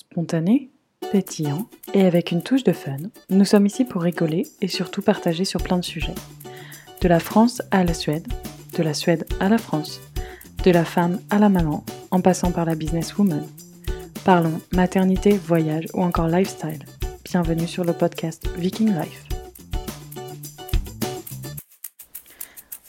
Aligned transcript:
Spontané, 0.00 0.70
pétillant 1.10 1.66
et 1.92 2.06
avec 2.06 2.30
une 2.30 2.44
touche 2.44 2.62
de 2.62 2.72
fun, 2.72 2.98
nous 3.30 3.44
sommes 3.44 3.66
ici 3.66 3.84
pour 3.84 4.02
rigoler 4.02 4.46
et 4.60 4.68
surtout 4.68 5.02
partager 5.02 5.44
sur 5.44 5.60
plein 5.60 5.76
de 5.76 5.84
sujets. 5.84 6.14
De 7.00 7.08
la 7.08 7.18
France 7.18 7.62
à 7.72 7.82
la 7.82 7.94
Suède, 7.94 8.28
de 8.76 8.84
la 8.84 8.94
Suède 8.94 9.26
à 9.40 9.48
la 9.48 9.58
France, 9.58 10.00
de 10.62 10.70
la 10.70 10.84
femme 10.84 11.18
à 11.30 11.40
la 11.40 11.48
maman, 11.48 11.84
en 12.12 12.20
passant 12.20 12.52
par 12.52 12.64
la 12.64 12.76
businesswoman. 12.76 13.44
Parlons 14.24 14.60
maternité, 14.72 15.36
voyage 15.36 15.86
ou 15.94 16.02
encore 16.04 16.28
lifestyle. 16.28 16.84
Bienvenue 17.24 17.66
sur 17.66 17.82
le 17.82 17.92
podcast 17.92 18.46
Viking 18.56 18.94
Life. 18.94 19.24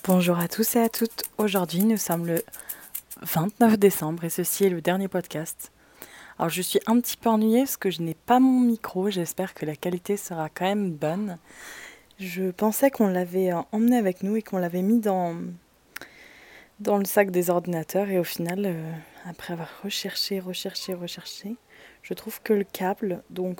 Bonjour 0.03 0.37
à 0.37 0.47
tous 0.47 0.75
et 0.75 0.79
à 0.81 0.89
toutes. 0.89 1.23
Aujourd'hui, 1.39 1.85
nous 1.85 1.97
sommes 1.97 2.27
le 2.27 2.43
29 3.23 3.79
décembre 3.79 4.25
et 4.25 4.29
ceci 4.29 4.65
est 4.65 4.69
le 4.69 4.81
dernier 4.81 5.07
podcast. 5.07 5.71
Alors 6.39 6.49
je 6.49 6.61
suis 6.61 6.79
un 6.87 7.01
petit 7.01 7.17
peu 7.17 7.27
ennuyée 7.27 7.63
parce 7.63 7.75
que 7.75 7.91
je 7.91 8.01
n'ai 8.01 8.13
pas 8.13 8.39
mon 8.39 8.61
micro, 8.61 9.09
j'espère 9.09 9.53
que 9.53 9.65
la 9.65 9.75
qualité 9.75 10.15
sera 10.15 10.47
quand 10.47 10.63
même 10.63 10.91
bonne. 10.91 11.37
Je 12.17 12.51
pensais 12.51 12.89
qu'on 12.89 13.09
l'avait 13.09 13.51
euh, 13.51 13.59
emmené 13.73 13.97
avec 13.97 14.23
nous 14.23 14.37
et 14.37 14.41
qu'on 14.41 14.57
l'avait 14.57 14.81
mis 14.81 14.99
dans, 14.99 15.35
le 16.79 17.03
sac 17.03 17.31
des 17.31 17.49
ordinateurs 17.49 18.09
et 18.09 18.19
au 18.19 18.23
final, 18.23 18.65
euh, 18.65 18.91
après 19.25 19.51
avoir 19.51 19.69
recherché, 19.83 20.39
recherché, 20.39 20.93
recherché, 20.93 21.57
je 22.03 22.13
trouve 22.13 22.41
que 22.41 22.53
le 22.53 22.63
câble, 22.63 23.21
donc 23.29 23.59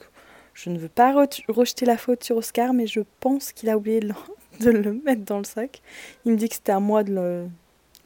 je 0.54 0.70
ne 0.70 0.80
veux 0.80 0.88
pas 0.88 1.14
rejeter 1.50 1.86
la 1.86 1.98
faute 1.98 2.24
sur 2.24 2.38
Oscar, 2.38 2.72
mais 2.72 2.88
je 2.88 3.02
pense 3.20 3.52
qu'il 3.52 3.70
a 3.70 3.76
oublié 3.76 4.00
de 4.62 4.70
le, 4.72 4.94
mettre 4.94 5.26
dans 5.26 5.40
le 5.40 5.44
sac. 5.44 5.82
Il 6.24 6.32
me 6.32 6.38
dit 6.38 6.48
que 6.48 6.56
c'était 6.56 6.72
à 6.72 6.80
moi 6.80 7.04
de 7.04 7.50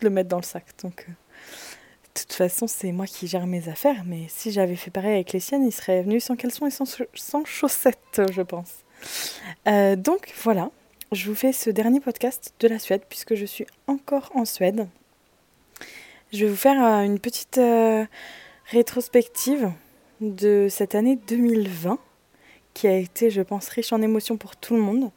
le, 0.02 0.09
mettre 0.09 0.30
dans 0.30 0.38
le 0.38 0.44
sac, 0.44 0.66
donc... 0.81 1.05
Euh, 1.08 1.13
toute 2.16 2.34
façon, 2.34 2.67
c'est 2.67 2.91
moi 2.91 3.08
qui 3.08 3.27
gère 3.27 3.48
mes 3.48 3.70
affaires, 3.70 4.03
mais 4.05 4.26
si 4.30 4.52
j'avais 4.52 4.76
fait 4.76 4.91
pareil 4.91 5.13
avec 5.13 5.34
les 5.34 5.40
siennes, 5.40 5.66
il 5.66 5.72
serait 5.72 6.03
venu 6.03 6.20
sans 6.20 6.36
caleçon 6.36 6.67
et 6.67 6.72
sans, 6.72 6.86
sans 7.13 7.45
chaussettes, 7.45 8.22
je 8.31 8.41
pense. 8.41 8.72
Euh, 9.67 9.95
donc 9.95 10.31
voilà, 10.44 10.70
je 11.11 11.28
vous 11.28 11.36
fais 11.36 11.53
ce 11.53 11.70
dernier 11.70 12.00
podcast 12.00 12.53
de 12.59 12.67
la 12.67 12.80
Suède, 12.80 13.02
puisque 13.09 13.36
je 13.36 13.45
suis 13.45 13.66
encore 13.88 14.31
en 14.36 14.45
Suède. 14.45 14.88
Je 16.31 16.45
vais 16.45 16.52
vous 16.52 16.58
faire 16.58 16.83
euh, 16.83 17.02
une 17.02 17.20
petite 17.20 17.58
euh, 17.58 18.05
rétrospective 18.66 19.72
de 20.22 20.67
cette 20.70 20.95
année 20.95 21.17
2020, 21.27 21.98
qui 22.73 22.88
a 22.88 22.95
été, 22.95 23.30
je 23.30 23.42
pense, 23.42 23.70
riche 23.70 23.92
en 23.92 24.02
émotions 24.02 24.38
pour 24.38 24.55
tout 24.55 24.75
le 24.75 24.81
monde. 24.81 25.11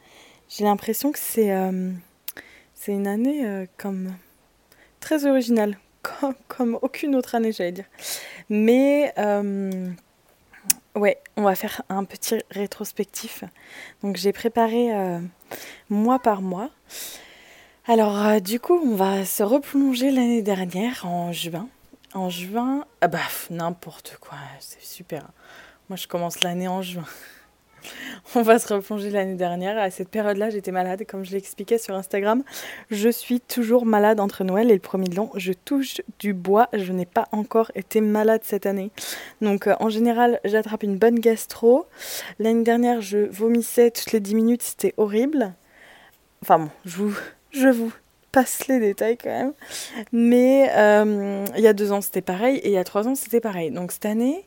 J'ai 0.49 0.63
l'impression 0.63 1.11
que 1.11 1.19
c'est 1.19 1.49
une 2.87 3.07
année 3.07 3.67
comme 3.77 4.13
très 4.99 5.25
originale 5.25 5.77
comme, 6.47 6.77
aucune 6.81 7.15
autre 7.15 7.35
année, 7.35 7.51
j'allais 7.51 7.71
dire. 7.71 7.85
Mais 8.49 9.13
euh, 9.17 9.89
ouais, 10.95 11.19
on 11.35 11.43
va 11.43 11.55
faire 11.55 11.81
un 11.89 12.03
petit 12.03 12.39
rétrospectif. 12.51 13.43
Donc 14.03 14.17
j'ai 14.17 14.33
préparé 14.33 14.93
euh, 14.93 15.19
mois 15.89 16.19
par 16.19 16.41
mois. 16.41 16.69
Alors 17.87 18.25
euh, 18.25 18.39
du 18.39 18.59
coup, 18.59 18.79
on 18.83 18.95
va 18.95 19.25
se 19.25 19.43
replonger 19.43 20.11
l'année 20.11 20.41
dernière 20.41 21.05
en 21.05 21.31
juin. 21.31 21.67
En 22.13 22.29
juin, 22.29 22.85
ah 23.01 23.07
bah 23.07 23.19
n'importe 23.49 24.17
quoi, 24.19 24.37
c'est 24.59 24.83
super. 24.83 25.27
Moi 25.89 25.97
je 25.97 26.07
commence 26.07 26.41
l'année 26.41 26.67
en 26.67 26.81
juin. 26.81 27.05
On 28.35 28.41
va 28.41 28.59
se 28.59 28.73
replonger 28.73 29.09
l'année 29.09 29.35
dernière. 29.35 29.77
À 29.77 29.89
cette 29.89 30.09
période-là, 30.09 30.49
j'étais 30.49 30.71
malade. 30.71 31.03
Comme 31.07 31.23
je 31.23 31.31
l'expliquais 31.31 31.77
sur 31.77 31.95
Instagram, 31.95 32.43
je 32.91 33.09
suis 33.09 33.39
toujours 33.39 33.85
malade 33.85 34.19
entre 34.19 34.43
Noël 34.43 34.69
et 34.69 34.73
le 34.73 34.79
premier 34.79 35.07
de 35.07 35.15
l'an. 35.15 35.29
Je 35.35 35.53
touche 35.53 36.01
du 36.19 36.33
bois. 36.33 36.69
Je 36.73 36.91
n'ai 36.91 37.05
pas 37.05 37.27
encore 37.31 37.71
été 37.75 38.01
malade 38.01 38.41
cette 38.43 38.65
année. 38.65 38.91
Donc, 39.41 39.67
euh, 39.67 39.75
en 39.79 39.89
général, 39.89 40.39
j'attrape 40.45 40.83
une 40.83 40.97
bonne 40.97 41.19
gastro. 41.19 41.85
L'année 42.39 42.63
dernière, 42.63 43.01
je 43.01 43.19
vomissais 43.29 43.91
toutes 43.91 44.11
les 44.11 44.19
10 44.19 44.35
minutes. 44.35 44.63
C'était 44.63 44.93
horrible. 44.97 45.53
Enfin 46.41 46.59
bon, 46.59 46.69
je 46.85 46.97
vous, 46.97 47.17
je 47.51 47.67
vous 47.67 47.91
passe 48.31 48.67
les 48.67 48.79
détails 48.79 49.17
quand 49.17 49.29
même. 49.29 49.53
Mais 50.11 50.69
euh, 50.75 51.45
il 51.55 51.63
y 51.63 51.67
a 51.67 51.73
deux 51.73 51.91
ans, 51.91 52.01
c'était 52.01 52.21
pareil. 52.21 52.57
Et 52.57 52.67
il 52.67 52.73
y 52.73 52.77
a 52.77 52.83
trois 52.83 53.07
ans, 53.07 53.15
c'était 53.15 53.41
pareil. 53.41 53.71
Donc, 53.71 53.91
cette 53.91 54.05
année 54.05 54.45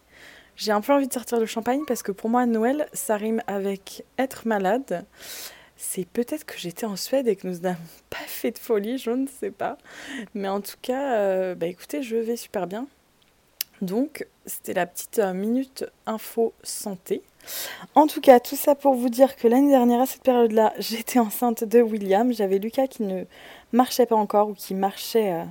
j'ai 0.57 0.73
un 0.73 0.81
peu 0.81 0.93
envie 0.93 1.09
de 1.09 1.13
sortir 1.13 1.39
le 1.39 1.47
champagne 1.47 1.83
parce 1.87 2.03
que 2.03 2.13
pour 2.13 2.31
moi, 2.31 2.47
Noël, 2.47 2.89
ça 2.93 3.17
rime 3.17 3.43
avec 3.47 4.05
être 4.19 4.47
malade. 4.47 5.05
C'est 5.77 6.07
peut-être 6.07 6.45
que 6.45 6.59
j'étais 6.59 6.85
en 6.85 6.97
Suède 6.97 7.27
et 7.27 7.37
que 7.37 7.47
nous 7.47 7.61
n'avons 7.61 7.79
pas 8.11 8.19
fait 8.27 8.51
de 8.51 8.59
folie, 8.59 8.99
je 8.99 9.11
ne 9.11 9.27
sais 9.27 9.51
pas. 9.51 9.79
Mais 10.35 10.49
en 10.49 10.61
tout 10.61 10.77
cas, 10.83 11.15
euh, 11.15 11.55
bah 11.55 11.67
écoutez, 11.67 12.03
je 12.03 12.17
vais 12.17 12.37
super 12.37 12.67
bien. 12.67 12.87
Donc, 13.81 14.27
c'était 14.45 14.75
la 14.75 14.87
petite 14.87 15.19
euh, 15.21 15.33
minute 15.33 15.87
info 16.05 16.53
santé. 16.63 17.23
En 17.95 18.07
tout 18.07 18.21
cas, 18.21 18.39
tout 18.39 18.57
ça 18.57 18.75
pour 18.75 18.95
vous 18.95 19.09
dire 19.09 19.37
que 19.37 19.49
l'année 19.49 19.71
dernière, 19.71 20.01
à 20.03 20.07
cette 20.07 20.23
période-là, 20.23 20.75
j'étais 20.79 21.19
enceinte 21.19 21.65
de 21.65 21.81
William. 21.81 22.33
J'avais 22.33 22.59
Lucas 22.59 22.87
qui 22.87 23.03
ne 23.05 23.25
marchait 23.73 24.07
pas 24.07 24.17
encore 24.17 24.51
ou 24.51 24.55
qui 24.55 24.75
marchait 24.75 25.33
euh, 25.33 25.45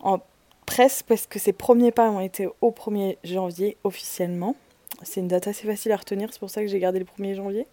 en 0.00 0.20
presque 0.66 1.06
parce 1.06 1.26
que 1.26 1.38
ses 1.38 1.52
premiers 1.52 1.92
pas 1.92 2.10
ont 2.10 2.20
été 2.20 2.48
au 2.60 2.70
1er 2.70 3.18
janvier 3.24 3.76
officiellement. 3.84 4.56
C'est 5.02 5.20
une 5.20 5.28
date 5.28 5.48
assez 5.48 5.66
facile 5.66 5.92
à 5.92 5.96
retenir, 5.96 6.28
c'est 6.32 6.38
pour 6.38 6.50
ça 6.50 6.62
que 6.62 6.68
j'ai 6.68 6.78
gardé 6.78 6.98
le 6.98 7.04
1er 7.04 7.34
janvier. 7.34 7.66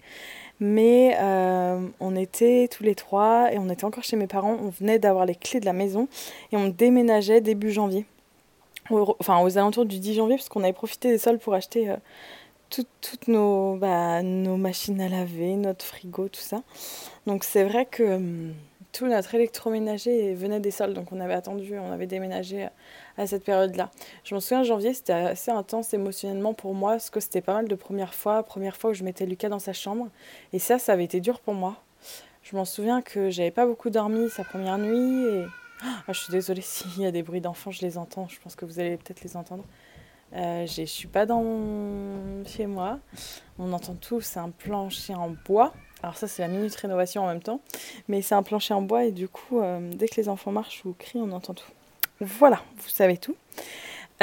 Mais 0.59 1.15
euh, 1.19 1.87
on 1.99 2.15
était 2.15 2.67
tous 2.69 2.83
les 2.83 2.95
trois 2.95 3.51
et 3.51 3.57
on 3.57 3.69
était 3.69 3.85
encore 3.85 4.03
chez 4.03 4.15
mes 4.15 4.27
parents. 4.27 4.57
On 4.61 4.69
venait 4.69 4.99
d'avoir 4.99 5.25
les 5.25 5.35
clés 5.35 5.59
de 5.59 5.65
la 5.65 5.73
maison 5.73 6.07
et 6.51 6.57
on 6.57 6.67
déménageait 6.67 7.41
début 7.41 7.71
janvier. 7.71 8.05
enfin, 8.89 9.41
aux 9.41 9.57
alentours 9.57 9.85
du 9.85 9.99
10 9.99 10.15
janvier, 10.15 10.35
parce 10.35 10.49
qu'on 10.49 10.63
avait 10.63 10.73
profité 10.73 11.09
des 11.09 11.17
soldes 11.17 11.39
pour 11.39 11.53
acheter 11.53 11.89
euh, 11.89 11.95
toutes 12.69 13.27
nos, 13.27 13.75
bah, 13.75 14.21
nos 14.23 14.57
machines 14.57 15.01
à 15.01 15.09
laver, 15.09 15.55
notre 15.55 15.85
frigo, 15.85 16.27
tout 16.27 16.41
ça. 16.41 16.61
Donc 17.25 17.43
c'est 17.43 17.63
vrai 17.63 17.85
que. 17.85 18.03
Hum, 18.03 18.53
tout 18.91 19.07
notre 19.07 19.33
électroménager 19.35 20.33
venait 20.33 20.59
des 20.59 20.71
soldes, 20.71 20.93
donc 20.93 21.11
on 21.11 21.19
avait 21.19 21.33
attendu, 21.33 21.77
on 21.79 21.91
avait 21.91 22.07
déménagé 22.07 22.67
à 23.17 23.27
cette 23.27 23.43
période-là. 23.43 23.89
Je 24.23 24.35
me 24.35 24.39
souviens, 24.39 24.63
janvier, 24.63 24.93
c'était 24.93 25.13
assez 25.13 25.51
intense 25.51 25.93
émotionnellement 25.93 26.53
pour 26.53 26.73
moi, 26.73 26.91
parce 26.91 27.09
que 27.09 27.19
c'était 27.19 27.41
pas 27.41 27.53
mal 27.53 27.67
de 27.67 27.75
premières 27.75 28.13
fois, 28.13 28.43
première 28.43 28.75
fois 28.75 28.91
où 28.91 28.93
je 28.93 29.03
mettais 29.03 29.25
Lucas 29.25 29.49
dans 29.49 29.59
sa 29.59 29.73
chambre, 29.73 30.09
et 30.53 30.59
ça, 30.59 30.79
ça 30.79 30.93
avait 30.93 31.05
été 31.05 31.19
dur 31.19 31.39
pour 31.39 31.53
moi. 31.53 31.77
Je 32.43 32.55
m'en 32.55 32.65
souviens 32.65 33.01
que 33.01 33.29
j'avais 33.29 33.51
pas 33.51 33.65
beaucoup 33.65 33.89
dormi 33.89 34.29
sa 34.29 34.43
première 34.43 34.77
nuit, 34.77 35.25
et 35.25 35.45
ah, 35.83 36.03
je 36.09 36.19
suis 36.19 36.31
désolée 36.31 36.61
s'il 36.63 37.01
y 37.01 37.05
a 37.05 37.11
des 37.11 37.23
bruits 37.23 37.41
d'enfants, 37.41 37.71
je 37.71 37.81
les 37.81 37.97
entends, 37.97 38.27
je 38.27 38.39
pense 38.39 38.55
que 38.55 38.65
vous 38.65 38.79
allez 38.79 38.97
peut-être 38.97 39.23
les 39.23 39.37
entendre. 39.37 39.63
Euh, 40.33 40.65
je 40.65 40.83
suis 40.83 41.07
pas 41.07 41.25
dans 41.25 41.43
chez 42.45 42.65
moi. 42.65 42.99
On 43.59 43.73
entend 43.73 43.95
tout, 43.95 44.21
c'est 44.21 44.39
un 44.39 44.49
plancher 44.49 45.13
en 45.13 45.31
bois. 45.45 45.73
Alors 46.03 46.17
ça 46.17 46.27
c'est 46.27 46.41
la 46.41 46.47
minute 46.47 46.75
rénovation 46.75 47.23
en 47.23 47.27
même 47.27 47.43
temps, 47.43 47.61
mais 48.07 48.21
c'est 48.21 48.35
un 48.35 48.43
plancher 48.43 48.73
en 48.73 48.81
bois 48.81 49.05
et 49.05 49.11
du 49.11 49.27
coup 49.27 49.61
euh, 49.61 49.79
dès 49.93 50.07
que 50.07 50.15
les 50.15 50.29
enfants 50.29 50.51
marchent 50.51 50.83
ou 50.85 50.95
crient 50.97 51.21
on 51.21 51.31
entend 51.31 51.53
tout. 51.53 51.69
Voilà, 52.19 52.61
vous 52.77 52.89
savez 52.89 53.17
tout. 53.17 53.35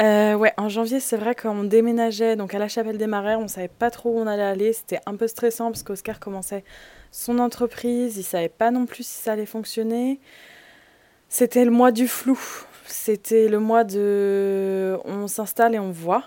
Euh, 0.01 0.35
ouais, 0.35 0.53
en 0.57 0.69
janvier 0.69 0.99
c'est 0.99 1.17
vrai 1.17 1.35
qu'on 1.35 1.63
déménageait 1.63 2.35
donc 2.35 2.53
à 2.53 2.59
la 2.59 2.67
Chapelle 2.67 2.97
des 2.97 3.07
Marais, 3.07 3.35
on 3.35 3.47
savait 3.47 3.69
pas 3.69 3.91
trop 3.91 4.11
où 4.11 4.19
on 4.19 4.27
allait 4.27 4.43
aller, 4.43 4.73
c'était 4.73 4.99
un 5.05 5.15
peu 5.15 5.27
stressant 5.27 5.71
parce 5.71 5.83
qu'Oscar 5.83 6.19
commençait 6.19 6.63
son 7.11 7.39
entreprise, 7.39 8.17
il 8.17 8.23
savait 8.23 8.49
pas 8.49 8.71
non 8.71 8.85
plus 8.85 9.03
si 9.03 9.21
ça 9.21 9.33
allait 9.33 9.45
fonctionner. 9.45 10.19
C'était 11.27 11.65
le 11.65 11.71
mois 11.71 11.91
du 11.91 12.07
flou, 12.07 12.39
c'était 12.87 13.47
le 13.47 13.59
mois 13.59 13.83
de 13.83 14.97
on 15.05 15.27
s'installe 15.27 15.75
et 15.75 15.79
on 15.79 15.91
voit. 15.91 16.23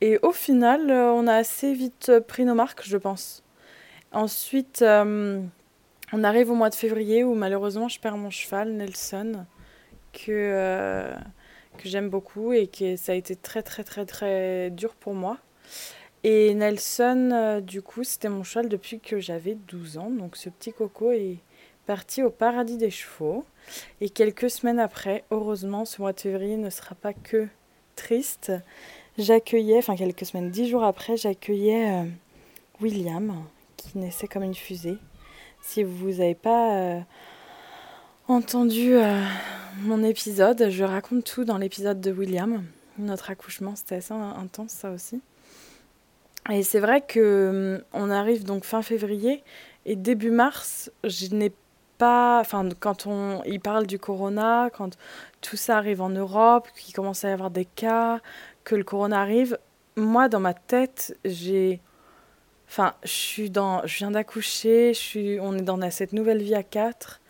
Et 0.00 0.18
au 0.22 0.32
final, 0.32 0.90
euh, 0.90 1.12
on 1.12 1.26
a 1.26 1.34
assez 1.34 1.72
vite 1.72 2.12
pris 2.26 2.44
nos 2.44 2.54
marques, 2.54 2.82
je 2.84 2.96
pense. 2.96 3.43
Ensuite, 4.14 4.82
euh, 4.82 5.42
on 6.12 6.22
arrive 6.24 6.48
au 6.48 6.54
mois 6.54 6.70
de 6.70 6.76
février 6.76 7.24
où 7.24 7.34
malheureusement 7.34 7.88
je 7.88 7.98
perds 7.98 8.16
mon 8.16 8.30
cheval, 8.30 8.72
Nelson, 8.72 9.44
que, 10.12 10.30
euh, 10.30 11.12
que 11.78 11.88
j'aime 11.88 12.10
beaucoup 12.10 12.52
et 12.52 12.68
que 12.68 12.94
ça 12.94 13.10
a 13.10 13.14
été 13.16 13.34
très 13.34 13.62
très 13.64 13.82
très 13.82 14.06
très 14.06 14.70
dur 14.70 14.94
pour 14.94 15.14
moi. 15.14 15.38
Et 16.22 16.54
Nelson, 16.54 17.30
euh, 17.32 17.60
du 17.60 17.82
coup, 17.82 18.04
c'était 18.04 18.28
mon 18.28 18.44
cheval 18.44 18.68
depuis 18.68 19.00
que 19.00 19.18
j'avais 19.18 19.56
12 19.56 19.98
ans. 19.98 20.10
Donc 20.10 20.36
ce 20.36 20.48
petit 20.48 20.72
coco 20.72 21.10
est 21.10 21.38
parti 21.84 22.22
au 22.22 22.30
paradis 22.30 22.76
des 22.76 22.90
chevaux. 22.90 23.44
Et 24.00 24.10
quelques 24.10 24.48
semaines 24.48 24.78
après, 24.78 25.24
heureusement, 25.32 25.84
ce 25.84 26.00
mois 26.00 26.12
de 26.12 26.20
février 26.20 26.56
ne 26.56 26.70
sera 26.70 26.94
pas 26.94 27.14
que 27.14 27.48
triste. 27.96 28.52
J'accueillais, 29.18 29.78
enfin 29.78 29.96
quelques 29.96 30.24
semaines, 30.24 30.50
dix 30.50 30.68
jours 30.68 30.84
après, 30.84 31.16
j'accueillais 31.16 32.04
William, 32.80 33.44
qui 33.84 33.98
naissait 33.98 34.28
comme 34.28 34.42
une 34.42 34.54
fusée. 34.54 34.98
Si 35.60 35.82
vous 35.82 36.10
n'avez 36.10 36.34
pas 36.34 36.76
euh, 36.76 37.00
entendu 38.28 38.94
euh, 38.94 39.22
mon 39.82 40.02
épisode, 40.02 40.68
je 40.70 40.84
raconte 40.84 41.24
tout 41.24 41.44
dans 41.44 41.58
l'épisode 41.58 42.00
de 42.00 42.10
William. 42.12 42.64
Notre 42.98 43.30
accouchement, 43.30 43.74
c'était 43.76 43.96
assez 43.96 44.14
intense 44.14 44.70
ça 44.70 44.90
aussi. 44.90 45.20
Et 46.50 46.62
c'est 46.62 46.80
vrai 46.80 47.00
que 47.00 47.78
hum, 47.78 47.84
on 47.92 48.10
arrive 48.10 48.44
donc 48.44 48.64
fin 48.64 48.82
février 48.82 49.42
et 49.86 49.96
début 49.96 50.30
mars, 50.30 50.90
je 51.04 51.34
n'ai 51.34 51.52
pas, 51.98 52.40
enfin 52.40 52.68
quand 52.80 53.06
on, 53.06 53.42
il 53.44 53.60
parle 53.60 53.86
du 53.86 53.98
corona, 53.98 54.70
quand 54.76 54.98
tout 55.40 55.56
ça 55.56 55.78
arrive 55.78 56.00
en 56.00 56.10
Europe, 56.10 56.68
qu'il 56.76 56.94
commence 56.94 57.24
à 57.24 57.30
y 57.30 57.32
avoir 57.32 57.50
des 57.50 57.64
cas, 57.64 58.20
que 58.64 58.74
le 58.74 58.84
corona 58.84 59.20
arrive, 59.20 59.58
moi, 59.96 60.28
dans 60.28 60.40
ma 60.40 60.54
tête, 60.54 61.16
j'ai. 61.24 61.80
Enfin, 62.74 62.94
je 63.04 63.08
suis 63.08 63.50
dans. 63.50 63.86
Je 63.86 63.98
viens 63.98 64.10
d'accoucher, 64.10 64.94
je 64.94 64.98
suis... 64.98 65.38
on 65.38 65.56
est 65.56 65.62
dans 65.62 65.78
cette 65.92 66.12
nouvelle 66.12 66.42
vie 66.42 66.56
à 66.56 66.64
quatre. 66.64 67.20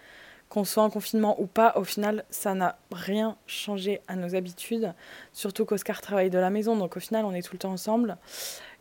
Qu'on 0.49 0.65
soit 0.65 0.83
en 0.83 0.89
confinement 0.89 1.39
ou 1.39 1.45
pas, 1.45 1.75
au 1.77 1.85
final, 1.85 2.25
ça 2.31 2.55
n'a 2.55 2.79
rien 2.91 3.37
changé 3.47 4.01
à 4.09 4.17
nos 4.17 4.35
habitudes. 4.35 4.95
Surtout 5.35 5.67
qu'Oscar 5.67 6.01
travaille 6.01 6.31
de 6.31 6.39
la 6.39 6.49
maison, 6.49 6.77
donc 6.77 6.97
au 6.97 7.01
final, 7.01 7.27
on 7.27 7.35
est 7.35 7.43
tout 7.43 7.53
le 7.53 7.59
temps 7.59 7.73
ensemble. 7.73 8.17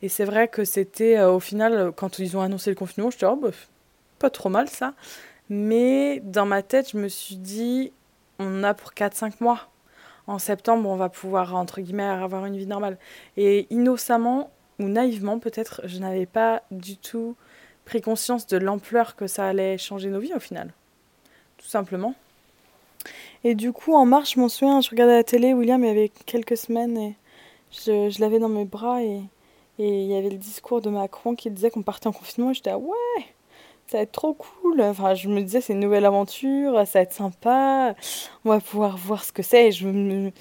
Et 0.01 0.07
c'est 0.07 0.23
vrai 0.23 0.47
que 0.47 0.63
c'était, 0.63 1.17
euh, 1.17 1.33
au 1.33 1.41
final, 1.41 1.91
quand 1.97 2.19
ils 2.19 2.37
ont 2.37 2.41
annoncé 2.41 2.69
le 2.69 2.77
confinement, 2.77 3.11
je 3.11 3.17
disais, 3.17 3.27
oh, 3.29 3.35
bah, 3.35 3.49
pas 4.19 4.29
trop 4.29 4.47
mal 4.47 4.69
ça. 4.69 4.93
Mais 5.49 6.21
dans 6.21 6.45
ma 6.45 6.61
tête, 6.61 6.91
je 6.91 6.97
me 6.97 7.09
suis 7.09 7.35
dit, 7.35 7.91
on 8.39 8.63
a 8.63 8.73
pour 8.73 8.91
4-5 8.91 9.33
mois. 9.41 9.67
En 10.27 10.39
septembre, 10.39 10.87
on 10.89 10.95
va 10.95 11.09
pouvoir, 11.09 11.55
entre 11.55 11.81
guillemets, 11.81 12.03
avoir 12.03 12.45
une 12.45 12.55
vie 12.55 12.67
normale. 12.67 12.97
Et 13.35 13.67
innocemment, 13.69 14.49
naïvement 14.87 15.39
peut-être, 15.39 15.81
je 15.85 15.99
n'avais 15.99 16.25
pas 16.25 16.63
du 16.71 16.97
tout 16.97 17.35
pris 17.85 18.01
conscience 18.01 18.47
de 18.47 18.57
l'ampleur 18.57 19.15
que 19.15 19.27
ça 19.27 19.47
allait 19.47 19.77
changer 19.77 20.09
nos 20.09 20.19
vies 20.19 20.33
au 20.33 20.39
final. 20.39 20.73
Tout 21.57 21.67
simplement. 21.67 22.15
Et 23.43 23.55
du 23.55 23.73
coup, 23.73 23.93
en 23.93 24.05
mars, 24.05 24.33
je 24.33 24.39
m'en 24.39 24.49
souviens, 24.49 24.81
je 24.81 24.89
regardais 24.89 25.15
la 25.15 25.23
télé, 25.23 25.53
William 25.53 25.83
il 25.83 25.87
y 25.87 25.89
avait 25.89 26.11
quelques 26.25 26.57
semaines 26.57 26.97
et 26.97 27.15
je, 27.71 28.19
l'avais 28.21 28.39
dans 28.39 28.49
mes 28.49 28.65
bras 28.65 29.03
et, 29.03 29.21
et 29.79 30.03
il 30.03 30.09
y 30.09 30.15
avait 30.15 30.29
le 30.29 30.37
discours 30.37 30.81
de 30.81 30.89
Macron 30.89 31.35
qui 31.35 31.49
disait 31.49 31.69
qu'on 31.69 31.81
partait 31.81 32.07
en 32.07 32.13
confinement 32.13 32.51
et 32.51 32.53
j'étais 32.53 32.69
ah 32.69 32.77
ouais 32.77 33.25
ça 33.93 33.97
va 33.99 34.03
être 34.03 34.11
trop 34.11 34.33
cool. 34.33 34.81
Enfin, 34.81 35.13
je 35.13 35.29
me 35.29 35.39
disais, 35.43 35.61
c'est 35.61 35.73
une 35.73 35.79
nouvelle 35.79 36.05
aventure, 36.05 36.73
ça 36.87 36.99
va 36.99 37.01
être 37.01 37.13
sympa, 37.13 37.93
on 38.43 38.49
va 38.49 38.59
pouvoir 38.59 38.97
voir 38.97 39.23
ce 39.23 39.31
que 39.31 39.43
c'est. 39.43 39.71
je 39.71 39.87
me... 39.87 40.31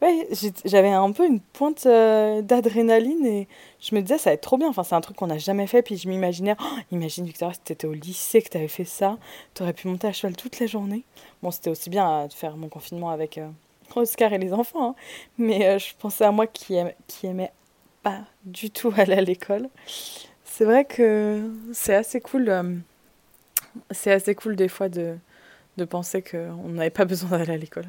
ouais, 0.00 0.28
j'avais 0.64 0.92
un 0.92 1.12
peu 1.12 1.26
une 1.26 1.40
pointe 1.40 1.84
euh, 1.84 2.40
d'adrénaline 2.40 3.26
et 3.26 3.48
je 3.80 3.94
me 3.94 4.00
disais, 4.00 4.16
ça 4.16 4.30
va 4.30 4.34
être 4.34 4.40
trop 4.40 4.56
bien. 4.56 4.68
Enfin, 4.68 4.82
c'est 4.82 4.94
un 4.94 5.02
truc 5.02 5.18
qu'on 5.18 5.26
n'a 5.26 5.36
jamais 5.36 5.66
fait. 5.66 5.82
Puis 5.82 5.98
je 5.98 6.08
m'imaginais, 6.08 6.56
oh, 6.58 6.78
imagine 6.90 7.26
Victoria, 7.26 7.52
si 7.52 7.60
t'étais 7.60 7.86
au 7.86 7.92
lycée, 7.92 8.40
que 8.40 8.48
t'avais 8.48 8.66
fait 8.66 8.86
ça, 8.86 9.18
t'aurais 9.52 9.74
pu 9.74 9.88
monter 9.88 10.06
à 10.06 10.12
cheval 10.12 10.34
toute 10.34 10.58
la 10.58 10.66
journée. 10.66 11.04
Bon, 11.42 11.50
c'était 11.50 11.68
aussi 11.68 11.90
bien 11.90 12.28
de 12.28 12.32
faire 12.32 12.56
mon 12.56 12.70
confinement 12.70 13.10
avec 13.10 13.36
euh, 13.36 13.48
Oscar 13.94 14.32
et 14.32 14.38
les 14.38 14.54
enfants, 14.54 14.92
hein. 14.92 14.94
mais 15.36 15.66
euh, 15.66 15.78
je 15.78 15.92
pensais 15.98 16.24
à 16.24 16.32
moi 16.32 16.46
qui, 16.46 16.78
qui 17.08 17.26
aimait 17.26 17.52
pas 18.02 18.20
du 18.46 18.70
tout 18.70 18.90
aller 18.96 19.12
à 19.12 19.20
l'école. 19.20 19.68
C'est 20.44 20.64
vrai 20.64 20.86
que 20.86 21.50
c'est 21.74 21.94
assez 21.94 22.22
cool 22.22 22.82
c'est 23.90 24.12
assez 24.12 24.34
cool 24.34 24.56
des 24.56 24.68
fois 24.68 24.88
de, 24.88 25.16
de 25.76 25.84
penser 25.84 26.22
qu'on 26.22 26.68
n'avait 26.68 26.90
pas 26.90 27.04
besoin 27.04 27.30
d'aller 27.30 27.52
à 27.52 27.56
l'école. 27.56 27.86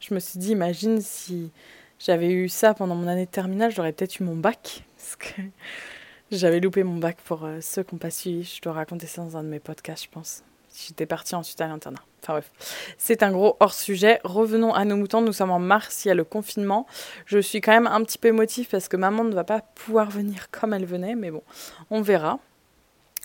Je 0.00 0.14
me 0.14 0.20
suis 0.20 0.38
dit, 0.38 0.52
imagine 0.52 1.00
si 1.00 1.50
j'avais 1.98 2.30
eu 2.30 2.48
ça 2.48 2.74
pendant 2.74 2.94
mon 2.94 3.08
année 3.08 3.26
de 3.26 3.30
terminale, 3.30 3.70
j'aurais 3.70 3.92
peut-être 3.92 4.20
eu 4.20 4.24
mon 4.24 4.36
bac. 4.36 4.84
Parce 4.96 5.16
que 5.16 5.42
j'avais 6.30 6.60
loupé 6.60 6.82
mon 6.82 6.96
bac 6.96 7.18
pour 7.24 7.44
euh, 7.44 7.58
ceux 7.60 7.82
qui 7.82 7.94
n'ont 7.94 7.98
pas 7.98 8.10
suivi. 8.10 8.44
Je 8.44 8.60
dois 8.60 8.72
raconter 8.72 9.06
ça 9.06 9.22
dans 9.22 9.36
un 9.36 9.42
de 9.42 9.48
mes 9.48 9.60
podcasts, 9.60 10.04
je 10.04 10.10
pense. 10.10 10.42
J'étais 10.88 11.06
partie 11.06 11.34
ensuite 11.34 11.60
à 11.62 11.68
l'internat. 11.68 12.00
Enfin 12.22 12.34
bref, 12.34 12.50
c'est 12.98 13.22
un 13.22 13.32
gros 13.32 13.56
hors-sujet. 13.60 14.20
Revenons 14.24 14.74
à 14.74 14.84
nos 14.84 14.96
moutons. 14.96 15.22
Nous 15.22 15.32
sommes 15.32 15.50
en 15.50 15.58
mars, 15.58 16.04
il 16.04 16.08
y 16.08 16.10
a 16.10 16.14
le 16.14 16.24
confinement. 16.24 16.86
Je 17.24 17.38
suis 17.38 17.62
quand 17.62 17.72
même 17.72 17.86
un 17.86 18.02
petit 18.04 18.18
peu 18.18 18.28
émotive 18.28 18.68
parce 18.70 18.88
que 18.88 18.96
maman 18.98 19.24
ne 19.24 19.34
va 19.34 19.44
pas 19.44 19.60
pouvoir 19.60 20.10
venir 20.10 20.50
comme 20.50 20.74
elle 20.74 20.84
venait. 20.84 21.14
Mais 21.14 21.30
bon, 21.30 21.42
on 21.90 22.02
verra. 22.02 22.40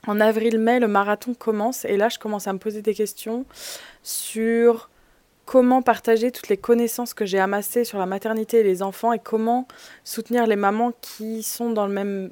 En 0.08 0.20
avril-mai, 0.20 0.80
le 0.80 0.88
marathon 0.88 1.34
commence. 1.34 1.86
Et 1.86 1.98
là, 1.98 2.10
je 2.10 2.18
commence 2.18 2.48
à 2.48 2.54
me 2.54 2.60
poser 2.60 2.82
des 2.82 2.94
questions 2.94 3.46
sur 4.04 4.90
comment 5.46 5.82
partager 5.82 6.32
toutes 6.32 6.48
les 6.48 6.58
connaissances 6.58 7.14
que 7.14 7.26
j'ai 7.26 7.40
amassées 7.40 7.84
sur 7.84 8.00
la 8.00 8.06
maternité 8.06 8.60
et 8.60 8.64
les 8.64 8.82
enfants 8.82 9.12
et 9.12 9.20
comment 9.20 9.68
soutenir 10.04 10.48
les 10.48 10.56
mamans 10.56 10.94
qui 11.02 11.44
sont 11.44 11.72
dans 11.72 11.88
le 11.88 11.94
même 11.94 12.32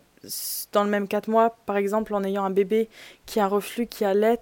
dans 0.73 0.83
le 0.83 0.89
même 0.89 1.07
4 1.07 1.29
mois, 1.29 1.57
par 1.65 1.77
exemple 1.77 2.13
en 2.13 2.23
ayant 2.23 2.43
un 2.43 2.49
bébé 2.49 2.89
qui 3.25 3.39
a 3.39 3.45
un 3.45 3.47
reflux, 3.47 3.87
qui 3.87 4.03
allait, 4.03 4.39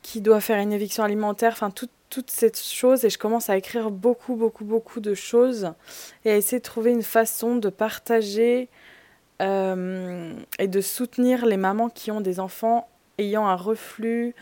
qui 0.00 0.22
doit 0.22 0.40
faire 0.40 0.58
une 0.58 0.72
éviction 0.72 1.04
alimentaire, 1.04 1.52
enfin 1.52 1.70
toutes 1.70 2.30
ces 2.30 2.50
choses. 2.54 3.04
Et 3.04 3.10
je 3.10 3.18
commence 3.18 3.50
à 3.50 3.56
écrire 3.56 3.90
beaucoup, 3.90 4.36
beaucoup, 4.36 4.64
beaucoup 4.64 5.00
de 5.00 5.14
choses 5.14 5.72
et 6.24 6.30
à 6.30 6.36
essayer 6.36 6.58
de 6.58 6.64
trouver 6.64 6.92
une 6.92 7.02
façon 7.02 7.56
de 7.56 7.68
partager 7.68 8.68
et 9.40 10.68
de 10.68 10.80
soutenir 10.80 11.46
les 11.46 11.56
mamans 11.56 11.88
qui 11.88 12.10
ont 12.10 12.20
des 12.20 12.40
enfants 12.40 12.88
ayant 13.18 13.46
un 13.46 13.56
reflux, 13.56 14.34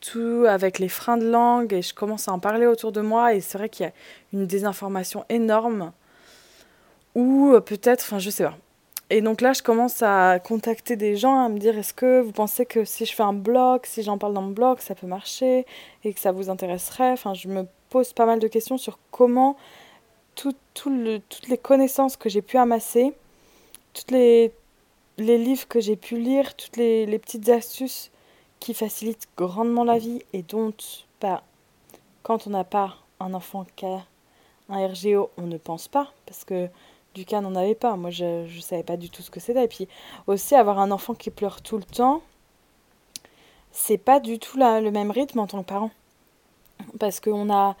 tout 0.00 0.44
avec 0.48 0.78
les 0.78 0.88
freins 0.88 1.16
de 1.16 1.28
langue, 1.28 1.72
et 1.72 1.82
je 1.82 1.94
commence 1.94 2.28
à 2.28 2.32
en 2.32 2.38
parler 2.38 2.66
autour 2.66 2.92
de 2.92 3.00
moi, 3.00 3.34
et 3.34 3.40
c'est 3.40 3.58
vrai 3.58 3.68
qu'il 3.68 3.86
y 3.86 3.88
a 3.88 3.92
une 4.32 4.46
désinformation 4.46 5.24
énorme, 5.28 5.92
ou 7.14 7.52
euh, 7.54 7.60
peut-être, 7.60 8.02
enfin 8.02 8.18
je 8.18 8.30
sais 8.30 8.44
pas. 8.44 8.56
Et 9.08 9.20
donc 9.20 9.40
là, 9.40 9.52
je 9.52 9.62
commence 9.62 10.02
à 10.02 10.40
contacter 10.40 10.96
des 10.96 11.16
gens, 11.16 11.44
à 11.44 11.48
me 11.48 11.58
dire 11.58 11.78
est-ce 11.78 11.94
que 11.94 12.20
vous 12.20 12.32
pensez 12.32 12.66
que 12.66 12.84
si 12.84 13.06
je 13.06 13.14
fais 13.14 13.22
un 13.22 13.32
blog, 13.32 13.82
si 13.84 14.02
j'en 14.02 14.18
parle 14.18 14.34
dans 14.34 14.42
mon 14.42 14.50
blog, 14.50 14.80
ça 14.80 14.96
peut 14.96 15.06
marcher 15.06 15.64
et 16.02 16.12
que 16.12 16.18
ça 16.18 16.32
vous 16.32 16.50
intéresserait? 16.50 17.12
Enfin, 17.12 17.32
je 17.32 17.46
me 17.46 17.66
pose 17.88 18.12
pas 18.12 18.26
mal 18.26 18.40
de 18.40 18.48
questions 18.48 18.78
sur 18.78 18.98
comment 19.12 19.56
tout, 20.34 20.54
toutes 20.74 21.48
les 21.48 21.58
connaissances 21.58 22.16
que 22.16 22.28
j'ai 22.28 22.42
pu 22.42 22.58
amasser 22.58 23.14
tous 23.96 24.12
les, 24.12 24.52
livres 25.18 25.66
que 25.68 25.80
j'ai 25.80 25.96
pu 25.96 26.18
lire, 26.18 26.54
toutes 26.54 26.76
les, 26.76 27.18
petites 27.18 27.48
astuces 27.48 28.10
qui 28.60 28.74
facilitent 28.74 29.28
grandement 29.36 29.84
la 29.84 29.98
vie 29.98 30.22
et 30.32 30.42
dont, 30.42 30.72
bah, 31.20 31.42
quand 32.22 32.46
on 32.46 32.50
n'a 32.50 32.64
pas 32.64 32.96
un 33.20 33.32
enfant 33.34 33.66
qui 33.76 33.86
a 33.86 34.04
un 34.68 34.86
RGO, 34.86 35.30
on 35.38 35.46
ne 35.46 35.56
pense 35.56 35.88
pas, 35.88 36.12
parce 36.26 36.44
que 36.44 36.68
du 37.14 37.24
cas, 37.24 37.40
n'en 37.40 37.54
avait 37.54 37.74
pas. 37.74 37.96
Moi, 37.96 38.10
je 38.10 38.44
ne 38.44 38.60
savais 38.60 38.82
pas 38.82 38.98
du 38.98 39.08
tout 39.08 39.22
ce 39.22 39.30
que 39.30 39.40
c'était. 39.40 39.64
Et 39.64 39.68
puis, 39.68 39.88
aussi, 40.26 40.54
avoir 40.54 40.78
un 40.78 40.90
enfant 40.90 41.14
qui 41.14 41.30
pleure 41.30 41.62
tout 41.62 41.78
le 41.78 41.84
temps, 41.84 42.20
c'est 43.72 43.96
pas 43.96 44.20
du 44.20 44.38
tout 44.38 44.58
le 44.58 44.90
même 44.90 45.10
rythme 45.10 45.38
en 45.38 45.46
tant 45.46 45.62
que 45.62 45.68
parent. 45.68 45.90
Parce 46.98 47.20
qu'on 47.20 47.50
a, 47.50 47.74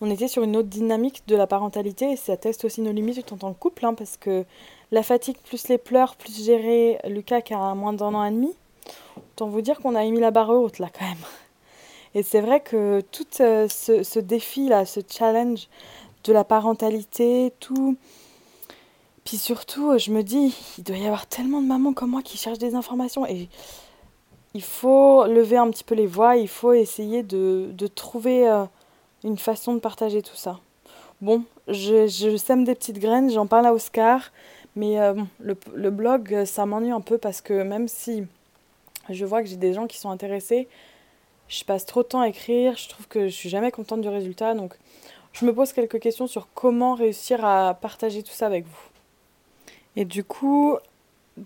on 0.00 0.10
était 0.10 0.26
sur 0.26 0.42
une 0.42 0.56
autre 0.56 0.68
dynamique 0.68 1.22
de 1.28 1.36
la 1.36 1.46
parentalité 1.46 2.10
et 2.10 2.16
ça 2.16 2.36
teste 2.36 2.64
aussi 2.64 2.80
nos 2.80 2.90
limites 2.90 3.32
en 3.32 3.36
tant 3.36 3.52
que 3.52 3.58
couple, 3.58 3.86
hein, 3.86 3.94
parce 3.94 4.16
que 4.16 4.44
la 4.92 5.02
fatigue 5.02 5.36
plus 5.44 5.68
les 5.68 5.78
pleurs, 5.78 6.16
plus 6.16 6.44
gérer 6.44 6.98
Lucas 7.06 7.40
qui 7.42 7.54
a 7.54 7.74
moins 7.74 7.92
d'un 7.92 8.14
an 8.14 8.24
et 8.24 8.30
demi. 8.30 8.54
Autant 9.16 9.48
vous 9.48 9.60
dire 9.60 9.80
qu'on 9.80 9.94
a 9.94 10.02
mis 10.04 10.20
la 10.20 10.30
barre 10.30 10.50
haute 10.50 10.78
là 10.78 10.88
quand 10.96 11.04
même. 11.04 11.16
Et 12.14 12.22
c'est 12.22 12.40
vrai 12.40 12.60
que 12.60 13.00
tout 13.12 13.26
euh, 13.40 13.68
ce, 13.68 14.02
ce 14.02 14.18
défi-là, 14.18 14.84
ce 14.84 15.00
challenge 15.08 15.68
de 16.24 16.32
la 16.32 16.44
parentalité, 16.44 17.52
tout... 17.60 17.96
Puis 19.24 19.36
surtout, 19.36 19.96
je 19.98 20.10
me 20.10 20.22
dis, 20.22 20.56
il 20.78 20.84
doit 20.84 20.96
y 20.96 21.06
avoir 21.06 21.26
tellement 21.26 21.60
de 21.60 21.66
mamans 21.66 21.92
comme 21.92 22.10
moi 22.10 22.22
qui 22.22 22.36
cherchent 22.36 22.58
des 22.58 22.74
informations. 22.74 23.26
Et 23.26 23.48
il 24.54 24.62
faut 24.62 25.24
lever 25.26 25.56
un 25.56 25.70
petit 25.70 25.84
peu 25.84 25.94
les 25.94 26.06
voix, 26.06 26.36
il 26.36 26.48
faut 26.48 26.72
essayer 26.72 27.22
de, 27.22 27.86
trouver 27.94 28.48
euh, 28.48 28.64
une 29.22 29.38
façon 29.38 29.74
de 29.74 29.78
partager 29.78 30.22
tout 30.22 30.34
ça. 30.34 30.58
Bon, 31.20 31.44
je 31.68 32.36
sème 32.36 32.64
des 32.64 32.74
petites 32.74 32.98
graines, 32.98 33.30
j'en 33.30 33.46
parle 33.46 33.66
à 33.66 33.74
Oscar. 33.74 34.32
Mais 34.76 35.00
euh, 35.00 35.14
le, 35.40 35.56
le, 35.74 35.90
blog, 35.90 36.32
euh, 36.32 36.44
ça 36.44 36.66
m'ennuie 36.66 36.90
un 36.90 37.00
peu 37.00 37.18
parce 37.18 37.40
que 37.40 37.62
même 37.62 37.88
si 37.88 38.24
je 39.08 39.24
vois 39.24 39.42
que 39.42 39.48
j'ai 39.48 39.56
des 39.56 39.72
gens 39.72 39.86
qui 39.86 39.98
sont 39.98 40.10
intéressés, 40.10 40.68
je 41.48 41.64
passe 41.64 41.84
trop 41.84 42.02
de 42.02 42.08
temps 42.08 42.20
à 42.20 42.28
écrire, 42.28 42.76
je 42.76 42.88
trouve 42.88 43.08
que 43.08 43.26
je 43.26 43.34
suis 43.34 43.48
jamais 43.48 43.72
contente 43.72 44.00
du 44.00 44.08
résultat. 44.08 44.54
Donc 44.54 44.74
je 45.32 45.44
me 45.44 45.54
pose 45.54 45.72
quelques 45.72 46.00
questions 46.00 46.26
sur 46.26 46.48
comment 46.54 46.94
réussir 46.94 47.44
à 47.44 47.74
partager 47.74 48.22
tout 48.22 48.32
ça 48.32 48.46
avec 48.46 48.64
vous. 48.64 48.90
Et 49.96 50.04
du 50.04 50.22
coup, 50.22 50.76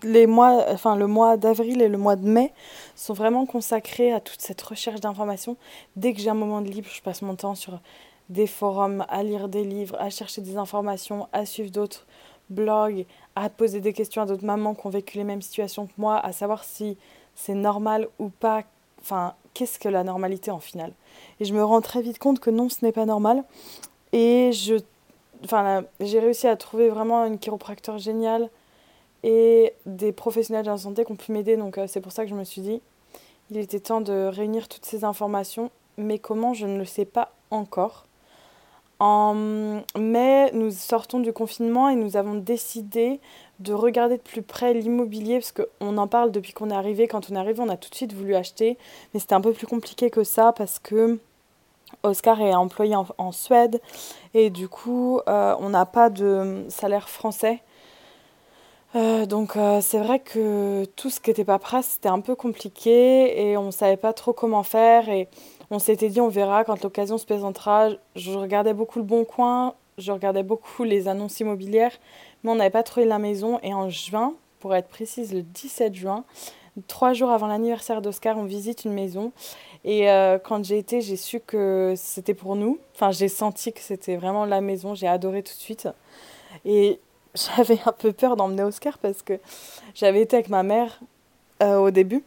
les 0.03 0.27
mois, 0.27 0.67
enfin, 0.69 0.97
le 0.97 1.07
mois 1.07 1.37
d'avril 1.37 1.81
et 1.81 1.89
le 1.89 1.99
mois 1.99 2.17
de 2.17 2.27
mai 2.27 2.53
sont 2.95 3.15
vraiment 3.15 3.47
consacrés 3.47 4.13
à 4.13 4.21
toute 4.21 4.41
cette 4.41 4.61
recherche 4.61 5.01
d'informations. 5.01 5.57
Dès 5.97 6.13
que 6.13 6.21
j'ai 6.21 6.31
un 6.31 6.35
moment 6.35 6.61
de 6.61 6.69
libre, 6.69 6.89
je 6.93 7.01
passe 7.01 7.23
mon 7.23 7.35
temps 7.37 7.55
sur 7.55 7.81
des 8.29 8.47
forums, 8.47 9.05
à 9.09 9.23
lire 9.23 9.49
des 9.49 9.65
livres, 9.65 9.97
à 10.01 10.11
chercher 10.11 10.41
des 10.41 10.57
informations, 10.57 11.29
à 11.33 11.47
suivre 11.47 11.71
d'autres 11.71 12.07
blog, 12.51 13.07
à 13.37 13.49
poser 13.49 13.81
des 13.81 13.93
questions 13.93 14.23
à 14.23 14.27
d'autres 14.27 14.45
mamans 14.45 14.75
qui 14.75 14.87
ont 14.87 14.91
vécu 14.91 15.19
les 15.19 15.25
mêmes 15.25 15.43
situations 15.43 15.87
que 15.87 15.93
moi, 15.99 16.19
à 16.19 16.33
savoir 16.33 16.65
si 16.65 16.97
c'est 17.35 17.55
normal 17.55 18.09
ou 18.19 18.29
pas. 18.29 18.63
Enfin, 19.01 19.35
qu'est-ce 19.53 19.79
que 19.79 19.89
la 19.89 20.05
normalité 20.05 20.51
en 20.51 20.61
finale 20.61 20.93
Et 21.41 21.45
je 21.45 21.55
me 21.55 21.65
rends 21.65 21.81
très 21.81 22.03
vite 22.03 22.19
compte 22.19 22.41
que 22.41 22.51
non, 22.51 22.69
ce 22.69 22.85
n'est 22.85 22.93
pas 22.93 23.07
normal. 23.07 23.45
Et 24.13 24.53
je, 24.53 24.77
enfin, 25.45 25.85
j'ai 26.01 26.21
réussi 26.21 26.47
à 26.47 26.57
trouver 26.57 26.89
vraiment 26.89 27.25
une 27.25 27.39
chiropracteur 27.39 27.99
géniale 27.99 28.49
et 29.23 29.73
des 29.87 30.13
professionnels 30.13 30.65
de 30.65 30.71
la 30.71 30.79
santé 30.79 31.05
qui 31.05 31.13
ont 31.13 31.17
pu 31.17 31.33
m'aider. 31.33 31.57
Donc 31.57 31.79
euh, 31.79 31.87
c'est 31.87 32.01
pour 32.01 32.13
ça 32.13 32.25
que 32.25 32.31
je 32.31 32.35
me 32.35 32.45
suis 32.45 32.61
dit, 32.61 32.81
il 33.51 33.57
était 33.59 33.81
temps 33.81 34.01
de 34.01 34.27
réunir 34.27 34.69
toutes 34.69 34.85
ces 34.85 35.05
informations. 35.05 35.71
Mais 35.97 36.19
comment, 36.19 36.55
je 36.55 36.67
ne 36.67 36.79
le 36.79 36.85
sais 36.85 37.05
pas 37.05 37.33
encore. 37.51 38.07
En 39.07 39.35
mai, 39.99 40.51
nous 40.55 40.71
sortons 40.71 41.21
du 41.21 41.35
confinement 41.35 41.91
et 41.91 41.95
nous 41.95 42.17
avons 42.17 42.37
décidé 42.37 43.21
de 43.61 43.75
regarder 43.75 44.17
de 44.17 44.23
plus 44.23 44.41
près 44.41 44.73
l'immobilier 44.73 45.41
parce 45.41 45.53
qu'on 45.53 45.99
en 45.99 46.09
parle 46.09 46.31
depuis 46.31 46.55
qu'on 46.55 46.71
est 46.71 46.75
arrivé. 46.75 47.07
Quand 47.07 47.31
on 47.31 47.35
est 47.35 47.39
arrivé, 47.39 47.61
on 47.61 47.69
a 47.69 47.77
tout 47.77 47.91
de 47.91 47.95
suite 47.95 48.15
voulu 48.15 48.35
acheter, 48.35 48.79
mais 49.13 49.21
c'était 49.21 49.35
un 49.35 49.43
peu 49.43 49.53
plus 49.53 49.67
compliqué 49.67 50.09
que 50.09 50.25
ça 50.25 50.53
parce 50.53 50.79
que 50.79 51.19
Oscar 52.03 52.41
est 52.41 52.55
employé 52.55 52.97
en, 52.97 53.31
Suède 53.31 53.83
et 54.33 54.49
du 54.49 54.71
coup, 54.71 55.21
euh, 55.29 55.55
on 55.61 55.69
n'a 55.69 55.85
pas 55.85 56.09
de 56.09 56.65
salaire 56.71 57.11
français. 57.11 57.61
Euh, 58.97 59.27
donc 59.27 59.59
euh, 59.59 59.83
c'est 59.83 59.99
vrai 59.99 60.21
que 60.21 60.87
tout 60.97 61.11
ce 61.11 61.21
qui 61.21 61.31
était 61.31 61.45
paperasse, 61.45 61.89
c'était 61.97 62.09
un 62.09 62.21
peu 62.21 62.35
compliqué 62.35 63.51
et 63.51 63.59
on 63.59 63.67
ne 63.67 63.71
savait 63.71 63.99
pas 63.99 64.15
trop 64.15 64.33
comment 64.33 64.63
faire. 64.63 65.11
On 65.71 65.79
s'était 65.79 66.09
dit, 66.09 66.21
on 66.21 66.29
verra 66.29 66.65
quand 66.65 66.83
l'occasion 66.83 67.19
se 67.19 67.27
présentera. 67.27 67.89
Je 68.17 68.33
regardais 68.33 68.75
beaucoup 68.75 68.99
le 68.99 69.05
bon 69.05 69.25
coin, 69.25 69.75
je 69.99 70.13
regardais 70.13 70.43
beaucoup 70.43 70.85
les 70.85 71.09
annonces 71.09 71.41
immobilières, 71.41 71.93
mais 72.43 72.51
on 72.51 72.57
n'avait 72.57 72.71
pas 72.71 72.83
trouvé 72.83 73.07
la 73.07 73.19
maison. 73.19 73.59
Et 73.63 73.75
en 73.75 73.89
juin, 73.89 74.35
pour 74.61 74.75
être 74.75 74.89
précise, 74.89 75.33
le 75.33 75.43
17 75.43 75.95
juin, 75.95 76.25
trois 76.89 77.13
jours 77.13 77.31
avant 77.31 77.47
l'anniversaire 77.47 78.03
d'Oscar, 78.03 78.37
on 78.39 78.45
visite 78.45 78.85
une 78.85 78.93
maison. 78.93 79.33
Et 79.85 80.11
euh, 80.11 80.39
quand 80.39 80.65
j'ai 80.65 80.79
été, 80.79 81.01
j'ai 81.01 81.17
su 81.17 81.41
que 81.41 81.95
c'était 81.97 82.35
pour 82.35 82.57
nous. 82.57 82.79
Enfin, 82.95 83.11
j'ai 83.11 83.29
senti 83.29 83.73
que 83.73 83.81
c'était 83.81 84.17
vraiment 84.17 84.47
la 84.47 84.61
maison. 84.61 84.95
J'ai 84.95 85.09
adoré 85.09 85.43
tout 85.43 85.53
de 85.53 85.59
suite. 85.59 85.89
Et 86.65 87.01
j'avais 87.35 87.79
un 87.87 87.93
peu 87.93 88.13
peur 88.13 88.37
d'emmener 88.37 88.63
Oscar 88.63 88.99
parce 88.99 89.23
que 89.23 89.39
j'avais 89.95 90.23
été 90.23 90.37
avec 90.37 90.49
ma 90.49 90.63
mère 90.63 91.01
euh, 91.63 91.77
au 91.77 91.91
début. 91.91 92.25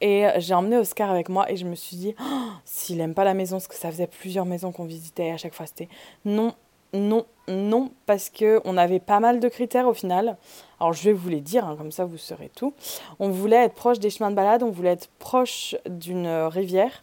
Et 0.00 0.26
j'ai 0.38 0.54
emmené 0.54 0.76
Oscar 0.76 1.10
avec 1.10 1.28
moi 1.28 1.50
et 1.50 1.56
je 1.56 1.66
me 1.66 1.74
suis 1.74 1.96
dit, 1.96 2.14
oh, 2.20 2.24
s'il 2.64 3.00
aime 3.00 3.14
pas 3.14 3.24
la 3.24 3.34
maison, 3.34 3.56
parce 3.56 3.68
que 3.68 3.74
ça 3.74 3.90
faisait 3.90 4.06
plusieurs 4.06 4.44
maisons 4.44 4.72
qu'on 4.72 4.84
visitait 4.84 5.30
à 5.30 5.36
chaque 5.36 5.54
fois 5.54 5.66
c'était 5.66 5.88
non, 6.24 6.54
non, 6.92 7.26
non, 7.48 7.90
parce 8.06 8.30
qu'on 8.30 8.76
avait 8.76 9.00
pas 9.00 9.20
mal 9.20 9.40
de 9.40 9.48
critères 9.48 9.86
au 9.86 9.94
final. 9.94 10.36
Alors 10.80 10.92
je 10.92 11.02
vais 11.04 11.12
vous 11.12 11.28
les 11.28 11.40
dire, 11.40 11.66
hein, 11.66 11.76
comme 11.76 11.92
ça 11.92 12.04
vous 12.04 12.18
saurez 12.18 12.50
tout. 12.54 12.72
On 13.18 13.30
voulait 13.30 13.64
être 13.64 13.74
proche 13.74 13.98
des 13.98 14.10
chemins 14.10 14.30
de 14.30 14.36
balade, 14.36 14.62
on 14.62 14.70
voulait 14.70 14.90
être 14.90 15.08
proche 15.18 15.76
d'une 15.88 16.28
rivière, 16.28 17.02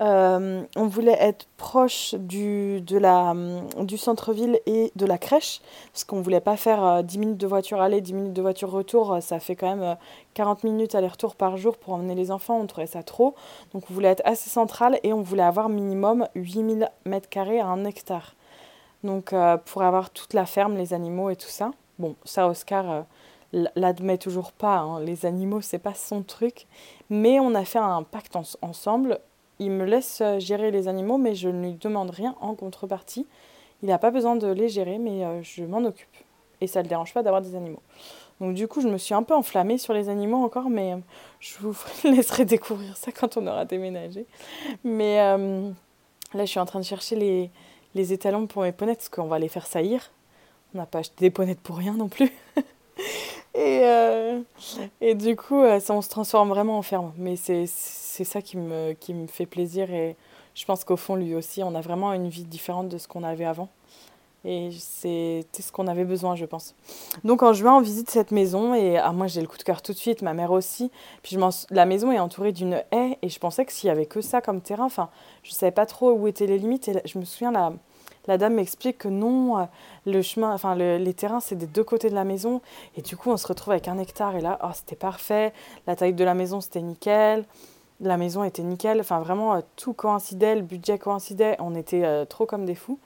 euh, 0.00 0.62
on 0.76 0.86
voulait 0.86 1.16
être 1.18 1.46
proche 1.56 2.14
du, 2.14 2.82
de 2.82 2.98
la, 2.98 3.34
du 3.80 3.96
centre-ville 3.96 4.60
et 4.66 4.92
de 4.94 5.06
la 5.06 5.16
crèche, 5.16 5.62
parce 5.90 6.04
qu'on 6.04 6.16
ne 6.16 6.22
voulait 6.22 6.40
pas 6.40 6.56
faire 6.56 7.02
10 7.02 7.16
euh, 7.16 7.20
minutes 7.20 7.38
de 7.38 7.46
voiture 7.46 7.80
aller, 7.80 8.02
10 8.02 8.12
minutes 8.12 8.32
de 8.34 8.42
voiture 8.42 8.70
retour, 8.70 9.18
ça 9.22 9.40
fait 9.40 9.56
quand 9.56 9.74
même 9.74 9.96
40 10.34 10.64
euh, 10.64 10.68
minutes 10.68 10.94
aller-retour 10.94 11.34
par 11.34 11.56
jour 11.56 11.78
pour 11.78 11.94
emmener 11.94 12.14
les 12.14 12.30
enfants, 12.30 12.58
on 12.60 12.66
trouvait 12.66 12.86
ça 12.86 13.02
trop. 13.02 13.34
Donc 13.72 13.84
on 13.90 13.94
voulait 13.94 14.10
être 14.10 14.22
assez 14.26 14.50
central 14.50 15.00
et 15.02 15.12
on 15.14 15.22
voulait 15.22 15.42
avoir 15.42 15.70
minimum 15.70 16.26
8000 16.34 16.90
m2 17.06 17.60
à 17.62 17.66
1 17.66 17.84
hectare. 17.84 18.34
Donc 19.02 19.34
pour 19.66 19.82
avoir 19.82 20.10
toute 20.10 20.34
la 20.34 20.46
ferme, 20.46 20.76
les 20.76 20.92
animaux 20.92 21.30
et 21.30 21.36
tout 21.36 21.48
ça. 21.48 21.70
Bon, 21.98 22.16
ça 22.24 22.48
Oscar 22.48 23.04
l'admet 23.52 24.18
toujours 24.18 24.52
pas, 24.52 24.78
hein. 24.78 25.00
les 25.00 25.24
animaux 25.24 25.60
c'est 25.60 25.78
pas 25.78 25.94
son 25.94 26.22
truc, 26.22 26.66
mais 27.08 27.38
on 27.40 27.54
a 27.54 27.64
fait 27.64 27.78
un 27.78 28.02
pacte 28.02 28.36
ensemble 28.60 29.20
il 29.58 29.70
me 29.70 29.84
laisse 29.84 30.20
euh, 30.20 30.38
gérer 30.38 30.70
les 30.70 30.88
animaux, 30.88 31.18
mais 31.18 31.34
je 31.34 31.48
ne 31.48 31.66
lui 31.66 31.74
demande 31.74 32.10
rien 32.10 32.34
en 32.40 32.54
contrepartie. 32.54 33.26
Il 33.82 33.88
n'a 33.88 33.98
pas 33.98 34.10
besoin 34.10 34.36
de 34.36 34.48
les 34.48 34.68
gérer, 34.68 34.98
mais 34.98 35.24
euh, 35.24 35.42
je 35.42 35.64
m'en 35.64 35.78
occupe. 35.78 36.08
Et 36.60 36.66
ça 36.66 36.80
ne 36.80 36.84
le 36.84 36.88
dérange 36.88 37.12
pas 37.14 37.22
d'avoir 37.22 37.42
des 37.42 37.54
animaux. 37.54 37.82
Donc 38.40 38.54
du 38.54 38.68
coup, 38.68 38.80
je 38.80 38.88
me 38.88 38.98
suis 38.98 39.14
un 39.14 39.22
peu 39.22 39.34
enflammée 39.34 39.78
sur 39.78 39.94
les 39.94 40.08
animaux 40.08 40.42
encore, 40.42 40.68
mais 40.68 40.92
euh, 40.92 40.98
je 41.40 41.56
vous 41.60 41.76
laisserai 42.04 42.44
découvrir 42.44 42.96
ça 42.96 43.12
quand 43.12 43.36
on 43.36 43.46
aura 43.46 43.64
déménagé. 43.64 44.26
Mais 44.84 45.16
là, 45.16 46.44
je 46.44 46.44
suis 46.44 46.60
en 46.60 46.66
train 46.66 46.80
de 46.80 46.84
chercher 46.84 47.16
les, 47.16 47.50
les 47.94 48.12
étalons 48.12 48.46
pour 48.46 48.62
mes 48.62 48.72
ponettes, 48.72 48.98
parce 48.98 49.08
qu'on 49.08 49.26
va 49.26 49.38
les 49.38 49.48
faire 49.48 49.66
saillir. 49.66 50.10
On 50.74 50.78
n'a 50.78 50.86
pas 50.86 50.98
acheté 50.98 51.14
des 51.20 51.30
ponettes 51.30 51.60
pour 51.60 51.76
rien 51.76 51.94
non 51.94 52.08
plus. 52.08 52.30
et, 53.56 54.42
et 55.00 55.14
du 55.14 55.36
coup, 55.36 55.62
ça, 55.80 55.94
on 55.94 56.02
se 56.02 56.08
transforme 56.08 56.48
vraiment 56.50 56.78
en 56.78 56.82
ferme. 56.82 57.12
Mais 57.16 57.36
c'est 57.36 57.66
c'est 57.66 58.24
ça 58.24 58.40
qui 58.40 58.56
me, 58.56 58.94
qui 58.94 59.12
me 59.12 59.26
fait 59.26 59.44
plaisir 59.44 59.90
et 59.90 60.16
je 60.54 60.64
pense 60.64 60.84
qu'au 60.84 60.96
fond, 60.96 61.16
lui 61.16 61.34
aussi, 61.34 61.62
on 61.62 61.74
a 61.74 61.82
vraiment 61.82 62.14
une 62.14 62.28
vie 62.28 62.44
différente 62.44 62.88
de 62.88 62.96
ce 62.96 63.06
qu'on 63.06 63.22
avait 63.22 63.44
avant. 63.44 63.68
Et 64.42 64.70
c'était 64.70 65.60
ce 65.60 65.70
qu'on 65.70 65.86
avait 65.86 66.04
besoin, 66.04 66.34
je 66.34 66.46
pense. 66.46 66.74
Donc 67.24 67.42
en 67.42 67.52
juin, 67.52 67.76
on 67.76 67.80
visite 67.80 68.08
cette 68.08 68.30
maison 68.30 68.74
et 68.74 68.96
ah, 68.96 69.12
moi 69.12 69.26
j'ai 69.26 69.40
le 69.40 69.48
coup 69.48 69.58
de 69.58 69.64
cœur 69.64 69.82
tout 69.82 69.92
de 69.92 69.98
suite, 69.98 70.22
ma 70.22 70.34
mère 70.34 70.52
aussi. 70.52 70.90
Puis 71.22 71.36
je 71.36 71.74
la 71.74 71.84
maison 71.84 72.12
est 72.12 72.20
entourée 72.20 72.52
d'une 72.52 72.82
haie 72.92 73.18
et 73.20 73.28
je 73.28 73.38
pensais 73.38 73.66
que 73.66 73.72
s'il 73.72 73.88
y 73.88 73.90
avait 73.90 74.06
que 74.06 74.20
ça 74.20 74.40
comme 74.40 74.60
terrain, 74.60 74.84
enfin, 74.84 75.10
je 75.42 75.50
savais 75.50 75.72
pas 75.72 75.84
trop 75.84 76.12
où 76.12 76.28
étaient 76.28 76.46
les 76.46 76.58
limites. 76.58 76.88
Et 76.88 77.02
je 77.04 77.18
me 77.18 77.24
souviens, 77.24 77.50
la, 77.50 77.72
la 78.26 78.38
dame 78.38 78.54
m'explique 78.54 78.98
que 78.98 79.08
non, 79.08 79.58
euh, 79.58 79.64
le 80.04 80.22
chemin, 80.22 80.56
les 80.76 81.14
terrains, 81.14 81.40
c'est 81.40 81.56
des 81.56 81.66
deux 81.66 81.84
côtés 81.84 82.10
de 82.10 82.14
la 82.14 82.24
maison. 82.24 82.60
Et 82.96 83.02
du 83.02 83.16
coup, 83.16 83.30
on 83.30 83.36
se 83.36 83.46
retrouve 83.46 83.72
avec 83.72 83.88
un 83.88 83.98
hectare 83.98 84.36
et 84.36 84.40
là, 84.40 84.58
oh, 84.62 84.68
c'était 84.74 84.96
parfait. 84.96 85.52
La 85.86 85.96
taille 85.96 86.14
de 86.14 86.24
la 86.24 86.34
maison, 86.34 86.60
c'était 86.60 86.82
nickel 86.82 87.44
la 88.02 88.18
maison 88.18 88.44
était 88.44 88.62
nickel. 88.62 89.00
Enfin, 89.00 89.20
vraiment, 89.20 89.54
euh, 89.54 89.60
tout 89.76 89.94
coïncidait, 89.94 90.54
le 90.54 90.60
budget 90.60 90.98
coïncidait. 90.98 91.56
On 91.60 91.74
était 91.74 92.04
euh, 92.04 92.26
trop 92.26 92.44
comme 92.44 92.66
des 92.66 92.74
fous. 92.74 92.98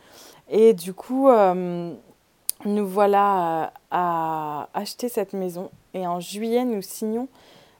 Et 0.48 0.72
du 0.74 0.94
coup, 0.94 1.28
nous 2.64 2.88
voilà 2.88 3.72
à 3.92 4.68
acheter 4.74 5.08
cette 5.08 5.32
maison. 5.32 5.70
Et 5.94 6.08
en 6.08 6.18
juillet, 6.18 6.64
nous 6.64 6.82
signons 6.82 7.28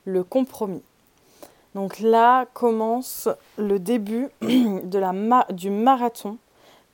le 0.04 0.22
compromis. 0.22 0.82
Donc 1.74 2.00
là 2.00 2.46
commence 2.52 3.28
le 3.56 3.78
début 3.78 4.28
de 4.42 4.98
la 4.98 5.12
du 5.50 5.70
marathon 5.70 6.36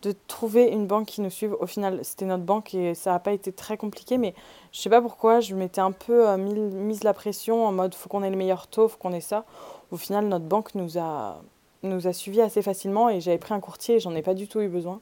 de 0.07 0.15
trouver 0.27 0.69
une 0.69 0.87
banque 0.87 1.07
qui 1.07 1.21
nous 1.21 1.31
suive. 1.31 1.57
Au 1.61 1.67
final, 1.67 2.01
c'était 2.03 2.25
notre 2.25 2.45
banque 2.45 2.75
et 2.75 2.95
ça 2.95 3.13
n'a 3.13 3.19
pas 3.19 3.33
été 3.33 3.53
très 3.53 3.77
compliqué, 3.77 4.19
mais 4.19 4.35
je 4.73 4.81
sais 4.81 4.91
pas 4.91 5.03
pourquoi, 5.03 5.41
je 5.41 5.55
m'étais 5.55 5.81
un 5.81 5.93
peu 5.93 6.37
mis, 6.37 6.55
mise 6.55 7.05
la 7.05 7.13
pression 7.13 7.67
en 7.67 7.73
mode 7.73 7.95
faut 7.95 8.09
qu'on 8.09 8.23
ait 8.23 8.31
le 8.31 8.37
meilleur 8.37 8.67
taux, 8.67 8.89
faut 8.89 8.99
qu'on 8.99 9.13
ait 9.13 9.21
ça 9.21 9.45
au 9.91 9.97
final, 9.97 10.27
notre 10.27 10.45
banque 10.45 10.75
nous 10.75 10.99
a, 10.99 11.43
nous 11.83 12.07
a 12.07 12.13
suivis 12.13 12.41
assez 12.41 12.63
facilement 12.63 13.09
et 13.09 13.21
j'avais 13.21 13.39
pris 13.39 13.55
un 13.55 13.61
courtier 13.61 13.97
et 13.97 14.01
j'en 14.01 14.15
ai 14.15 14.23
pas 14.23 14.35
du 14.35 14.49
tout 14.49 14.61
eu 14.61 14.69
besoin. 14.69 15.01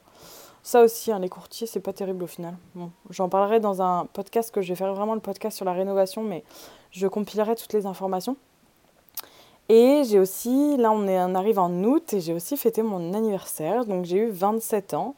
Ça 0.63 0.81
aussi, 0.81 1.11
hein, 1.11 1.19
les 1.19 1.29
courtiers, 1.29 1.67
c'est 1.67 1.79
pas 1.79 1.93
terrible 1.93 2.23
au 2.23 2.27
final. 2.27 2.57
Bon, 2.73 2.91
j'en 3.11 3.29
parlerai 3.29 3.59
dans 3.59 3.81
un 3.81 4.07
podcast 4.07 4.51
que 4.51 4.61
je 4.61 4.69
vais 4.69 4.75
faire 4.75 4.93
vraiment 4.93 5.13
le 5.13 5.19
podcast 5.19 5.55
sur 5.55 5.65
la 5.65 5.73
rénovation, 5.73 6.23
mais 6.23 6.43
je 6.91 7.07
compilerai 7.07 7.55
toutes 7.55 7.73
les 7.73 7.85
informations. 7.85 8.35
Et 9.67 10.03
j'ai 10.05 10.19
aussi, 10.19 10.77
là 10.77 10.91
on, 10.91 11.07
est, 11.07 11.19
on 11.19 11.33
arrive 11.33 11.59
en 11.59 11.71
août 11.83 12.13
et 12.13 12.21
j'ai 12.21 12.33
aussi 12.33 12.55
fêté 12.55 12.83
mon 12.83 13.13
anniversaire, 13.13 13.85
donc 13.85 14.05
j'ai 14.05 14.17
eu 14.17 14.29
27 14.29 14.93
ans. 14.93 15.15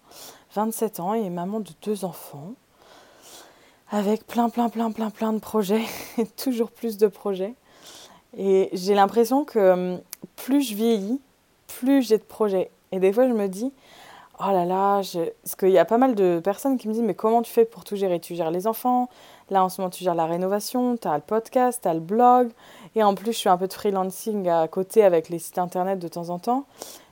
27 0.55 0.99
ans 0.99 1.13
et 1.13 1.29
maman 1.29 1.59
de 1.59 1.69
deux 1.83 2.05
enfants, 2.05 2.53
avec 3.91 4.25
plein, 4.25 4.49
plein, 4.49 4.69
plein, 4.69 4.91
plein, 4.91 5.09
plein 5.09 5.33
de 5.33 5.39
projets, 5.39 5.83
et 6.17 6.25
toujours 6.25 6.71
plus 6.71 6.97
de 6.97 7.07
projets. 7.07 7.53
Et 8.37 8.69
j'ai 8.73 8.95
l'impression 8.95 9.45
que 9.45 9.59
hum, 9.93 10.01
plus 10.35 10.63
je 10.63 10.75
vieillis, 10.75 11.21
plus 11.67 12.01
j'ai 12.01 12.17
de 12.17 12.23
projets. 12.23 12.71
Et 12.91 12.99
des 12.99 13.11
fois, 13.13 13.27
je 13.27 13.33
me 13.33 13.47
dis, 13.47 13.71
oh 14.39 14.51
là 14.51 14.65
là, 14.65 15.01
parce 15.43 15.55
qu'il 15.57 15.69
y 15.69 15.77
a 15.77 15.85
pas 15.85 15.97
mal 15.97 16.15
de 16.15 16.39
personnes 16.43 16.77
qui 16.77 16.87
me 16.87 16.93
disent, 16.93 17.03
mais 17.03 17.15
comment 17.15 17.41
tu 17.41 17.51
fais 17.51 17.65
pour 17.65 17.83
tout 17.83 17.95
gérer? 17.95 18.19
Tu 18.19 18.35
gères 18.35 18.51
les 18.51 18.67
enfants, 18.67 19.09
là 19.49 19.63
en 19.63 19.69
ce 19.69 19.81
moment 19.81 19.89
tu 19.89 20.03
gères 20.03 20.15
la 20.15 20.25
rénovation, 20.25 20.97
tu 20.97 21.07
as 21.07 21.15
le 21.15 21.21
podcast, 21.21 21.79
tu 21.81 21.87
as 21.87 21.93
le 21.93 21.99
blog, 21.99 22.51
et 22.95 23.03
en 23.03 23.15
plus 23.15 23.33
je 23.33 23.37
suis 23.37 23.49
un 23.49 23.57
peu 23.57 23.67
de 23.67 23.73
freelancing 23.73 24.47
à 24.47 24.67
côté 24.67 25.03
avec 25.03 25.29
les 25.29 25.39
sites 25.39 25.57
internet 25.57 25.99
de 25.99 26.07
temps 26.07 26.29
en 26.29 26.39
temps. 26.39 26.65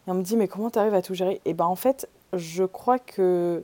Et 0.07 0.11
on 0.11 0.13
me 0.15 0.21
dit, 0.21 0.37
mais 0.37 0.47
comment 0.47 0.69
tu 0.69 0.77
arrives 0.77 0.93
à 0.93 1.01
tout 1.01 1.15
gérer? 1.15 1.41
Et 1.45 1.53
ben 1.53 1.65
en 1.65 1.75
fait, 1.75 2.07
je 2.33 2.63
crois 2.63 2.99
que 2.99 3.63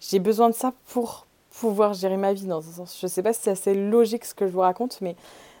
j'ai 0.00 0.20
besoin 0.20 0.48
de 0.48 0.54
ça 0.54 0.72
pour 0.86 1.26
pouvoir 1.50 1.94
gérer 1.94 2.16
ma 2.16 2.32
vie 2.32 2.46
dans 2.46 2.66
un 2.66 2.72
sens. 2.72 2.98
Je 3.00 3.06
sais 3.06 3.22
pas 3.22 3.32
si 3.32 3.42
c'est 3.42 3.50
assez 3.50 3.74
logique 3.74 4.24
ce 4.24 4.34
que 4.34 4.46
je 4.46 4.52
vous 4.52 4.60
raconte, 4.60 5.00
mais 5.00 5.16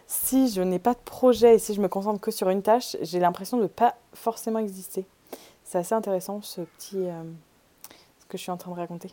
si 0.06 0.48
je 0.48 0.62
n'ai 0.62 0.78
pas 0.78 0.94
de 0.94 1.00
projet 1.04 1.56
et 1.56 1.58
si 1.58 1.74
je 1.74 1.80
me 1.80 1.88
concentre 1.88 2.20
que 2.20 2.30
sur 2.30 2.48
une 2.50 2.62
tâche, 2.62 2.96
j'ai 3.00 3.18
l'impression 3.18 3.56
de 3.56 3.62
ne 3.62 3.68
pas 3.68 3.94
forcément 4.14 4.58
exister. 4.58 5.06
C'est 5.72 5.78
assez 5.78 5.94
intéressant 5.94 6.42
ce 6.42 6.60
petit... 6.60 6.98
Euh, 7.08 7.22
ce 8.18 8.26
que 8.26 8.36
je 8.36 8.42
suis 8.42 8.50
en 8.50 8.58
train 8.58 8.72
de 8.72 8.76
raconter. 8.76 9.08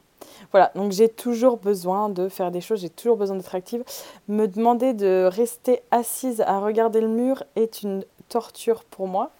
Voilà, 0.51 0.73
donc 0.75 0.91
j'ai 0.91 1.07
toujours 1.07 1.55
besoin 1.55 2.09
de 2.09 2.27
faire 2.27 2.51
des 2.51 2.59
choses, 2.59 2.81
j'ai 2.81 2.89
toujours 2.89 3.15
besoin 3.15 3.37
d'être 3.37 3.55
active. 3.55 3.81
Me 4.27 4.45
demander 4.45 4.93
de 4.93 5.29
rester 5.31 5.81
assise 5.89 6.41
à 6.41 6.59
regarder 6.59 6.99
le 6.99 7.07
mur 7.07 7.45
est 7.55 7.81
une 7.81 8.03
torture 8.27 8.83
pour 8.83 9.07
moi. 9.07 9.31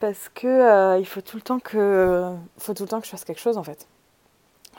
Parce 0.00 0.28
que 0.28 0.46
euh, 0.46 0.98
il 0.98 1.06
faut 1.06 1.22
tout 1.22 1.36
le 1.36 1.42
temps 1.42 1.60
que 1.60 2.30
faut 2.58 2.74
tout 2.74 2.82
le 2.82 2.90
temps 2.90 3.00
que 3.00 3.06
je 3.06 3.10
fasse 3.10 3.24
quelque 3.24 3.40
chose 3.40 3.56
en 3.56 3.64
fait. 3.64 3.88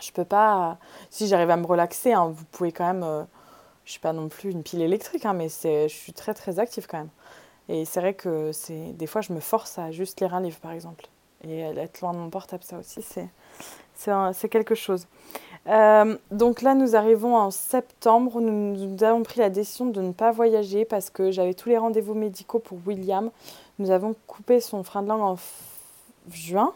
Je 0.02 0.12
peux 0.12 0.26
pas 0.26 0.78
si 1.10 1.26
j'arrive 1.26 1.50
à 1.50 1.58
me 1.58 1.66
relaxer, 1.66 2.14
hein, 2.14 2.28
vous 2.28 2.46
pouvez 2.52 2.72
quand 2.72 2.86
même 2.86 3.04
euh, 3.04 3.24
je 3.86 3.92
suis 3.92 4.00
pas 4.00 4.14
non 4.14 4.30
plus 4.30 4.52
une 4.52 4.62
pile 4.62 4.84
électrique, 4.84 5.26
hein, 5.26 5.34
mais 5.34 5.50
je 5.50 5.88
suis 5.88 6.14
très 6.14 6.36
très 6.36 6.60
active 6.60 6.86
quand 6.86 7.00
même. 7.00 7.10
Et 7.70 7.86
c'est 7.86 8.02
vrai 8.02 8.14
que 8.14 8.52
des 8.92 9.08
fois 9.08 9.22
je 9.22 9.34
me 9.34 9.40
force 9.40 9.80
à 9.80 9.90
juste 9.90 10.22
lire 10.22 10.36
un 10.36 10.42
livre 10.42 10.60
par 10.60 10.74
exemple. 10.74 11.08
Et 11.48 11.60
être 11.60 12.02
loin 12.02 12.14
de 12.14 12.18
mon 12.18 12.30
portable, 12.30 12.64
ça 12.64 12.78
aussi 12.78 13.02
c'est, 13.96 14.50
quelque 14.50 14.76
chose. 14.76 15.08
Euh, 15.68 16.18
donc 16.32 16.62
là 16.62 16.74
nous 16.74 16.96
arrivons 16.96 17.38
en 17.38 17.52
septembre, 17.52 18.42
nous, 18.42 18.76
nous, 18.76 19.04
avons 19.04 19.24
pris 19.24 19.40
la 19.40 19.50
décision 19.50 19.86
de 19.86 20.02
ne 20.02 20.12
pas 20.12 20.32
voyager 20.32 20.84
parce 20.84 21.10
que 21.10 21.32
j'avais 21.32 21.54
tous 21.54 21.70
les 21.70 21.78
rendez-vous 21.78 22.14
médicaux 22.14 22.60
pour 22.60 22.78
William. 22.86 23.30
Nous 23.80 23.92
avons 23.92 24.16
coupé 24.28 24.60
son 24.60 24.84
frein 24.84 25.04
de 25.04 25.10
langue 25.10 25.22
en 25.22 25.38
juin. 26.32 26.74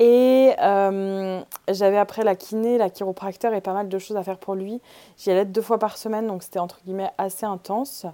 Et 0.00 0.54
euh, 0.62 1.42
j'avais 1.68 1.98
après 1.98 2.24
la 2.24 2.34
kiné, 2.34 2.78
la 2.78 2.88
chiropracteur 2.88 3.52
et 3.52 3.60
pas 3.60 3.74
mal 3.74 3.88
de 3.88 3.98
choses 3.98 4.16
à 4.16 4.22
faire 4.22 4.38
pour 4.38 4.54
lui. 4.54 4.80
J'y 5.18 5.30
allais 5.30 5.44
deux 5.44 5.60
fois 5.60 5.78
par 5.78 5.98
semaine, 5.98 6.26
donc 6.26 6.42
c'était 6.42 6.58
entre 6.58 6.80
guillemets 6.84 7.10
assez 7.18 7.44
intense. 7.44 8.06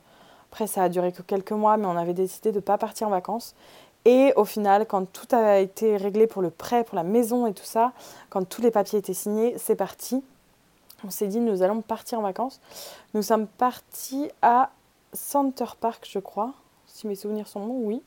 Après, 0.51 0.67
ça 0.67 0.83
a 0.83 0.89
duré 0.89 1.13
que 1.13 1.23
quelques 1.23 1.53
mois, 1.53 1.77
mais 1.77 1.87
on 1.87 1.97
avait 1.97 2.15
décidé 2.15 2.51
de 2.51 2.57
ne 2.57 2.61
pas 2.61 2.77
partir 2.77 3.07
en 3.07 3.11
vacances. 3.11 3.55
Et 4.07 4.33
au 4.37 4.45
final, 4.45 4.87
quand 4.87 5.13
tout 5.13 5.27
a 5.35 5.59
été 5.59 5.97
réglé 5.97 6.29
pour 6.29 6.41
le 6.41 6.51
prêt, 6.51 6.85
pour 6.85 6.95
la 6.95 7.03
maison 7.03 7.45
et 7.49 7.53
tout 7.53 7.65
ça, 7.65 7.91
quand 8.31 8.49
tous 8.49 8.63
les 8.63 8.71
papiers 8.71 9.01
étaient 9.01 9.13
signés, 9.13 9.57
c'est 9.59 9.75
parti. 9.75 10.23
on 11.05 11.11
s'est 11.11 11.27
dit 11.27 11.41
nous 11.41 11.63
allons 11.63 11.81
partir 11.83 12.21
en 12.21 12.23
vacances. 12.23 12.61
Nous 13.15 13.23
sommes 13.23 13.49
partis 13.49 14.31
à 14.43 14.71
Center 15.13 15.65
Park, 15.81 16.07
je 16.09 16.21
crois, 16.21 16.53
si 16.87 17.09
mes 17.09 17.17
souvenirs 17.17 17.49
sont 17.49 17.67
bons, 17.67 17.81
oui. 17.83 18.01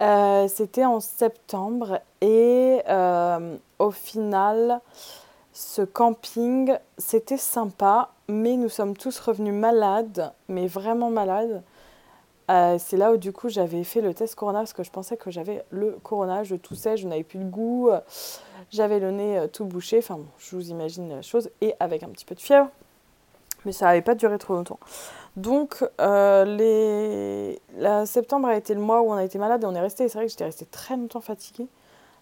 Euh, 0.00 0.48
c'était 0.48 0.86
en 0.86 0.98
septembre 0.98 2.00
et 2.22 2.80
euh, 2.88 3.58
au 3.78 3.90
final, 3.90 4.80
ce 5.52 5.82
camping, 5.82 6.74
c'était 6.96 7.36
sympa, 7.36 8.12
mais 8.28 8.56
nous 8.56 8.70
sommes 8.70 8.96
tous 8.96 9.20
revenus 9.20 9.52
malades, 9.52 10.32
mais 10.48 10.68
vraiment 10.68 11.10
malades. 11.10 11.62
Euh, 12.50 12.76
c'est 12.78 12.96
là 12.96 13.12
où 13.12 13.16
du 13.18 13.32
coup 13.32 13.48
j'avais 13.48 13.84
fait 13.84 14.00
le 14.00 14.14
test 14.14 14.34
corona 14.34 14.60
parce 14.60 14.72
que 14.72 14.82
je 14.82 14.90
pensais 14.90 15.16
que 15.16 15.30
j'avais 15.30 15.64
le 15.70 15.98
corona, 16.02 16.44
je 16.44 16.56
toussais, 16.56 16.96
je 16.96 17.06
n'avais 17.06 17.24
plus 17.24 17.38
de 17.38 17.44
goût, 17.44 17.90
j'avais 18.70 19.00
le 19.00 19.10
nez 19.10 19.46
tout 19.52 19.66
bouché, 19.66 19.98
enfin 19.98 20.18
je 20.38 20.56
vous 20.56 20.70
imagine 20.70 21.10
la 21.10 21.22
chose, 21.22 21.50
et 21.60 21.74
avec 21.78 22.02
un 22.02 22.08
petit 22.08 22.24
peu 22.24 22.34
de 22.34 22.40
fièvre, 22.40 22.70
mais 23.64 23.72
ça 23.72 23.86
n'avait 23.86 24.02
pas 24.02 24.14
duré 24.14 24.38
trop 24.38 24.54
longtemps. 24.54 24.78
Donc, 25.36 25.84
euh, 26.00 26.44
les... 26.44 27.60
septembre 28.06 28.48
a 28.48 28.56
été 28.56 28.74
le 28.74 28.80
mois 28.80 29.02
où 29.02 29.10
on 29.10 29.14
a 29.14 29.22
été 29.22 29.38
malade 29.38 29.62
et 29.62 29.66
on 29.66 29.74
est 29.74 29.80
resté. 29.80 30.08
C'est 30.08 30.18
vrai 30.18 30.26
que 30.26 30.32
j'étais 30.32 30.44
restée 30.44 30.66
très 30.66 30.96
longtemps 30.96 31.20
fatiguée. 31.20 31.68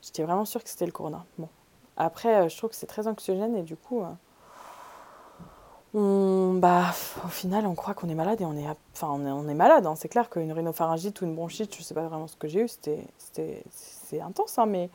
J'étais 0.02 0.22
vraiment 0.22 0.44
sûre 0.44 0.62
que 0.62 0.68
c'était 0.68 0.84
le 0.84 0.92
corona. 0.92 1.24
Bon. 1.38 1.48
Après, 1.96 2.34
euh, 2.34 2.48
je 2.50 2.56
trouve 2.58 2.70
que 2.70 2.76
c'est 2.76 2.86
très 2.86 3.08
anxiogène 3.08 3.56
et 3.56 3.62
du 3.62 3.74
coup, 3.74 4.02
euh, 4.02 4.10
bah, 5.96 6.94
au 7.24 7.28
final, 7.28 7.66
on 7.66 7.74
croit 7.74 7.94
qu'on 7.94 8.08
est 8.10 8.14
malade 8.14 8.42
et 8.42 8.44
on 8.44 8.54
est, 8.54 9.54
malade. 9.54 9.86
Hein. 9.86 9.94
C'est 9.96 10.08
clair 10.08 10.28
qu'une 10.28 10.52
rhinopharyngite 10.52 11.22
ou 11.22 11.24
une 11.24 11.34
bronchite, 11.34 11.74
je 11.74 11.80
ne 11.80 11.84
sais 11.84 11.94
pas 11.94 12.02
vraiment 12.02 12.26
ce 12.26 12.36
que 12.36 12.48
j'ai 12.48 12.64
eu, 12.64 12.68
c'était, 12.68 13.62
intense. 14.20 14.58
Hein, 14.58 14.66
mais 14.66 14.90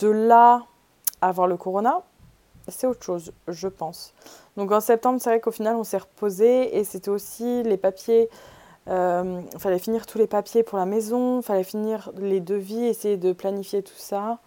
de 0.00 0.08
là 0.08 0.64
à 1.20 1.28
avoir 1.28 1.46
le 1.46 1.56
corona, 1.56 2.02
c'est 2.66 2.86
autre 2.86 3.04
chose, 3.04 3.32
je 3.46 3.68
pense. 3.68 4.12
Donc 4.56 4.72
en 4.72 4.80
septembre, 4.80 5.20
c'est 5.20 5.30
vrai 5.30 5.40
qu'au 5.40 5.52
final, 5.52 5.76
on 5.76 5.84
s'est 5.84 5.98
reposé 5.98 6.76
et 6.76 6.82
c'était 6.82 7.10
aussi 7.10 7.62
les 7.62 7.76
papiers. 7.76 8.28
Il 8.86 8.92
euh, 8.92 9.40
fallait 9.58 9.78
finir 9.78 10.04
tous 10.04 10.18
les 10.18 10.26
papiers 10.26 10.62
pour 10.62 10.78
la 10.78 10.84
maison, 10.84 11.40
il 11.40 11.42
fallait 11.42 11.64
finir 11.64 12.10
les 12.16 12.40
devis, 12.40 12.84
essayer 12.84 13.16
de 13.16 13.32
planifier 13.32 13.82
tout 13.82 13.96
ça. 13.96 14.38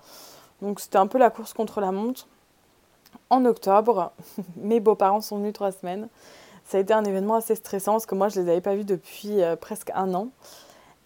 Donc 0.61 0.79
c'était 0.79 0.97
un 0.97 1.07
peu 1.07 1.17
la 1.17 1.29
course 1.29 1.53
contre 1.53 1.79
la 1.79 1.91
montre. 1.91 2.27
En 3.29 3.45
octobre, 3.45 4.11
mes 4.57 4.79
beaux-parents 4.79 5.21
sont 5.21 5.37
venus 5.37 5.53
trois 5.53 5.71
semaines. 5.71 6.07
Ça 6.65 6.77
a 6.77 6.81
été 6.81 6.93
un 6.93 7.03
événement 7.03 7.35
assez 7.35 7.55
stressant 7.55 7.93
parce 7.93 8.05
que 8.05 8.15
moi, 8.15 8.29
je 8.29 8.39
ne 8.39 8.45
les 8.45 8.51
avais 8.51 8.61
pas 8.61 8.75
vus 8.75 8.85
depuis 8.85 9.41
euh, 9.41 9.55
presque 9.55 9.91
un 9.95 10.13
an. 10.13 10.29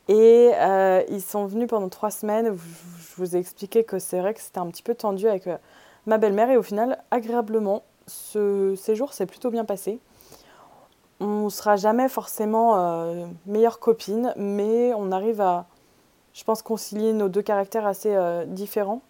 Et 0.08 0.52
euh, 0.56 1.04
ils 1.10 1.22
sont 1.22 1.46
venus 1.46 1.68
pendant 1.68 1.90
trois 1.90 2.12
semaines. 2.12 2.56
Je 2.56 3.16
vous 3.18 3.36
ai 3.36 3.40
expliqué 3.40 3.84
que 3.84 4.00
c'est 4.00 4.20
vrai 4.20 4.34
que 4.34 4.42
c'était 4.42 4.60
un 4.60 4.68
petit 4.68 4.84
peu 4.84 4.96
tendu 4.96 5.28
avec 5.28 5.48
ma 6.06 6.18
belle-mère 6.18 6.50
et 6.50 6.58
au 6.58 6.64
final, 6.64 6.98
agréablement, 7.12 7.84
ce 8.08 8.76
séjour 8.76 9.14
s'est 9.14 9.26
plutôt 9.26 9.52
bien 9.52 9.66
passé. 9.66 10.00
On 11.20 11.46
ne 11.46 11.50
sera 11.50 11.76
jamais 11.76 12.10
forcément 12.10 12.78
euh, 12.78 13.28
meilleure 13.46 13.80
copine, 13.80 14.34
mais 14.38 14.94
on 14.96 15.12
arrive 15.12 15.40
à, 15.40 15.68
je 16.34 16.44
pense, 16.44 16.62
concilier 16.62 17.14
nos 17.14 17.30
deux 17.30 17.44
caractères 17.44 17.86
assez 17.86 18.16
euh, 18.16 18.46
différents. 18.46 19.02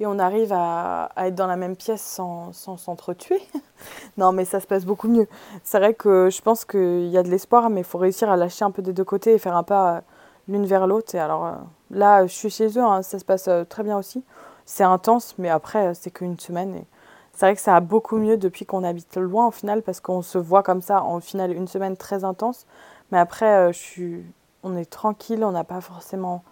Et 0.00 0.06
on 0.06 0.18
arrive 0.18 0.52
à, 0.52 1.10
être 1.16 1.34
dans 1.34 1.48
la 1.48 1.56
même 1.56 1.74
pièce 1.74 2.02
sans 2.02 2.52
s'entretuer. 2.52 3.40
non, 4.16 4.32
mais 4.32 4.44
ça 4.44 4.60
se 4.60 4.66
passe 4.66 4.84
beaucoup 4.84 5.08
mieux. 5.08 5.26
C'est 5.64 5.78
vrai 5.78 5.94
que 5.94 6.30
je 6.30 6.40
pense 6.40 6.64
qu'il 6.64 7.08
y 7.08 7.18
a 7.18 7.22
de 7.22 7.28
l'espoir, 7.28 7.68
mais 7.68 7.80
il 7.80 7.84
faut 7.84 7.98
réussir 7.98 8.30
à 8.30 8.36
lâcher 8.36 8.64
un 8.64 8.70
peu 8.70 8.82
des 8.82 8.92
deux 8.92 9.04
côtés 9.04 9.34
et 9.34 9.38
faire 9.38 9.56
un 9.56 9.64
pas 9.64 9.96
euh, 9.96 10.00
l'une 10.46 10.66
vers 10.66 10.86
l'autre. 10.86 11.14
Et 11.14 11.18
alors 11.18 11.56
là, 11.90 12.26
je 12.26 12.32
suis 12.32 12.50
chez 12.50 12.68
eux, 12.78 12.84
hein, 12.84 13.02
ça 13.02 13.18
se 13.18 13.24
passe 13.24 13.50
très 13.68 13.82
bien 13.82 13.98
aussi. 13.98 14.24
C'est 14.66 14.84
intense, 14.84 15.34
mais 15.38 15.48
après, 15.48 15.94
c'est 15.94 16.10
qu'une 16.10 16.38
semaine. 16.38 16.84
C'est 17.32 17.46
vrai 17.46 17.54
que 17.54 17.60
ça 17.60 17.76
a 17.76 17.80
beaucoup 17.80 18.18
mieux 18.18 18.36
depuis 18.36 18.66
qu'on 18.66 18.82
habite 18.84 19.16
loin 19.16 19.46
au 19.46 19.50
final, 19.50 19.82
parce 19.82 20.00
qu'on 20.00 20.22
se 20.22 20.38
voit 20.38 20.64
comme 20.64 20.82
ça 20.82 21.02
en 21.04 21.20
final 21.20 21.52
une 21.52 21.68
semaine 21.68 21.96
très 21.96 22.24
intense. 22.24 22.66
Mais 23.10 23.18
après, 23.18 23.68
euh, 23.68 23.72
je 23.72 23.78
suis... 23.78 24.26
on 24.62 24.76
est 24.76 24.90
tranquille, 24.90 25.44
on 25.44 25.52
n'a 25.52 25.64
pas 25.64 25.80
forcément 25.80 26.42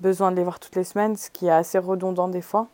besoin 0.00 0.30
de 0.30 0.36
les 0.36 0.42
voir 0.42 0.58
toutes 0.58 0.76
les 0.76 0.84
semaines, 0.84 1.16
ce 1.16 1.30
qui 1.30 1.46
est 1.46 1.50
assez 1.50 1.78
redondant 1.78 2.28
des 2.28 2.40
fois. 2.40 2.68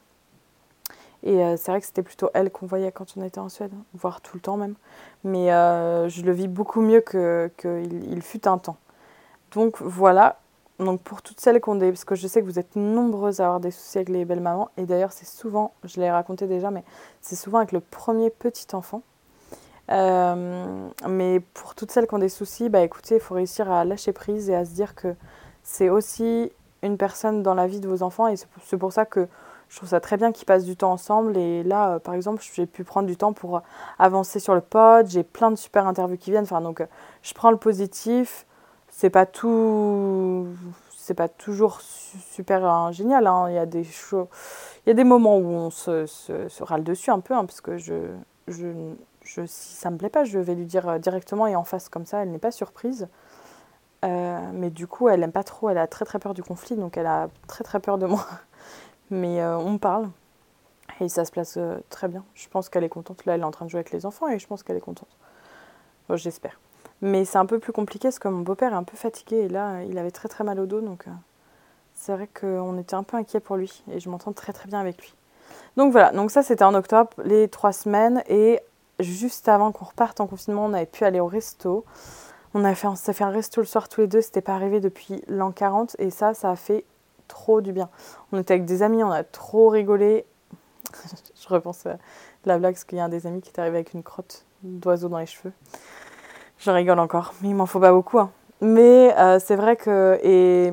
Et 1.26 1.42
euh, 1.42 1.56
c'est 1.56 1.72
vrai 1.72 1.80
que 1.80 1.86
c'était 1.86 2.04
plutôt 2.04 2.30
elle 2.34 2.52
qu'on 2.52 2.66
voyait 2.66 2.92
quand 2.92 3.16
on 3.16 3.24
était 3.24 3.40
en 3.40 3.48
Suède, 3.48 3.72
voire 3.94 4.20
tout 4.20 4.36
le 4.36 4.40
temps 4.40 4.56
même. 4.56 4.76
Mais 5.24 5.52
euh, 5.52 6.08
je 6.08 6.22
le 6.22 6.30
vis 6.30 6.46
beaucoup 6.46 6.80
mieux 6.80 7.00
qu'il 7.00 7.50
que 7.56 7.82
il 7.82 8.22
fut 8.22 8.46
un 8.46 8.58
temps. 8.58 8.76
Donc 9.50 9.82
voilà, 9.82 10.38
donc 10.78 11.00
pour 11.00 11.22
toutes 11.22 11.40
celles 11.40 11.60
qui 11.60 11.68
ont 11.68 11.74
des... 11.74 11.90
Parce 11.90 12.04
que 12.04 12.14
je 12.14 12.28
sais 12.28 12.40
que 12.40 12.46
vous 12.46 12.60
êtes 12.60 12.76
nombreuses 12.76 13.40
à 13.40 13.46
avoir 13.46 13.58
des 13.58 13.72
soucis 13.72 13.98
avec 13.98 14.08
les 14.08 14.24
belles 14.24 14.40
mamans. 14.40 14.70
Et 14.76 14.84
d'ailleurs, 14.84 15.10
c'est 15.10 15.26
souvent, 15.26 15.72
je 15.82 16.00
l'ai 16.00 16.10
raconté 16.12 16.46
déjà, 16.46 16.70
mais 16.70 16.84
c'est 17.22 17.36
souvent 17.36 17.58
avec 17.58 17.72
le 17.72 17.80
premier 17.80 18.30
petit 18.30 18.68
enfant. 18.74 19.02
Euh, 19.90 20.88
mais 21.08 21.40
pour 21.54 21.74
toutes 21.74 21.90
celles 21.90 22.06
qui 22.06 22.14
ont 22.14 22.20
des 22.20 22.28
soucis, 22.28 22.68
bah 22.68 22.82
écoutez, 22.82 23.16
il 23.16 23.20
faut 23.20 23.34
réussir 23.34 23.68
à 23.68 23.84
lâcher 23.84 24.12
prise 24.12 24.48
et 24.48 24.54
à 24.54 24.64
se 24.64 24.70
dire 24.70 24.94
que 24.94 25.16
c'est 25.64 25.88
aussi 25.88 26.52
une 26.82 26.96
personne 26.96 27.42
dans 27.42 27.54
la 27.54 27.66
vie 27.66 27.80
de 27.80 27.88
vos 27.88 28.04
enfants. 28.04 28.28
Et 28.28 28.36
c'est 28.36 28.76
pour 28.76 28.92
ça 28.92 29.06
que 29.06 29.26
je 29.68 29.76
trouve 29.76 29.88
ça 29.88 30.00
très 30.00 30.16
bien 30.16 30.32
qu'ils 30.32 30.46
passent 30.46 30.64
du 30.64 30.76
temps 30.76 30.92
ensemble. 30.92 31.36
Et 31.36 31.62
là, 31.62 31.94
euh, 31.94 31.98
par 31.98 32.14
exemple, 32.14 32.42
j'ai 32.54 32.66
pu 32.66 32.84
prendre 32.84 33.06
du 33.06 33.16
temps 33.16 33.32
pour 33.32 33.62
avancer 33.98 34.40
sur 34.40 34.54
le 34.54 34.60
pod. 34.60 35.08
J'ai 35.08 35.22
plein 35.24 35.50
de 35.50 35.56
super 35.56 35.86
interviews 35.86 36.16
qui 36.16 36.30
viennent. 36.30 36.44
Enfin, 36.44 36.60
donc, 36.60 36.80
euh, 36.80 36.86
je 37.22 37.34
prends 37.34 37.50
le 37.50 37.56
positif 37.56 38.46
c'est 38.96 39.10
pas 39.10 39.26
tout 39.26 40.46
c'est 40.96 41.12
pas 41.14 41.28
toujours 41.28 41.80
super 41.82 42.92
génial 42.92 43.26
hein. 43.26 43.46
il 43.48 43.54
y 43.54 43.58
a 43.58 43.66
des 43.66 43.82
il 43.82 44.88
y 44.88 44.90
a 44.90 44.94
des 44.94 45.04
moments 45.04 45.36
où 45.36 45.46
on 45.46 45.70
se, 45.70 46.62
râle 46.62 46.82
dessus 46.82 47.10
un 47.10 47.20
peu 47.20 47.34
hein, 47.34 47.44
parce 47.44 47.60
que 47.60 47.76
si 48.48 49.74
ça 49.74 49.90
me 49.90 49.98
plaît 49.98 50.08
pas 50.08 50.24
je 50.24 50.38
vais 50.38 50.54
lui 50.54 50.64
dire 50.64 50.88
euh, 50.88 50.98
directement 50.98 51.46
et 51.46 51.54
en 51.56 51.64
face 51.64 51.90
comme 51.90 52.06
ça 52.06 52.22
elle 52.22 52.30
n'est 52.30 52.38
pas 52.38 52.50
surprise 52.50 53.08
euh, 54.04 54.50
mais 54.54 54.70
du 54.70 54.86
coup 54.86 55.10
elle 55.10 55.22
aime 55.22 55.32
pas 55.32 55.44
trop 55.44 55.68
elle 55.68 55.78
a 55.78 55.86
très 55.86 56.06
très 56.06 56.18
peur 56.18 56.32
du 56.32 56.42
conflit 56.42 56.76
donc 56.76 56.96
elle 56.96 57.06
a 57.06 57.28
très 57.48 57.64
très 57.64 57.80
peur 57.80 57.98
de 57.98 58.06
moi 58.06 58.26
mais 59.10 59.40
euh, 59.40 59.56
on 59.58 59.78
parle 59.78 60.08
et 61.00 61.08
ça 61.08 61.24
se 61.24 61.32
place 61.32 61.58
très 61.90 62.08
bien 62.08 62.24
je 62.34 62.48
pense 62.48 62.68
qu'elle 62.68 62.84
est 62.84 62.88
contente 62.88 63.24
là 63.26 63.34
elle 63.34 63.42
est 63.42 63.44
en 63.44 63.50
train 63.50 63.66
de 63.66 63.70
jouer 63.70 63.80
avec 63.80 63.92
les 63.92 64.06
enfants 64.06 64.28
et 64.28 64.38
je 64.38 64.46
pense 64.46 64.62
qu'elle 64.62 64.76
est 64.76 64.80
contente 64.80 65.16
j'espère 66.14 66.58
mais 67.02 67.24
c'est 67.24 67.38
un 67.38 67.46
peu 67.46 67.58
plus 67.58 67.72
compliqué 67.72 68.08
parce 68.08 68.18
que 68.18 68.28
mon 68.28 68.40
beau-père 68.40 68.72
est 68.72 68.76
un 68.76 68.82
peu 68.82 68.96
fatigué 68.96 69.36
et 69.36 69.48
là, 69.48 69.82
il 69.82 69.98
avait 69.98 70.10
très 70.10 70.28
très 70.28 70.44
mal 70.44 70.58
au 70.58 70.66
dos. 70.66 70.80
Donc 70.80 71.06
euh, 71.06 71.10
c'est 71.94 72.12
vrai 72.12 72.28
qu'on 72.28 72.78
était 72.78 72.94
un 72.94 73.02
peu 73.02 73.16
inquiet 73.16 73.40
pour 73.40 73.56
lui 73.56 73.82
et 73.90 74.00
je 74.00 74.08
m'entends 74.08 74.32
très 74.32 74.52
très 74.52 74.68
bien 74.68 74.80
avec 74.80 75.00
lui. 75.00 75.14
Donc 75.76 75.92
voilà, 75.92 76.10
donc 76.12 76.30
ça 76.30 76.42
c'était 76.42 76.64
en 76.64 76.74
octobre, 76.74 77.10
les 77.24 77.48
trois 77.48 77.72
semaines. 77.72 78.22
Et 78.28 78.60
juste 78.98 79.48
avant 79.48 79.72
qu'on 79.72 79.84
reparte 79.84 80.20
en 80.20 80.26
confinement, 80.26 80.64
on 80.64 80.72
avait 80.72 80.86
pu 80.86 81.04
aller 81.04 81.20
au 81.20 81.26
resto. 81.26 81.84
On, 82.54 82.64
a 82.64 82.74
fait, 82.74 82.88
fait 83.12 83.24
un 83.24 83.30
resto 83.30 83.60
le 83.60 83.66
soir 83.66 83.88
tous 83.90 84.00
les 84.00 84.06
deux, 84.06 84.22
c'était 84.22 84.40
pas 84.40 84.54
arrivé 84.54 84.80
depuis 84.80 85.22
l'an 85.28 85.52
40 85.52 85.96
et 85.98 86.08
ça, 86.08 86.32
ça 86.32 86.50
a 86.50 86.56
fait 86.56 86.86
trop 87.28 87.60
du 87.60 87.72
bien. 87.72 87.88
On 88.32 88.38
était 88.38 88.54
avec 88.54 88.64
des 88.64 88.82
amis, 88.82 89.02
on 89.02 89.10
a 89.10 89.24
trop 89.24 89.68
rigolé. 89.68 90.26
je 90.94 91.48
repense 91.48 91.86
à 91.86 91.98
la 92.44 92.58
blague 92.58 92.74
parce 92.74 92.84
qu'il 92.84 92.98
y 92.98 93.00
a 93.00 93.04
un 93.04 93.08
des 93.08 93.26
amis 93.26 93.40
qui 93.40 93.50
est 93.50 93.58
arrivé 93.58 93.76
avec 93.76 93.94
une 93.94 94.02
crotte 94.02 94.44
d'oiseau 94.62 95.08
dans 95.08 95.18
les 95.18 95.26
cheveux. 95.26 95.52
Je 96.58 96.70
rigole 96.70 96.98
encore, 96.98 97.34
mais 97.42 97.48
il 97.48 97.54
m'en 97.54 97.66
faut 97.66 97.80
pas 97.80 97.92
beaucoup. 97.92 98.18
Hein. 98.18 98.30
Mais 98.60 99.14
euh, 99.18 99.38
c'est 99.38 99.56
vrai 99.56 99.76
que 99.76 100.18
et 100.22 100.72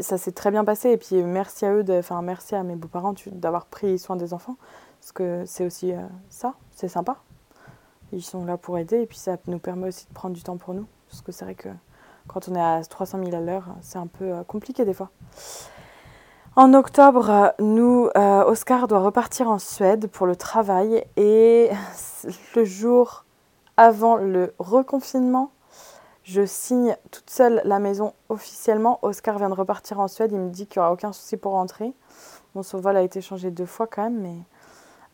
ça 0.00 0.18
s'est 0.18 0.32
très 0.32 0.50
bien 0.50 0.64
passé. 0.64 0.90
Et 0.90 0.96
puis 0.96 1.22
merci 1.22 1.64
à 1.64 1.72
eux, 1.72 1.84
enfin 1.90 2.20
merci 2.22 2.54
à 2.54 2.62
mes 2.62 2.76
beaux-parents 2.76 3.14
d'avoir 3.32 3.66
pris 3.66 3.98
soin 3.98 4.16
des 4.16 4.34
enfants, 4.34 4.56
parce 5.00 5.12
que 5.12 5.44
c'est 5.46 5.64
aussi 5.64 5.92
euh, 5.92 6.02
ça, 6.28 6.54
c'est 6.72 6.88
sympa. 6.88 7.16
Ils 8.12 8.22
sont 8.22 8.44
là 8.44 8.56
pour 8.56 8.78
aider 8.78 9.00
et 9.00 9.06
puis 9.06 9.18
ça 9.18 9.36
nous 9.46 9.58
permet 9.58 9.88
aussi 9.88 10.06
de 10.06 10.14
prendre 10.14 10.34
du 10.34 10.42
temps 10.42 10.56
pour 10.56 10.74
nous, 10.74 10.86
parce 11.08 11.22
que 11.22 11.32
c'est 11.32 11.44
vrai 11.44 11.54
que 11.54 11.68
quand 12.26 12.48
on 12.48 12.54
est 12.54 12.60
à 12.60 12.82
300 12.82 13.18
000 13.24 13.36
à 13.36 13.40
l'heure, 13.40 13.66
c'est 13.80 13.98
un 13.98 14.06
peu 14.06 14.24
euh, 14.24 14.42
compliqué 14.44 14.84
des 14.84 14.94
fois. 14.94 15.10
En 16.56 16.72
octobre, 16.72 17.52
nous, 17.58 18.08
Oscar 18.14 18.86
doit 18.86 19.00
repartir 19.00 19.50
en 19.50 19.58
Suède 19.58 20.06
pour 20.06 20.24
le 20.24 20.36
travail 20.36 21.04
et 21.16 21.68
le 22.54 22.64
jour 22.64 23.24
avant 23.76 24.16
le 24.16 24.54
reconfinement. 24.60 25.50
Je 26.24 26.46
signe 26.46 26.96
toute 27.10 27.28
seule 27.28 27.60
la 27.64 27.78
maison 27.78 28.14
officiellement. 28.30 28.98
Oscar 29.02 29.36
vient 29.38 29.50
de 29.50 29.54
repartir 29.54 30.00
en 30.00 30.08
Suède. 30.08 30.32
Il 30.32 30.38
me 30.38 30.48
dit 30.48 30.66
qu'il 30.66 30.80
n'y 30.80 30.84
aura 30.84 30.92
aucun 30.92 31.12
souci 31.12 31.36
pour 31.36 31.52
rentrer. 31.52 31.92
Bon, 32.54 32.62
son 32.62 32.78
vol 32.78 32.96
a 32.96 33.02
été 33.02 33.20
changé 33.20 33.50
deux 33.50 33.66
fois 33.66 33.86
quand 33.86 34.04
même, 34.04 34.20
mais 34.20 34.38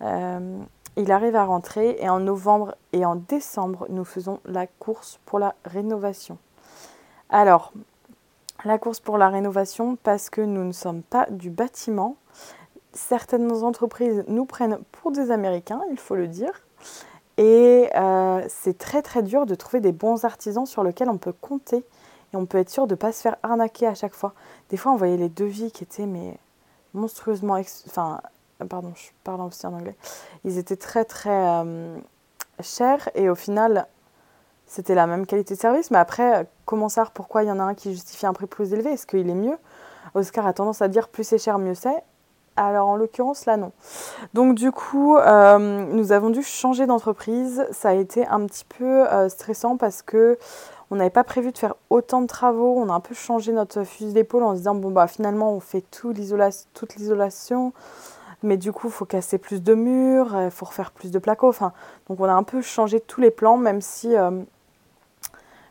euh, 0.02 0.58
il 0.96 1.10
arrive 1.10 1.34
à 1.34 1.44
rentrer. 1.44 1.96
Et 1.98 2.08
en 2.08 2.20
novembre 2.20 2.76
et 2.92 3.04
en 3.04 3.16
décembre, 3.16 3.86
nous 3.88 4.04
faisons 4.04 4.38
la 4.44 4.68
course 4.68 5.18
pour 5.26 5.40
la 5.40 5.56
rénovation. 5.64 6.38
Alors, 7.32 7.72
la 8.64 8.76
course 8.78 8.98
pour 8.98 9.16
la 9.16 9.28
rénovation, 9.28 9.96
parce 10.02 10.30
que 10.30 10.40
nous 10.40 10.64
ne 10.64 10.72
sommes 10.72 11.02
pas 11.02 11.26
du 11.30 11.48
bâtiment. 11.48 12.16
Certaines 12.92 13.52
entreprises 13.62 14.24
nous 14.26 14.44
prennent 14.44 14.80
pour 14.90 15.12
des 15.12 15.30
Américains, 15.30 15.80
il 15.92 15.98
faut 15.98 16.16
le 16.16 16.26
dire. 16.26 16.52
Et 17.38 17.88
euh, 17.94 18.44
c'est 18.48 18.76
très 18.76 19.00
très 19.00 19.22
dur 19.22 19.46
de 19.46 19.54
trouver 19.54 19.80
des 19.80 19.92
bons 19.92 20.24
artisans 20.24 20.66
sur 20.66 20.82
lesquels 20.82 21.08
on 21.08 21.18
peut 21.18 21.32
compter 21.32 21.84
et 22.32 22.36
on 22.36 22.46
peut 22.46 22.58
être 22.58 22.68
sûr 22.68 22.88
de 22.88 22.94
ne 22.94 22.96
pas 22.96 23.12
se 23.12 23.22
faire 23.22 23.36
arnaquer 23.44 23.86
à 23.86 23.94
chaque 23.94 24.14
fois. 24.14 24.34
Des 24.68 24.76
fois, 24.76 24.90
on 24.90 24.96
voyait 24.96 25.16
les 25.16 25.28
devis 25.28 25.70
qui 25.70 25.84
étaient 25.84 26.06
mais 26.06 26.36
monstrueusement, 26.94 27.56
enfin 27.86 28.20
pardon, 28.68 28.92
je 28.96 29.08
parle 29.24 29.40
aussi 29.42 29.64
en 29.66 29.72
anglais, 29.72 29.96
ils 30.44 30.58
étaient 30.58 30.76
très 30.76 31.06
très 31.06 31.64
chers 32.60 33.08
et 33.14 33.30
au 33.30 33.34
final, 33.34 33.86
c'était 34.70 34.94
la 34.94 35.08
même 35.08 35.26
qualité 35.26 35.54
de 35.54 35.58
service. 35.58 35.90
Mais 35.90 35.98
après, 35.98 36.46
comment 36.64 36.88
savoir 36.88 37.10
pourquoi 37.10 37.42
il 37.42 37.48
y 37.48 37.50
en 37.50 37.58
a 37.58 37.64
un 37.64 37.74
qui 37.74 37.90
justifie 37.90 38.24
un 38.24 38.32
prix 38.32 38.46
plus 38.46 38.72
élevé? 38.72 38.92
Est-ce 38.92 39.04
qu'il 39.04 39.28
est 39.28 39.34
mieux? 39.34 39.58
Oscar 40.14 40.46
a 40.46 40.52
tendance 40.52 40.80
à 40.80 40.86
dire 40.86 41.08
plus 41.08 41.24
c'est 41.24 41.38
cher, 41.38 41.58
mieux 41.58 41.74
c'est. 41.74 42.04
Alors 42.54 42.88
en 42.88 42.94
l'occurrence, 42.94 43.46
là 43.46 43.56
non. 43.56 43.72
Donc 44.32 44.54
du 44.54 44.70
coup, 44.70 45.16
euh, 45.16 45.58
nous 45.58 46.12
avons 46.12 46.30
dû 46.30 46.44
changer 46.44 46.86
d'entreprise. 46.86 47.66
Ça 47.72 47.88
a 47.88 47.94
été 47.94 48.24
un 48.28 48.46
petit 48.46 48.64
peu 48.64 49.08
euh, 49.12 49.28
stressant 49.28 49.76
parce 49.76 50.02
que 50.02 50.38
on 50.92 50.96
n'avait 50.96 51.10
pas 51.10 51.24
prévu 51.24 51.50
de 51.50 51.58
faire 51.58 51.74
autant 51.90 52.22
de 52.22 52.28
travaux. 52.28 52.76
On 52.76 52.90
a 52.90 52.92
un 52.92 53.00
peu 53.00 53.14
changé 53.14 53.52
notre 53.52 53.82
fusil 53.82 54.12
d'épaule 54.12 54.44
en 54.44 54.52
se 54.52 54.58
disant 54.58 54.76
bon 54.76 54.92
bah 54.92 55.08
finalement 55.08 55.52
on 55.52 55.60
fait 55.60 55.82
tout 55.90 56.14
toute 56.74 56.94
l'isolation. 56.94 57.72
Mais 58.42 58.56
du 58.56 58.72
coup, 58.72 58.88
il 58.88 58.92
faut 58.92 59.04
casser 59.04 59.36
plus 59.36 59.62
de 59.62 59.74
murs, 59.74 60.34
il 60.44 60.50
faut 60.50 60.64
refaire 60.64 60.92
plus 60.92 61.10
de 61.10 61.18
placo. 61.18 61.48
Enfin, 61.48 61.72
donc 62.08 62.20
on 62.20 62.24
a 62.24 62.32
un 62.32 62.42
peu 62.42 62.62
changé 62.62 63.00
tous 63.00 63.20
les 63.20 63.30
plans, 63.30 63.58
même 63.58 63.80
si 63.82 64.16
euh, 64.16 64.30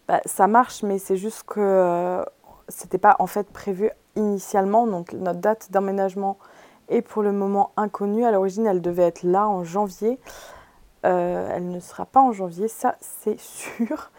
bah, 0.09 0.21
ça 0.25 0.47
marche, 0.47 0.81
mais 0.81 0.97
c'est 0.97 1.17
juste 1.17 1.43
que 1.43 2.25
c'était 2.67 2.97
pas 2.97 3.15
en 3.19 3.27
fait 3.27 3.47
prévu 3.47 3.91
initialement. 4.15 4.87
Donc 4.87 5.13
notre 5.13 5.39
date 5.39 5.71
d'emménagement 5.71 6.39
est 6.87 7.03
pour 7.03 7.21
le 7.21 7.31
moment 7.31 7.69
inconnue. 7.77 8.25
À 8.25 8.31
l'origine, 8.31 8.65
elle 8.65 8.81
devait 8.81 9.03
être 9.03 9.21
là 9.21 9.47
en 9.47 9.63
janvier. 9.63 10.17
Euh, 11.05 11.47
elle 11.53 11.69
ne 11.69 11.79
sera 11.79 12.07
pas 12.07 12.21
en 12.21 12.31
janvier, 12.31 12.67
ça 12.67 12.95
c'est 13.01 13.39
sûr. 13.39 14.09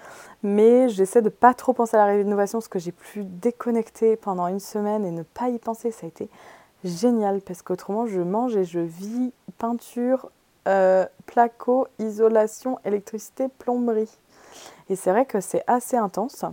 Mais 0.44 0.88
j'essaie 0.88 1.22
de 1.22 1.28
pas 1.28 1.54
trop 1.54 1.72
penser 1.72 1.96
à 1.96 2.06
la 2.06 2.12
rénovation 2.12 2.60
parce 2.60 2.68
que 2.68 2.78
j'ai 2.78 2.92
pu 2.92 3.24
déconnecter 3.24 4.14
pendant 4.14 4.46
une 4.46 4.60
semaine 4.60 5.04
et 5.04 5.10
ne 5.10 5.24
pas 5.24 5.48
y 5.48 5.58
penser. 5.58 5.90
Ça 5.90 6.06
a 6.06 6.08
été 6.08 6.28
génial 6.84 7.40
parce 7.40 7.62
qu'autrement 7.62 8.06
je 8.06 8.20
mange 8.20 8.56
et 8.56 8.62
je 8.62 8.78
vis 8.78 9.32
peinture, 9.58 10.30
euh, 10.68 11.04
placo, 11.26 11.88
isolation, 11.98 12.78
électricité, 12.84 13.48
plomberie. 13.58 14.20
Et 14.88 14.96
c'est 14.96 15.10
vrai 15.10 15.26
que 15.26 15.40
c'est 15.40 15.62
assez 15.66 15.96
intense. 15.96 16.44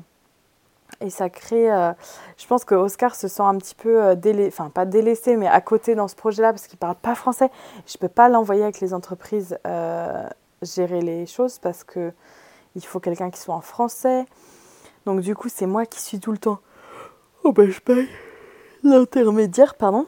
Et 1.02 1.10
ça 1.10 1.30
crée. 1.30 1.72
Euh, 1.72 1.92
je 2.38 2.48
pense 2.48 2.64
que 2.64 2.74
Oscar 2.74 3.16
se 3.16 3.28
sent 3.28 3.44
un 3.44 3.58
petit 3.58 3.76
peu 3.76 4.02
euh, 4.02 4.16
délaissé, 4.16 4.48
enfin 4.48 4.70
pas 4.70 4.86
délaissé, 4.86 5.36
mais 5.36 5.48
à 5.48 5.62
côté 5.62 5.96
dans 5.96 6.08
ce 6.08 6.16
projet-là 6.16 6.54
parce 6.54 6.68
qu'il 6.68 6.80
parle 6.80 6.96
pas 6.96 7.14
français. 7.16 7.52
Je 7.86 7.98
peux 7.98 8.08
pas 8.08 8.30
l'envoyer 8.30 8.64
avec 8.64 8.80
les 8.80 8.94
entreprises 8.94 9.58
euh, 9.68 10.28
gérer 10.62 11.02
les 11.02 11.26
choses 11.26 11.60
parce 11.60 11.84
que 11.84 12.12
il 12.76 12.86
faut 12.86 13.00
quelqu'un 13.00 13.30
qui 13.30 13.40
soit 13.40 13.56
en 13.56 13.62
français. 13.62 14.26
Donc 15.06 15.22
du 15.22 15.36
coup, 15.36 15.50
c'est 15.50 15.68
moi 15.68 15.86
qui 15.86 16.02
suis 16.02 16.20
tout 16.20 16.32
le 16.32 16.38
temps. 16.38 16.60
Oh 17.44 17.52
ben 17.52 17.70
je 17.70 17.80
paye 17.80 18.08
l'intermédiaire, 18.84 19.76
pardon. 19.76 20.08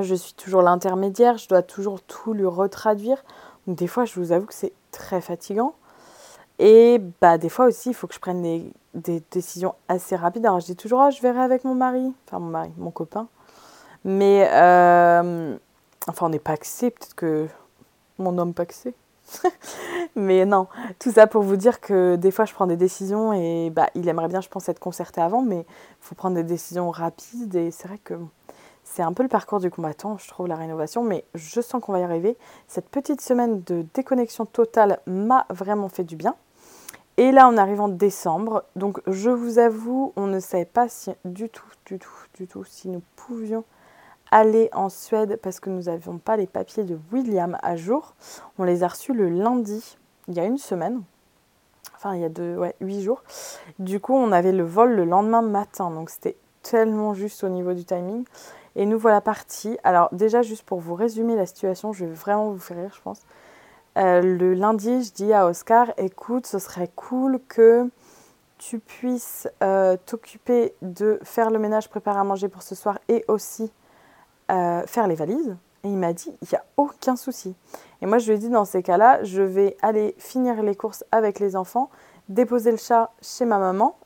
Je 0.00 0.14
suis 0.14 0.34
toujours 0.34 0.62
l'intermédiaire, 0.62 1.38
je 1.38 1.48
dois 1.48 1.62
toujours 1.62 2.02
tout 2.02 2.34
lui 2.34 2.44
retraduire. 2.44 3.24
Donc 3.66 3.76
des 3.76 3.86
fois, 3.86 4.04
je 4.04 4.18
vous 4.20 4.32
avoue 4.32 4.46
que 4.46 4.54
c'est 4.54 4.72
très 4.90 5.20
fatigant. 5.20 5.74
Et 6.58 7.00
bah, 7.20 7.38
des 7.38 7.48
fois 7.48 7.66
aussi, 7.66 7.90
il 7.90 7.94
faut 7.94 8.06
que 8.06 8.14
je 8.14 8.20
prenne 8.20 8.42
des, 8.94 9.22
décisions 9.30 9.74
assez 9.88 10.16
rapides. 10.16 10.46
Alors 10.46 10.60
je 10.60 10.66
dis 10.66 10.76
toujours, 10.76 11.00
ah, 11.02 11.10
je 11.10 11.20
verrai 11.20 11.40
avec 11.40 11.64
mon 11.64 11.74
mari, 11.74 12.12
enfin 12.26 12.38
mon 12.38 12.50
mari, 12.50 12.70
mon 12.78 12.90
copain. 12.90 13.28
Mais, 14.04 14.48
euh, 14.52 15.56
enfin, 16.08 16.26
on 16.26 16.28
n'est 16.30 16.38
pas 16.38 16.52
axé, 16.52 16.90
peut-être 16.90 17.14
que 17.14 17.48
mon 18.18 18.38
homme 18.38 18.54
paxé. 18.54 18.94
Mais 20.16 20.46
non, 20.46 20.68
tout 20.98 21.10
ça 21.10 21.26
pour 21.26 21.42
vous 21.42 21.56
dire 21.56 21.80
que 21.80 22.16
des 22.16 22.30
fois 22.30 22.44
je 22.44 22.54
prends 22.54 22.68
des 22.68 22.76
décisions 22.76 23.32
et 23.32 23.70
bah, 23.70 23.88
il 23.94 24.08
aimerait 24.08 24.28
bien, 24.28 24.40
je 24.40 24.48
pense, 24.48 24.68
être 24.68 24.78
concerté 24.78 25.20
avant, 25.20 25.42
mais 25.42 25.60
il 25.60 25.64
faut 26.00 26.14
prendre 26.14 26.36
des 26.36 26.44
décisions 26.44 26.90
rapides 26.90 27.54
et 27.56 27.72
c'est 27.72 27.88
vrai 27.88 27.98
que 27.98 28.14
c'est 28.84 29.02
un 29.02 29.12
peu 29.12 29.24
le 29.24 29.28
parcours 29.28 29.58
du 29.58 29.68
combattant, 29.68 30.16
je 30.16 30.28
trouve, 30.28 30.46
la 30.46 30.54
rénovation, 30.54 31.02
mais 31.02 31.24
je 31.34 31.60
sens 31.60 31.82
qu'on 31.82 31.92
va 31.92 31.98
y 31.98 32.02
arriver. 32.04 32.38
Cette 32.68 32.88
petite 32.88 33.20
semaine 33.20 33.62
de 33.62 33.84
déconnexion 33.94 34.46
totale 34.46 35.00
m'a 35.06 35.44
vraiment 35.50 35.88
fait 35.88 36.04
du 36.04 36.14
bien. 36.14 36.36
Et 37.18 37.32
là, 37.32 37.48
on 37.48 37.56
arrive 37.56 37.80
en 37.80 37.88
décembre. 37.88 38.64
Donc, 38.76 39.00
je 39.06 39.30
vous 39.30 39.58
avoue, 39.58 40.12
on 40.16 40.26
ne 40.26 40.38
savait 40.38 40.66
pas 40.66 40.88
si, 40.88 41.10
du 41.24 41.48
tout, 41.48 41.64
du 41.86 41.98
tout, 41.98 42.10
du 42.34 42.46
tout, 42.46 42.64
si 42.64 42.88
nous 42.88 43.02
pouvions 43.16 43.64
aller 44.30 44.68
en 44.72 44.88
Suède 44.88 45.38
parce 45.42 45.60
que 45.60 45.70
nous 45.70 45.84
n'avions 45.84 46.18
pas 46.18 46.36
les 46.36 46.46
papiers 46.46 46.84
de 46.84 46.98
William 47.12 47.56
à 47.62 47.76
jour. 47.76 48.14
On 48.58 48.64
les 48.64 48.82
a 48.82 48.88
reçus 48.88 49.14
le 49.14 49.28
lundi, 49.28 49.96
il 50.28 50.34
y 50.34 50.40
a 50.40 50.44
une 50.44 50.58
semaine. 50.58 51.02
Enfin, 51.94 52.14
il 52.14 52.20
y 52.20 52.24
a 52.24 52.28
deux, 52.28 52.56
ouais, 52.56 52.74
huit 52.80 53.02
jours. 53.02 53.22
Du 53.78 54.00
coup, 54.00 54.14
on 54.14 54.32
avait 54.32 54.52
le 54.52 54.64
vol 54.64 54.94
le 54.94 55.04
lendemain 55.04 55.42
matin. 55.42 55.90
Donc, 55.90 56.10
c'était 56.10 56.36
tellement 56.62 57.14
juste 57.14 57.44
au 57.44 57.48
niveau 57.48 57.72
du 57.72 57.84
timing. 57.84 58.24
Et 58.74 58.84
nous 58.84 58.98
voilà 58.98 59.22
partis. 59.22 59.78
Alors, 59.84 60.10
déjà, 60.12 60.42
juste 60.42 60.64
pour 60.64 60.80
vous 60.80 60.94
résumer 60.94 61.34
la 61.34 61.46
situation, 61.46 61.94
je 61.94 62.04
vais 62.04 62.12
vraiment 62.12 62.50
vous 62.50 62.58
faire 62.58 62.76
rire, 62.76 62.92
je 62.94 63.00
pense. 63.00 63.22
Euh, 63.96 64.20
le 64.20 64.52
lundi, 64.52 65.02
je 65.02 65.12
dis 65.12 65.32
à 65.32 65.46
Oscar, 65.46 65.92
écoute, 65.96 66.46
ce 66.46 66.58
serait 66.58 66.90
cool 66.94 67.40
que 67.48 67.88
tu 68.58 68.78
puisses 68.78 69.48
euh, 69.62 69.96
t'occuper 70.04 70.74
de 70.82 71.18
faire 71.22 71.50
le 71.50 71.58
ménage, 71.58 71.88
préparer 71.88 72.18
à 72.18 72.24
manger 72.24 72.48
pour 72.48 72.62
ce 72.62 72.74
soir 72.74 72.98
et 73.08 73.24
aussi 73.28 73.72
euh, 74.50 74.82
faire 74.86 75.08
les 75.08 75.14
valises. 75.14 75.56
Et 75.84 75.88
il 75.88 75.96
m'a 75.96 76.12
dit, 76.12 76.34
il 76.42 76.48
n'y 76.50 76.58
a 76.58 76.64
aucun 76.76 77.16
souci. 77.16 77.54
Et 78.02 78.06
moi, 78.06 78.18
je 78.18 78.26
lui 78.26 78.36
ai 78.36 78.38
dit, 78.38 78.50
dans 78.50 78.66
ces 78.66 78.82
cas-là, 78.82 79.22
je 79.24 79.40
vais 79.40 79.76
aller 79.80 80.14
finir 80.18 80.62
les 80.62 80.74
courses 80.74 81.04
avec 81.10 81.38
les 81.38 81.56
enfants, 81.56 81.88
déposer 82.28 82.72
le 82.72 82.76
chat 82.76 83.12
chez 83.22 83.46
ma 83.46 83.58
maman 83.58 83.96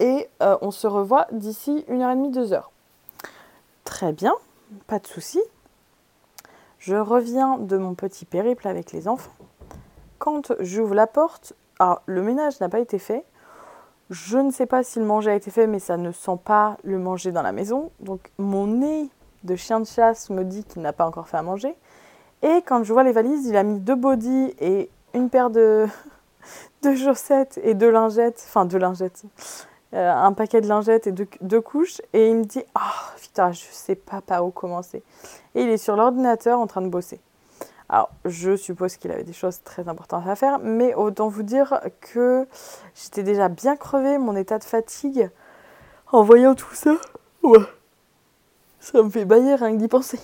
et 0.00 0.28
on 0.40 0.70
se 0.70 0.86
revoit 0.86 1.26
d'ici 1.32 1.84
une 1.88 2.02
heure 2.02 2.10
et 2.10 2.16
demie, 2.16 2.30
deux 2.30 2.52
heures. 2.52 2.70
Très 3.84 4.12
bien, 4.12 4.34
pas 4.86 4.98
de 4.98 5.06
souci. 5.06 5.40
Je 6.86 6.94
reviens 6.94 7.58
de 7.58 7.76
mon 7.76 7.96
petit 7.96 8.24
périple 8.24 8.68
avec 8.68 8.92
les 8.92 9.08
enfants. 9.08 9.32
Quand 10.20 10.52
j'ouvre 10.60 10.94
la 10.94 11.08
porte, 11.08 11.52
alors 11.80 12.00
le 12.06 12.22
ménage 12.22 12.60
n'a 12.60 12.68
pas 12.68 12.78
été 12.78 13.00
fait. 13.00 13.24
Je 14.08 14.38
ne 14.38 14.52
sais 14.52 14.66
pas 14.66 14.84
si 14.84 15.00
le 15.00 15.04
manger 15.04 15.32
a 15.32 15.34
été 15.34 15.50
fait, 15.50 15.66
mais 15.66 15.80
ça 15.80 15.96
ne 15.96 16.12
sent 16.12 16.38
pas 16.44 16.76
le 16.84 17.00
manger 17.00 17.32
dans 17.32 17.42
la 17.42 17.50
maison. 17.50 17.90
Donc 17.98 18.30
mon 18.38 18.68
nez 18.68 19.10
de 19.42 19.56
chien 19.56 19.80
de 19.80 19.84
chasse 19.84 20.30
me 20.30 20.44
dit 20.44 20.62
qu'il 20.62 20.80
n'a 20.80 20.92
pas 20.92 21.04
encore 21.04 21.26
fait 21.26 21.38
à 21.38 21.42
manger. 21.42 21.74
Et 22.42 22.62
quand 22.64 22.84
je 22.84 22.92
vois 22.92 23.02
les 23.02 23.10
valises, 23.10 23.46
il 23.46 23.56
a 23.56 23.64
mis 23.64 23.80
deux 23.80 23.96
bodys 23.96 24.54
et 24.60 24.88
une 25.12 25.28
paire 25.28 25.50
de, 25.50 25.88
de 26.84 26.94
chaussettes 26.94 27.58
et 27.64 27.74
deux 27.74 27.90
lingettes, 27.90 28.44
enfin 28.46 28.64
deux 28.64 28.78
lingettes, 28.78 29.24
euh, 29.94 30.12
un 30.12 30.32
paquet 30.32 30.60
de 30.60 30.68
lingettes 30.68 31.06
et 31.06 31.12
deux, 31.12 31.60
couches. 31.60 32.00
Et 32.12 32.30
il 32.30 32.36
me 32.36 32.44
dit, 32.44 32.62
ah 32.74 32.92
oh, 32.92 33.18
putain, 33.20 33.52
je 33.52 33.64
sais 33.70 33.94
pas 33.94 34.20
par 34.20 34.44
où 34.44 34.50
commencer 34.50 35.02
et 35.56 35.62
il 35.62 35.70
est 35.70 35.78
sur 35.78 35.96
l'ordinateur 35.96 36.60
en 36.60 36.66
train 36.66 36.82
de 36.82 36.88
bosser. 36.88 37.18
Alors, 37.88 38.10
je 38.24 38.56
suppose 38.56 38.96
qu'il 38.96 39.10
avait 39.10 39.24
des 39.24 39.32
choses 39.32 39.62
très 39.62 39.88
importantes 39.88 40.26
à 40.26 40.36
faire, 40.36 40.58
mais 40.58 40.94
autant 40.94 41.28
vous 41.28 41.42
dire 41.42 41.80
que 42.00 42.46
j'étais 42.94 43.22
déjà 43.22 43.48
bien 43.48 43.76
crevée, 43.76 44.18
mon 44.18 44.36
état 44.36 44.58
de 44.58 44.64
fatigue, 44.64 45.30
en 46.12 46.22
voyant 46.22 46.54
tout 46.54 46.74
ça, 46.74 46.96
ouais, 47.42 47.60
ça 48.80 49.02
me 49.02 49.08
fait 49.08 49.24
bailler 49.24 49.54
rien 49.54 49.72
que 49.72 49.78
d'y 49.78 49.88
penser. 49.88 50.18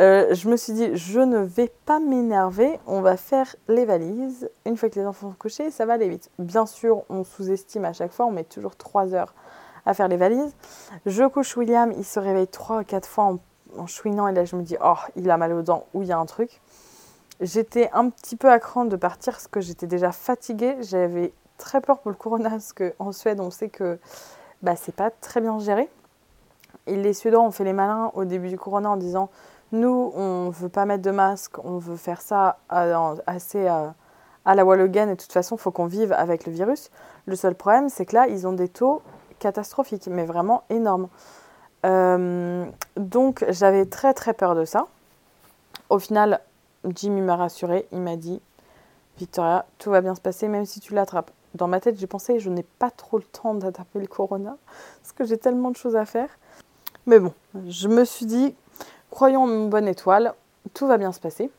Euh, 0.00 0.34
je 0.34 0.48
me 0.48 0.56
suis 0.56 0.72
dit, 0.72 0.96
je 0.96 1.20
ne 1.20 1.38
vais 1.38 1.70
pas 1.84 2.00
m'énerver, 2.00 2.80
on 2.86 3.00
va 3.00 3.16
faire 3.16 3.54
les 3.68 3.84
valises. 3.84 4.50
Une 4.64 4.76
fois 4.76 4.88
que 4.88 4.98
les 4.98 5.06
enfants 5.06 5.28
sont 5.28 5.36
couchés, 5.38 5.70
ça 5.70 5.86
va 5.86 5.92
aller 5.92 6.08
vite. 6.08 6.30
Bien 6.38 6.66
sûr, 6.66 7.02
on 7.10 7.22
sous-estime 7.22 7.84
à 7.84 7.92
chaque 7.92 8.12
fois, 8.12 8.26
on 8.26 8.32
met 8.32 8.44
toujours 8.44 8.76
3 8.76 9.14
heures 9.14 9.34
à 9.86 9.94
faire 9.94 10.08
les 10.08 10.16
valises. 10.16 10.54
Je 11.06 11.24
couche 11.24 11.56
William, 11.56 11.92
il 11.92 12.04
se 12.04 12.18
réveille 12.18 12.48
3 12.48 12.80
ou 12.80 12.84
4 12.84 13.06
fois 13.06 13.24
en 13.24 13.38
en 13.76 13.86
chouinant 13.86 14.28
et 14.28 14.32
là 14.32 14.44
je 14.44 14.56
me 14.56 14.62
dis 14.62 14.76
oh 14.82 14.94
il 15.16 15.30
a 15.30 15.36
mal 15.36 15.52
aux 15.52 15.62
dents 15.62 15.86
ou 15.94 16.02
il 16.02 16.08
y 16.08 16.12
a 16.12 16.18
un 16.18 16.26
truc. 16.26 16.60
J'étais 17.40 17.90
un 17.92 18.10
petit 18.10 18.36
peu 18.36 18.50
à 18.50 18.58
cran 18.58 18.84
de 18.84 18.96
partir 18.96 19.32
parce 19.34 19.48
que 19.48 19.60
j'étais 19.60 19.86
déjà 19.86 20.12
fatiguée. 20.12 20.76
J'avais 20.80 21.32
très 21.56 21.80
peur 21.80 21.98
pour 22.00 22.10
le 22.10 22.16
corona 22.16 22.50
parce 22.50 22.72
qu'en 22.72 23.12
Suède 23.12 23.40
on 23.40 23.50
sait 23.50 23.68
que 23.68 23.98
bah, 24.62 24.76
c'est 24.76 24.94
pas 24.94 25.10
très 25.10 25.40
bien 25.40 25.58
géré. 25.58 25.88
Et 26.86 26.96
les 26.96 27.14
Suédois 27.14 27.40
ont 27.40 27.50
fait 27.50 27.64
les 27.64 27.72
malins 27.72 28.10
au 28.14 28.24
début 28.24 28.48
du 28.48 28.58
corona 28.58 28.90
en 28.90 28.96
disant 28.96 29.30
nous 29.72 30.12
on 30.14 30.50
veut 30.50 30.68
pas 30.68 30.84
mettre 30.84 31.02
de 31.02 31.10
masque, 31.10 31.58
on 31.64 31.78
veut 31.78 31.96
faire 31.96 32.20
ça 32.20 32.58
assez 32.68 33.66
à, 33.66 33.94
à 34.44 34.54
la 34.54 34.64
Wallogan 34.64 35.08
et 35.08 35.14
de 35.14 35.20
toute 35.20 35.32
façon 35.32 35.56
il 35.56 35.60
faut 35.60 35.70
qu'on 35.70 35.86
vive 35.86 36.12
avec 36.12 36.46
le 36.46 36.52
virus. 36.52 36.90
Le 37.26 37.36
seul 37.36 37.54
problème 37.54 37.88
c'est 37.88 38.06
que 38.06 38.16
là 38.16 38.26
ils 38.28 38.46
ont 38.46 38.52
des 38.52 38.68
taux 38.68 39.02
catastrophiques 39.38 40.08
mais 40.08 40.24
vraiment 40.24 40.64
énormes. 40.70 41.08
Euh, 41.86 42.66
donc 42.96 43.44
j'avais 43.48 43.86
très 43.86 44.14
très 44.14 44.34
peur 44.34 44.54
de 44.54 44.64
ça. 44.64 44.86
Au 45.88 45.98
final, 45.98 46.40
Jimmy 46.84 47.20
m'a 47.20 47.36
rassuré. 47.36 47.86
Il 47.92 48.00
m'a 48.00 48.16
dit 48.16 48.40
Victoria, 49.18 49.66
tout 49.78 49.90
va 49.90 50.00
bien 50.00 50.14
se 50.14 50.20
passer 50.20 50.48
même 50.48 50.66
si 50.66 50.80
tu 50.80 50.94
l'attrapes. 50.94 51.30
Dans 51.54 51.66
ma 51.66 51.80
tête, 51.80 51.98
j'ai 51.98 52.06
pensé 52.06 52.38
je 52.38 52.48
n'ai 52.48 52.62
pas 52.62 52.90
trop 52.90 53.18
le 53.18 53.24
temps 53.24 53.54
d'attraper 53.54 53.98
le 53.98 54.06
corona 54.06 54.56
parce 55.02 55.12
que 55.12 55.24
j'ai 55.24 55.36
tellement 55.36 55.70
de 55.70 55.76
choses 55.76 55.96
à 55.96 56.04
faire. 56.04 56.28
Mais 57.06 57.18
bon, 57.18 57.32
je 57.66 57.88
me 57.88 58.04
suis 58.04 58.26
dit 58.26 58.54
croyons 59.10 59.44
en 59.44 59.46
mon 59.46 59.68
bonne 59.68 59.88
étoile, 59.88 60.34
tout 60.74 60.86
va 60.86 60.98
bien 60.98 61.12
se 61.12 61.20
passer. 61.20 61.50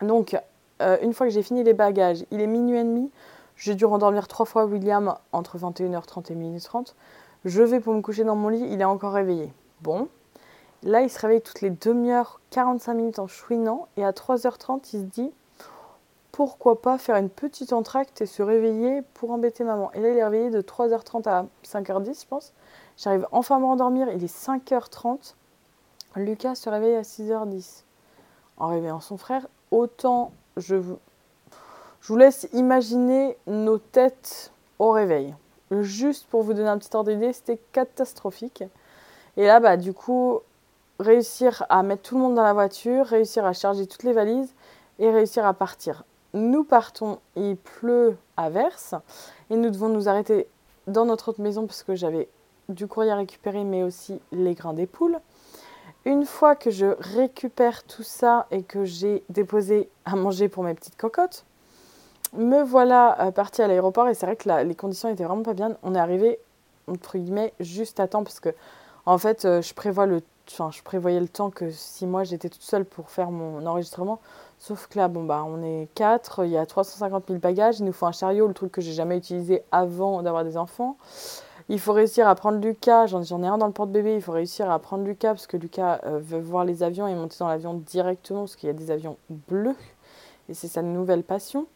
Donc, 0.00 0.36
euh, 0.80 0.96
une 1.02 1.12
fois 1.12 1.26
que 1.26 1.32
j'ai 1.32 1.42
fini 1.42 1.62
les 1.62 1.74
bagages, 1.74 2.24
il 2.30 2.40
est 2.40 2.46
minuit 2.46 2.78
et 2.78 2.84
demi. 2.84 3.10
J'ai 3.56 3.74
dû 3.74 3.84
rendormir 3.84 4.28
trois 4.28 4.46
fois 4.46 4.64
William 4.64 5.14
entre 5.32 5.58
21h30 5.58 6.32
et 6.32 6.34
minuit 6.34 6.60
30. 6.60 6.96
Je 7.44 7.62
vais 7.62 7.80
pour 7.80 7.94
me 7.94 8.00
coucher 8.00 8.24
dans 8.24 8.36
mon 8.36 8.48
lit, 8.48 8.66
il 8.70 8.80
est 8.80 8.84
encore 8.84 9.12
réveillé. 9.12 9.52
Bon. 9.80 10.08
Là, 10.82 11.02
il 11.02 11.10
se 11.10 11.18
réveille 11.20 11.42
toutes 11.42 11.60
les 11.60 11.70
demi-heures, 11.70 12.40
45 12.50 12.94
minutes 12.94 13.18
en 13.20 13.28
chouinant. 13.28 13.86
Et 13.96 14.04
à 14.04 14.10
3h30, 14.10 14.88
il 14.94 15.00
se 15.00 15.04
dit 15.04 15.30
pourquoi 16.32 16.80
pas 16.80 16.96
faire 16.98 17.16
une 17.16 17.28
petite 17.28 17.72
entracte 17.72 18.22
et 18.22 18.26
se 18.26 18.42
réveiller 18.42 19.02
pour 19.14 19.30
embêter 19.30 19.64
maman. 19.64 19.92
Et 19.92 20.00
là, 20.00 20.08
il 20.08 20.16
est 20.16 20.24
réveillé 20.24 20.50
de 20.50 20.62
3h30 20.62 21.28
à 21.28 21.46
5h10, 21.64 22.22
je 22.22 22.26
pense. 22.26 22.52
J'arrive 22.96 23.28
enfin 23.32 23.56
à 23.56 23.58
me 23.58 23.66
rendormir. 23.66 24.08
Il 24.08 24.24
est 24.24 24.34
5h30. 24.34 25.34
Lucas 26.16 26.54
se 26.54 26.68
réveille 26.68 26.96
à 26.96 27.02
6h10. 27.02 27.84
En 28.58 28.68
réveillant 28.68 29.00
son 29.00 29.16
frère, 29.16 29.46
autant 29.70 30.32
je 30.56 30.76
vous, 30.76 30.98
je 32.00 32.08
vous 32.08 32.16
laisse 32.16 32.48
imaginer 32.52 33.36
nos 33.46 33.78
têtes 33.78 34.52
au 34.78 34.90
réveil. 34.90 35.34
Juste 35.80 36.26
pour 36.26 36.42
vous 36.42 36.52
donner 36.52 36.68
un 36.68 36.78
petit 36.78 36.94
ordre 36.94 37.10
d'idée, 37.10 37.32
c'était 37.32 37.58
catastrophique. 37.72 38.62
Et 39.36 39.46
là, 39.46 39.60
bah, 39.60 39.78
du 39.78 39.94
coup, 39.94 40.40
réussir 41.00 41.64
à 41.70 41.82
mettre 41.82 42.02
tout 42.02 42.16
le 42.16 42.20
monde 42.20 42.34
dans 42.34 42.42
la 42.42 42.52
voiture, 42.52 43.06
réussir 43.06 43.46
à 43.46 43.54
charger 43.54 43.86
toutes 43.86 44.02
les 44.02 44.12
valises 44.12 44.54
et 44.98 45.10
réussir 45.10 45.46
à 45.46 45.54
partir. 45.54 46.04
Nous 46.34 46.64
partons, 46.64 47.18
il 47.36 47.56
pleut 47.56 48.16
à 48.36 48.50
verse 48.50 48.94
et 49.50 49.56
nous 49.56 49.70
devons 49.70 49.88
nous 49.88 50.08
arrêter 50.08 50.46
dans 50.86 51.04
notre 51.04 51.28
autre 51.28 51.40
maison 51.40 51.66
parce 51.66 51.82
que 51.82 51.94
j'avais 51.94 52.28
du 52.68 52.86
courrier 52.86 53.10
à 53.10 53.16
récupérer 53.16 53.64
mais 53.64 53.82
aussi 53.82 54.20
les 54.30 54.54
grains 54.54 54.72
des 54.72 54.86
poules. 54.86 55.18
Une 56.04 56.24
fois 56.24 56.56
que 56.56 56.70
je 56.70 56.86
récupère 56.98 57.84
tout 57.84 58.02
ça 58.02 58.46
et 58.50 58.62
que 58.62 58.84
j'ai 58.84 59.22
déposé 59.28 59.88
à 60.04 60.16
manger 60.16 60.48
pour 60.48 60.64
mes 60.64 60.74
petites 60.74 60.96
cocottes, 60.96 61.44
me 62.36 62.62
voilà 62.62 63.20
euh, 63.20 63.30
partie 63.30 63.62
à 63.62 63.68
l'aéroport 63.68 64.08
et 64.08 64.14
c'est 64.14 64.26
vrai 64.26 64.36
que 64.36 64.48
les 64.64 64.74
conditions 64.74 65.08
étaient 65.08 65.24
vraiment 65.24 65.42
pas 65.42 65.54
bien. 65.54 65.76
On 65.82 65.94
est 65.94 66.00
arrivé 66.00 66.38
entre 66.88 67.18
guillemets 67.18 67.52
juste 67.60 68.00
à 68.00 68.08
temps 68.08 68.24
parce 68.24 68.40
que 68.40 68.48
en 69.06 69.18
fait 69.18 69.44
euh, 69.44 69.62
je 69.62 69.74
prévoyais 69.74 71.20
le 71.20 71.28
temps 71.28 71.50
que 71.50 71.70
si 71.70 72.06
moi 72.06 72.24
j'étais 72.24 72.48
toute 72.48 72.62
seule 72.62 72.84
pour 72.84 73.10
faire 73.10 73.30
mon 73.30 73.64
enregistrement. 73.64 74.20
Sauf 74.58 74.86
que 74.86 74.96
là, 74.96 75.08
bon, 75.08 75.24
bah, 75.24 75.44
on 75.44 75.60
est 75.64 75.88
quatre, 75.96 76.44
il 76.44 76.52
y 76.52 76.56
a 76.56 76.64
350 76.64 77.24
000 77.26 77.40
bagages, 77.40 77.80
il 77.80 77.84
nous 77.84 77.92
faut 77.92 78.06
un 78.06 78.12
chariot, 78.12 78.46
le 78.46 78.54
truc 78.54 78.70
que 78.70 78.80
j'ai 78.80 78.92
jamais 78.92 79.16
utilisé 79.16 79.62
avant 79.72 80.22
d'avoir 80.22 80.44
des 80.44 80.56
enfants. 80.56 80.96
Il 81.72 81.80
faut 81.80 81.94
réussir 81.94 82.28
à 82.28 82.34
prendre 82.34 82.58
Lucas, 82.58 83.06
j'en 83.06 83.42
ai 83.42 83.46
un 83.46 83.56
dans 83.56 83.66
le 83.66 83.72
porte-bébé, 83.72 84.14
il 84.16 84.20
faut 84.20 84.32
réussir 84.32 84.70
à 84.70 84.78
prendre 84.78 85.04
Lucas 85.04 85.30
parce 85.30 85.46
que 85.46 85.56
Lucas 85.56 86.00
euh, 86.04 86.18
veut 86.22 86.38
voir 86.38 86.66
les 86.66 86.82
avions 86.82 87.08
et 87.08 87.14
monter 87.14 87.36
dans 87.38 87.48
l'avion 87.48 87.72
directement 87.72 88.40
parce 88.40 88.56
qu'il 88.56 88.66
y 88.66 88.70
a 88.70 88.74
des 88.74 88.90
avions 88.90 89.16
bleus 89.48 89.74
et 90.50 90.54
c'est 90.54 90.68
sa 90.68 90.82
nouvelle 90.82 91.22
passion. 91.22 91.66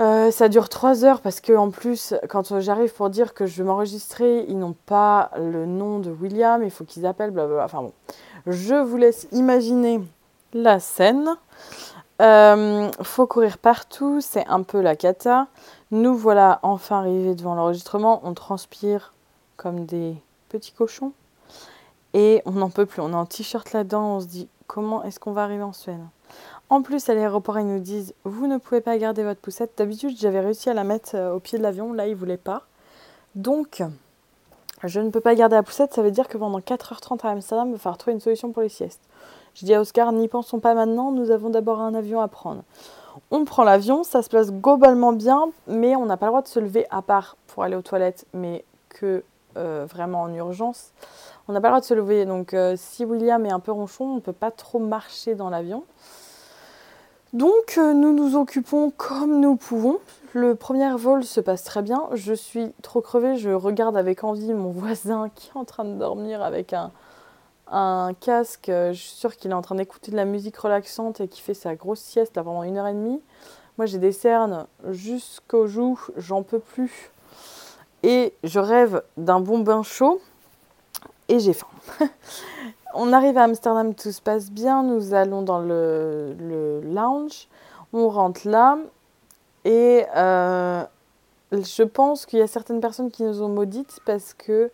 Euh, 0.00 0.32
ça 0.32 0.48
dure 0.48 0.68
trois 0.68 1.04
heures 1.04 1.20
parce 1.20 1.40
que 1.40 1.52
en 1.52 1.70
plus, 1.70 2.14
quand 2.28 2.58
j'arrive 2.58 2.92
pour 2.92 3.10
dire 3.10 3.32
que 3.32 3.46
je 3.46 3.62
veux 3.62 3.68
m'enregistrer, 3.68 4.44
ils 4.48 4.58
n'ont 4.58 4.74
pas 4.86 5.30
le 5.36 5.64
nom 5.64 6.00
de 6.00 6.10
William, 6.10 6.60
il 6.64 6.72
faut 6.72 6.82
qu'ils 6.82 7.06
appellent, 7.06 7.30
blablabla. 7.30 7.64
Enfin 7.64 7.82
bon, 7.82 7.92
je 8.48 8.74
vous 8.74 8.96
laisse 8.96 9.28
imaginer 9.30 10.00
la 10.52 10.80
scène. 10.80 11.36
Euh, 12.20 12.90
faut 13.02 13.28
courir 13.28 13.58
partout, 13.58 14.20
c'est 14.20 14.44
un 14.48 14.64
peu 14.64 14.80
la 14.80 14.96
cata. 14.96 15.46
Nous 15.90 16.16
voilà 16.16 16.60
enfin 16.62 16.98
arrivés 16.98 17.34
devant 17.34 17.54
l'enregistrement. 17.54 18.20
On 18.24 18.34
transpire 18.34 19.14
comme 19.56 19.86
des 19.86 20.16
petits 20.48 20.72
cochons 20.72 21.12
et 22.14 22.42
on 22.44 22.52
n'en 22.52 22.70
peut 22.70 22.86
plus. 22.86 23.00
On 23.00 23.10
est 23.10 23.14
en 23.14 23.26
t-shirt 23.26 23.72
là-dedans. 23.72 24.16
On 24.16 24.20
se 24.20 24.26
dit 24.26 24.48
comment 24.66 25.02
est-ce 25.02 25.18
qu'on 25.18 25.32
va 25.32 25.44
arriver 25.44 25.62
en 25.62 25.72
Suède 25.72 26.00
en 26.70 26.82
plus, 26.82 27.08
à 27.08 27.14
l'aéroport, 27.14 27.58
ils 27.58 27.66
nous 27.66 27.78
disent 27.78 28.12
Vous 28.24 28.46
ne 28.46 28.58
pouvez 28.58 28.82
pas 28.82 28.98
garder 28.98 29.22
votre 29.24 29.40
poussette. 29.40 29.72
D'habitude, 29.78 30.16
j'avais 30.18 30.40
réussi 30.40 30.68
à 30.68 30.74
la 30.74 30.84
mettre 30.84 31.14
euh, 31.14 31.32
au 31.32 31.40
pied 31.40 31.56
de 31.56 31.62
l'avion. 31.62 31.94
Là, 31.94 32.06
ils 32.06 32.10
ne 32.10 32.16
voulaient 32.16 32.36
pas. 32.36 32.66
Donc, 33.34 33.82
je 34.84 35.00
ne 35.00 35.08
peux 35.08 35.20
pas 35.20 35.34
garder 35.34 35.56
la 35.56 35.62
poussette. 35.62 35.94
Ça 35.94 36.02
veut 36.02 36.10
dire 36.10 36.28
que 36.28 36.36
pendant 36.36 36.60
4h30 36.60 37.26
à 37.26 37.30
Amsterdam, 37.30 37.68
il 37.68 37.72
va 37.72 37.78
falloir 37.78 37.96
trouver 37.96 38.12
une 38.12 38.20
solution 38.20 38.52
pour 38.52 38.62
les 38.62 38.68
siestes. 38.68 39.00
Je 39.54 39.64
dis 39.64 39.74
à 39.74 39.80
Oscar 39.80 40.12
N'y 40.12 40.28
pensons 40.28 40.60
pas 40.60 40.74
maintenant. 40.74 41.10
Nous 41.10 41.30
avons 41.30 41.48
d'abord 41.48 41.80
un 41.80 41.94
avion 41.94 42.20
à 42.20 42.28
prendre. 42.28 42.62
On 43.30 43.44
prend 43.44 43.64
l'avion. 43.64 44.04
Ça 44.04 44.22
se 44.22 44.28
passe 44.28 44.52
globalement 44.52 45.12
bien. 45.12 45.50
Mais 45.66 45.96
on 45.96 46.06
n'a 46.06 46.16
pas 46.16 46.26
le 46.26 46.30
droit 46.30 46.42
de 46.42 46.48
se 46.48 46.60
lever 46.60 46.86
à 46.90 47.02
part 47.02 47.36
pour 47.46 47.62
aller 47.62 47.76
aux 47.76 47.82
toilettes. 47.82 48.26
Mais 48.32 48.64
que 48.88 49.22
euh, 49.56 49.86
vraiment 49.88 50.22
en 50.22 50.34
urgence. 50.34 50.92
On 51.48 51.52
n'a 51.52 51.60
pas 51.60 51.68
le 51.68 51.72
droit 51.72 51.80
de 51.80 51.86
se 51.86 51.94
lever. 51.94 52.24
Donc, 52.26 52.54
euh, 52.54 52.74
si 52.76 53.04
William 53.04 53.44
est 53.46 53.52
un 53.52 53.60
peu 53.60 53.72
ronchon, 53.72 54.04
on 54.04 54.14
ne 54.16 54.20
peut 54.20 54.32
pas 54.32 54.50
trop 54.50 54.78
marcher 54.78 55.34
dans 55.34 55.50
l'avion. 55.50 55.84
Donc 57.34 57.74
euh, 57.76 57.92
nous 57.92 58.14
nous 58.14 58.36
occupons 58.36 58.90
comme 58.96 59.40
nous 59.40 59.56
pouvons. 59.56 59.98
Le 60.32 60.54
premier 60.54 60.90
vol 60.96 61.24
se 61.24 61.40
passe 61.40 61.62
très 61.62 61.82
bien. 61.82 62.08
Je 62.14 62.32
suis 62.32 62.72
trop 62.80 63.02
crevée. 63.02 63.36
Je 63.36 63.50
regarde 63.50 63.98
avec 63.98 64.24
envie 64.24 64.54
mon 64.54 64.70
voisin 64.72 65.28
qui 65.34 65.50
est 65.54 65.58
en 65.58 65.64
train 65.64 65.84
de 65.84 65.94
dormir 65.94 66.42
avec 66.42 66.72
un, 66.72 66.90
un 67.70 68.12
casque. 68.14 68.66
Je 68.66 68.92
suis 68.92 69.16
sûre 69.16 69.36
qu'il 69.36 69.50
est 69.50 69.54
en 69.54 69.62
train 69.62 69.74
d'écouter 69.74 70.10
de 70.10 70.16
la 70.16 70.24
musique 70.24 70.56
relaxante 70.56 71.20
et 71.20 71.28
qui 71.28 71.40
fait 71.40 71.54
sa 71.54 71.74
grosse 71.74 72.00
sieste 72.00 72.34
pendant 72.34 72.62
une 72.62 72.76
heure 72.76 72.86
et 72.86 72.94
demie. 72.94 73.20
Moi 73.76 73.86
j'ai 73.86 73.98
des 73.98 74.12
cernes 74.12 74.66
jusqu'aux 74.90 75.66
joues. 75.66 76.00
J'en 76.16 76.42
peux 76.42 76.58
plus. 76.58 77.10
Et 78.02 78.34
je 78.44 78.58
rêve 78.58 79.02
d'un 79.16 79.40
bon 79.40 79.58
bain 79.58 79.82
chaud. 79.82 80.20
Et 81.28 81.38
j'ai 81.38 81.52
faim. 81.52 81.66
On 82.94 83.12
arrive 83.12 83.36
à 83.36 83.44
Amsterdam, 83.44 83.94
tout 83.94 84.12
se 84.12 84.22
passe 84.22 84.50
bien. 84.50 84.82
Nous 84.82 85.14
allons 85.14 85.42
dans 85.42 85.60
le, 85.60 86.80
lounge. 86.84 87.48
On 87.92 88.08
rentre 88.08 88.48
là. 88.48 88.78
Et 89.64 90.06
euh, 90.16 90.82
je 91.52 91.82
pense 91.82 92.26
qu'il 92.26 92.38
y 92.38 92.42
a 92.42 92.46
certaines 92.46 92.80
personnes 92.80 93.10
qui 93.10 93.22
nous 93.22 93.42
ont 93.42 93.48
maudites 93.48 94.00
parce 94.06 94.34
que 94.34 94.70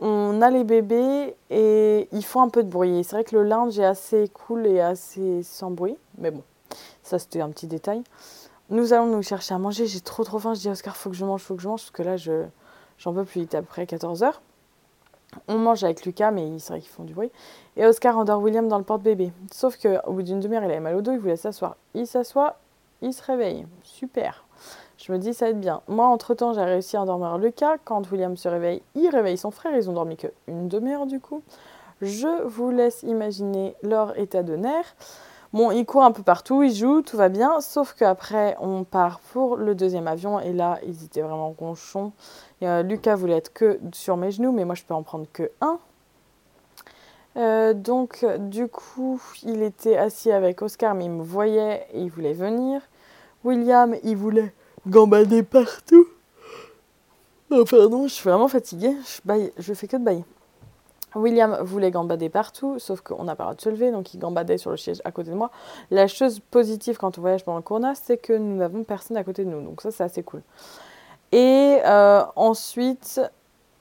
on 0.00 0.40
a 0.42 0.50
les 0.50 0.64
bébés 0.64 1.34
et 1.50 2.08
ils 2.12 2.24
font 2.24 2.42
un 2.42 2.48
peu 2.48 2.62
de 2.62 2.68
bruit. 2.68 3.02
C'est 3.04 3.16
vrai 3.16 3.24
que 3.24 3.36
le 3.36 3.42
lounge 3.42 3.78
est 3.78 3.84
assez 3.84 4.28
cool 4.28 4.66
et 4.66 4.80
assez 4.80 5.42
sans 5.42 5.70
bruit. 5.70 5.96
Mais 6.18 6.30
bon, 6.30 6.42
ça 7.02 7.18
c'était 7.18 7.40
un 7.40 7.50
petit 7.50 7.66
détail. 7.66 8.02
Nous 8.70 8.92
allons 8.92 9.06
nous 9.06 9.22
chercher 9.22 9.54
à 9.54 9.58
manger. 9.58 9.86
J'ai 9.86 10.00
trop 10.00 10.24
trop 10.24 10.38
faim. 10.38 10.54
Je 10.54 10.60
dis 10.60 10.68
Oscar, 10.68 10.96
faut 10.96 11.10
que 11.10 11.16
je 11.16 11.24
mange, 11.24 11.42
faut 11.42 11.54
que 11.56 11.62
je 11.62 11.68
mange. 11.68 11.80
Parce 11.80 11.90
que 11.90 12.02
là, 12.02 12.16
je, 12.16 12.44
j'en 12.98 13.14
peux 13.14 13.24
plus. 13.24 13.40
Il 13.40 13.44
est 13.44 13.54
après 13.54 13.86
14 13.86 14.22
heures. 14.22 14.42
On 15.46 15.58
mange 15.58 15.84
avec 15.84 16.04
Lucas, 16.04 16.30
mais 16.30 16.58
c'est 16.58 16.72
vrai 16.72 16.80
qu'ils 16.80 16.90
font 16.90 17.04
du 17.04 17.14
bruit. 17.14 17.30
Et 17.76 17.84
Oscar 17.84 18.16
endort 18.16 18.40
William 18.40 18.68
dans 18.68 18.78
le 18.78 18.84
porte-bébé. 18.84 19.32
Sauf 19.52 19.78
qu'au 19.78 20.12
bout 20.12 20.22
d'une 20.22 20.40
demi-heure, 20.40 20.62
il 20.64 20.70
avait 20.70 20.80
mal 20.80 20.96
au 20.96 21.02
dos, 21.02 21.12
il 21.12 21.18
voulait 21.18 21.36
s'asseoir. 21.36 21.76
Il 21.94 22.06
s'assoit, 22.06 22.58
il 23.02 23.12
se 23.12 23.22
réveille. 23.22 23.66
Super. 23.82 24.44
Je 25.08 25.14
me 25.14 25.18
dis, 25.18 25.32
ça 25.32 25.46
va 25.46 25.52
être 25.52 25.60
bien. 25.60 25.80
Moi, 25.88 26.06
entre-temps, 26.06 26.52
j'ai 26.52 26.62
réussi 26.62 26.98
à 26.98 27.02
endormir 27.02 27.38
Lucas. 27.38 27.78
Quand 27.82 28.10
William 28.12 28.36
se 28.36 28.46
réveille, 28.46 28.82
il 28.94 29.08
réveille 29.08 29.38
son 29.38 29.50
frère. 29.50 29.74
Ils 29.74 29.88
ont 29.88 29.94
dormi 29.94 30.18
que 30.18 30.26
une 30.48 30.68
demi-heure 30.68 31.06
du 31.06 31.18
coup. 31.18 31.42
Je 32.02 32.44
vous 32.44 32.70
laisse 32.70 33.02
imaginer 33.04 33.74
leur 33.82 34.18
état 34.18 34.42
de 34.42 34.54
nerfs. 34.54 34.94
Bon, 35.54 35.70
ils 35.70 35.86
courent 35.86 36.04
un 36.04 36.12
peu 36.12 36.22
partout, 36.22 36.62
ils 36.62 36.74
jouent, 36.74 37.00
tout 37.00 37.16
va 37.16 37.30
bien. 37.30 37.62
Sauf 37.62 37.94
qu'après, 37.94 38.54
on 38.60 38.84
part 38.84 39.20
pour 39.32 39.56
le 39.56 39.74
deuxième 39.74 40.06
avion. 40.06 40.40
Et 40.40 40.52
là, 40.52 40.78
ils 40.86 41.02
étaient 41.02 41.22
vraiment 41.22 41.54
ronchons. 41.58 42.12
Euh, 42.62 42.82
Lucas 42.82 43.16
voulait 43.16 43.38
être 43.38 43.54
que 43.54 43.80
sur 43.94 44.18
mes 44.18 44.30
genoux, 44.30 44.52
mais 44.52 44.66
moi 44.66 44.74
je 44.74 44.84
peux 44.84 44.92
en 44.92 45.02
prendre 45.02 45.26
que 45.32 45.50
un. 45.62 45.78
Euh, 47.38 47.72
donc 47.72 48.26
du 48.40 48.68
coup, 48.68 49.22
il 49.42 49.62
était 49.62 49.96
assis 49.96 50.30
avec 50.32 50.60
Oscar, 50.60 50.94
mais 50.94 51.06
il 51.06 51.12
me 51.12 51.22
voyait 51.22 51.86
et 51.94 52.02
il 52.02 52.10
voulait 52.10 52.34
venir. 52.34 52.82
William, 53.42 53.96
il 54.02 54.16
voulait 54.16 54.52
gambader 54.86 55.42
partout. 55.42 56.06
Oh 57.50 57.64
pardon, 57.64 58.06
je 58.06 58.12
suis 58.12 58.28
vraiment 58.28 58.48
fatiguée, 58.48 58.94
je, 59.04 59.50
je 59.56 59.74
fais 59.74 59.88
que 59.88 59.96
de 59.96 60.04
bailler. 60.04 60.24
William 61.14 61.58
voulait 61.62 61.90
gambader 61.90 62.28
partout, 62.28 62.78
sauf 62.78 63.00
qu'on 63.00 63.24
n'a 63.24 63.34
pas 63.34 63.44
le 63.44 63.46
droit 63.46 63.54
de 63.54 63.60
se 63.62 63.68
lever, 63.70 63.90
donc 63.90 64.12
il 64.12 64.18
gambadait 64.18 64.58
sur 64.58 64.70
le 64.70 64.76
siège 64.76 65.00
à 65.04 65.10
côté 65.10 65.30
de 65.30 65.36
moi. 65.36 65.50
La 65.90 66.06
chose 66.06 66.40
positive 66.50 66.98
quand 66.98 67.16
on 67.16 67.20
voyage 67.22 67.44
dans 67.44 67.56
le 67.56 67.62
Corona, 67.62 67.94
c'est 67.94 68.18
que 68.18 68.34
nous 68.34 68.56
n'avons 68.56 68.84
personne 68.84 69.16
à 69.16 69.24
côté 69.24 69.44
de 69.44 69.50
nous, 69.50 69.62
donc 69.62 69.80
ça 69.80 69.90
c'est 69.90 70.04
assez 70.04 70.22
cool. 70.22 70.42
Et 71.32 71.78
euh, 71.84 72.22
ensuite, 72.36 73.20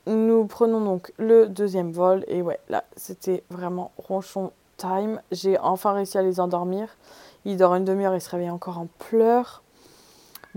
nous 0.06 0.46
prenons 0.46 0.82
donc 0.82 1.14
le 1.18 1.48
deuxième 1.48 1.92
vol. 1.92 2.24
Et 2.28 2.42
ouais, 2.42 2.60
là, 2.70 2.84
c'était 2.96 3.44
vraiment 3.50 3.92
ronchon 3.98 4.52
time. 4.78 5.22
J'ai 5.32 5.58
enfin 5.60 5.94
réussi 5.94 6.18
à 6.18 6.22
les 6.22 6.40
endormir. 6.40 6.90
Il 7.46 7.58
dort 7.58 7.76
une 7.76 7.86
demi-heure, 7.86 8.16
il 8.16 8.22
se 8.22 8.30
réveille 8.30 8.50
encore 8.50 8.80
en 8.80 8.88
pleurs. 9.00 9.64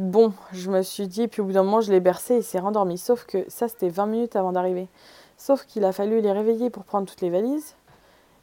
Bon, 0.01 0.33
je 0.53 0.71
me 0.71 0.81
suis 0.81 1.09
dit, 1.09 1.29
puis 1.29 1.43
au 1.43 1.45
bout 1.45 1.53
d'un 1.53 1.63
moment, 1.63 1.83
je 1.83 1.93
l'ai 1.93 2.01
bercé, 2.01 2.37
il 2.37 2.43
s'est 2.43 2.59
rendormi. 2.59 2.97
Sauf 2.97 3.27
que 3.27 3.45
ça, 3.51 3.69
c'était 3.69 3.91
20 3.91 4.07
minutes 4.07 4.35
avant 4.35 4.51
d'arriver. 4.51 4.89
Sauf 5.37 5.67
qu'il 5.67 5.85
a 5.85 5.93
fallu 5.93 6.23
les 6.23 6.33
réveiller 6.33 6.71
pour 6.71 6.85
prendre 6.85 7.07
toutes 7.07 7.21
les 7.21 7.29
valises. 7.29 7.75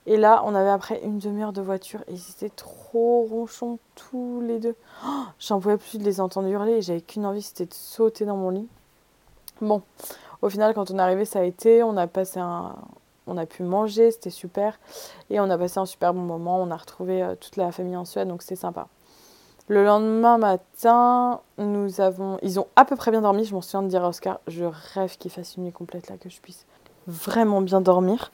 Et 0.06 0.17
là, 0.17 0.43
on 0.46 0.54
avait 0.54 0.70
après 0.70 1.02
une 1.04 1.17
demi-heure 1.17 1.54
de 1.54 1.62
voiture 1.63 2.02
et 2.08 2.13
ils 2.13 2.30
étaient 2.30 2.52
trop 2.56 3.26
ronchons 3.28 3.80
tous 3.96 4.39
les 4.41 4.60
deux. 4.60 4.76
Oh, 5.04 5.24
j'en 5.39 5.60
pouvais 5.60 5.78
plus 5.78 5.98
de 5.98 6.04
les 6.04 6.22
entendre 6.22 6.48
hurler 6.48 6.84
j'avais 6.84 7.02
qu'une 7.02 7.26
envie, 7.26 7.41
c'était 7.41 7.65
de 7.65 7.74
sauter 7.74 8.24
dans 8.26 8.38
mon 8.38 8.52
lit. 8.52 8.67
Bon, 9.60 9.82
au 10.43 10.50
final, 10.50 10.76
quand 10.76 10.91
on 10.91 11.00
est 11.00 11.02
arrivé, 11.02 11.26
ça 11.26 11.39
a 11.39 11.43
été. 11.43 11.82
On 11.82 11.98
a 11.98 12.06
passé 12.06 12.39
un, 12.39 12.76
on 13.26 13.36
a 13.36 13.48
pu 13.48 13.63
manger, 13.63 14.12
c'était 14.12 14.30
super. 14.30 14.80
Et 15.32 15.39
on 15.39 15.50
a 15.50 15.58
passé 15.58 15.80
un 15.80 15.88
super 15.88 16.13
bon 16.13 16.22
moment. 16.22 16.62
On 16.62 16.70
a 16.70 16.78
retrouvé 16.78 17.24
euh, 17.24 17.34
toute 17.34 17.56
la 17.56 17.72
famille 17.72 17.98
en 17.98 18.06
Suède, 18.06 18.28
donc 18.28 18.43
c'était 18.43 18.56
sympa. 18.56 18.88
Le 19.67 19.84
lendemain 19.84 20.38
matin, 20.38 21.41
nous 21.58 21.99
avons, 21.99 22.39
ils 22.41 22.60
ont 22.60 22.67
à 22.75 22.86
peu 22.86 22.95
près 22.95 23.12
bien 23.12 23.21
dormi. 23.21 23.43
Je 23.43 23.53
m'en 23.53 23.62
souviens 23.62 23.84
de 23.84 23.88
dire 23.88 24.03
à 24.03 24.10
Oscar, 24.10 24.39
je 24.47 24.65
rêve 24.93 25.17
qu'il 25.17 25.32
fasse 25.32 25.58
une 25.58 25.63
nuit 25.63 25.73
complète 25.73 26.10
là, 26.10 26.15
que 26.17 26.30
je 26.30 26.39
puisse 26.39 26.65
vraiment 27.06 27.62
bien 27.62 27.82
dormir. 27.82 28.32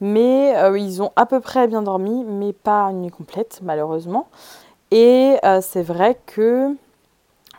Mais 0.00 0.54
ils 0.78 1.02
ont 1.02 1.10
à 1.16 1.26
peu 1.26 1.40
près 1.40 1.66
bien 1.66 1.82
dormi, 1.82 2.24
mais 2.24 2.52
pas 2.52 2.84
une 2.90 3.02
nuit 3.02 3.10
complète, 3.10 3.60
malheureusement. 3.62 4.28
Et 4.90 5.38
c'est 5.60 5.82
vrai 5.82 6.18
que 6.26 6.76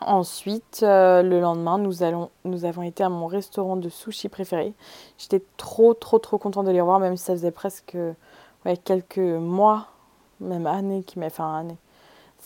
Ensuite, 0.00 0.80
euh, 0.84 1.22
le 1.22 1.40
lendemain, 1.40 1.76
nous, 1.76 2.04
allons, 2.04 2.30
nous 2.44 2.64
avons 2.64 2.82
été 2.82 3.02
à 3.02 3.08
mon 3.08 3.26
restaurant 3.26 3.76
de 3.76 3.88
sushi 3.88 4.28
préféré. 4.28 4.72
J'étais 5.18 5.42
trop, 5.56 5.92
trop, 5.92 6.20
trop 6.20 6.38
contente 6.38 6.66
de 6.66 6.70
les 6.70 6.80
revoir, 6.80 7.00
même 7.00 7.16
si 7.16 7.24
ça 7.24 7.32
faisait 7.32 7.50
presque 7.50 7.96
quelques 8.84 9.18
mois, 9.18 9.88
même 10.40 10.66
années, 10.66 11.02
qui 11.02 11.18
m'avaient 11.18 11.30
fait 11.30 11.42
année. 11.42 11.76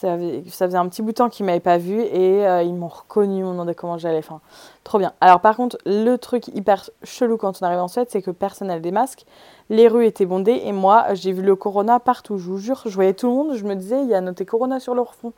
Ça, 0.02 0.66
faisait 0.66 0.76
un 0.76 0.88
petit 0.88 1.00
bout 1.00 1.12
de 1.12 1.16
temps 1.16 1.28
qu'ils 1.28 1.46
m'avaient 1.46 1.60
pas 1.60 1.78
vu 1.78 2.00
et 2.00 2.44
euh, 2.44 2.62
ils 2.64 2.74
m'ont 2.74 2.88
reconnu, 2.88 3.44
m'ont 3.44 3.52
demandé 3.52 3.72
comment 3.74 3.98
j'allais. 3.98 4.18
Enfin, 4.18 4.40
trop 4.82 4.98
bien. 4.98 5.12
Alors, 5.20 5.40
par 5.40 5.56
contre, 5.56 5.78
le 5.86 6.16
truc 6.16 6.48
hyper 6.48 6.90
chelou 7.04 7.36
quand 7.36 7.62
on 7.62 7.66
arrive 7.66 7.78
en 7.78 7.86
Suède, 7.86 8.08
c'est 8.10 8.20
que 8.20 8.32
personne 8.32 8.66
n'avait 8.66 8.80
des 8.80 8.90
masques. 8.90 9.24
Les 9.70 9.86
rues 9.86 10.06
étaient 10.06 10.26
bondées 10.26 10.60
et 10.64 10.72
moi, 10.72 11.14
j'ai 11.14 11.30
vu 11.30 11.42
le 11.42 11.54
Corona 11.54 12.00
partout. 12.00 12.36
Je 12.36 12.50
vous 12.50 12.58
jure, 12.58 12.82
je 12.84 12.94
voyais 12.94 13.14
tout 13.14 13.28
le 13.28 13.32
monde. 13.32 13.54
Je 13.54 13.64
me 13.64 13.76
disais, 13.76 14.02
il 14.02 14.08
y 14.08 14.14
a 14.14 14.20
noté 14.20 14.44
Corona 14.44 14.80
sur 14.80 14.96
leur 14.96 15.14
fond. 15.14 15.32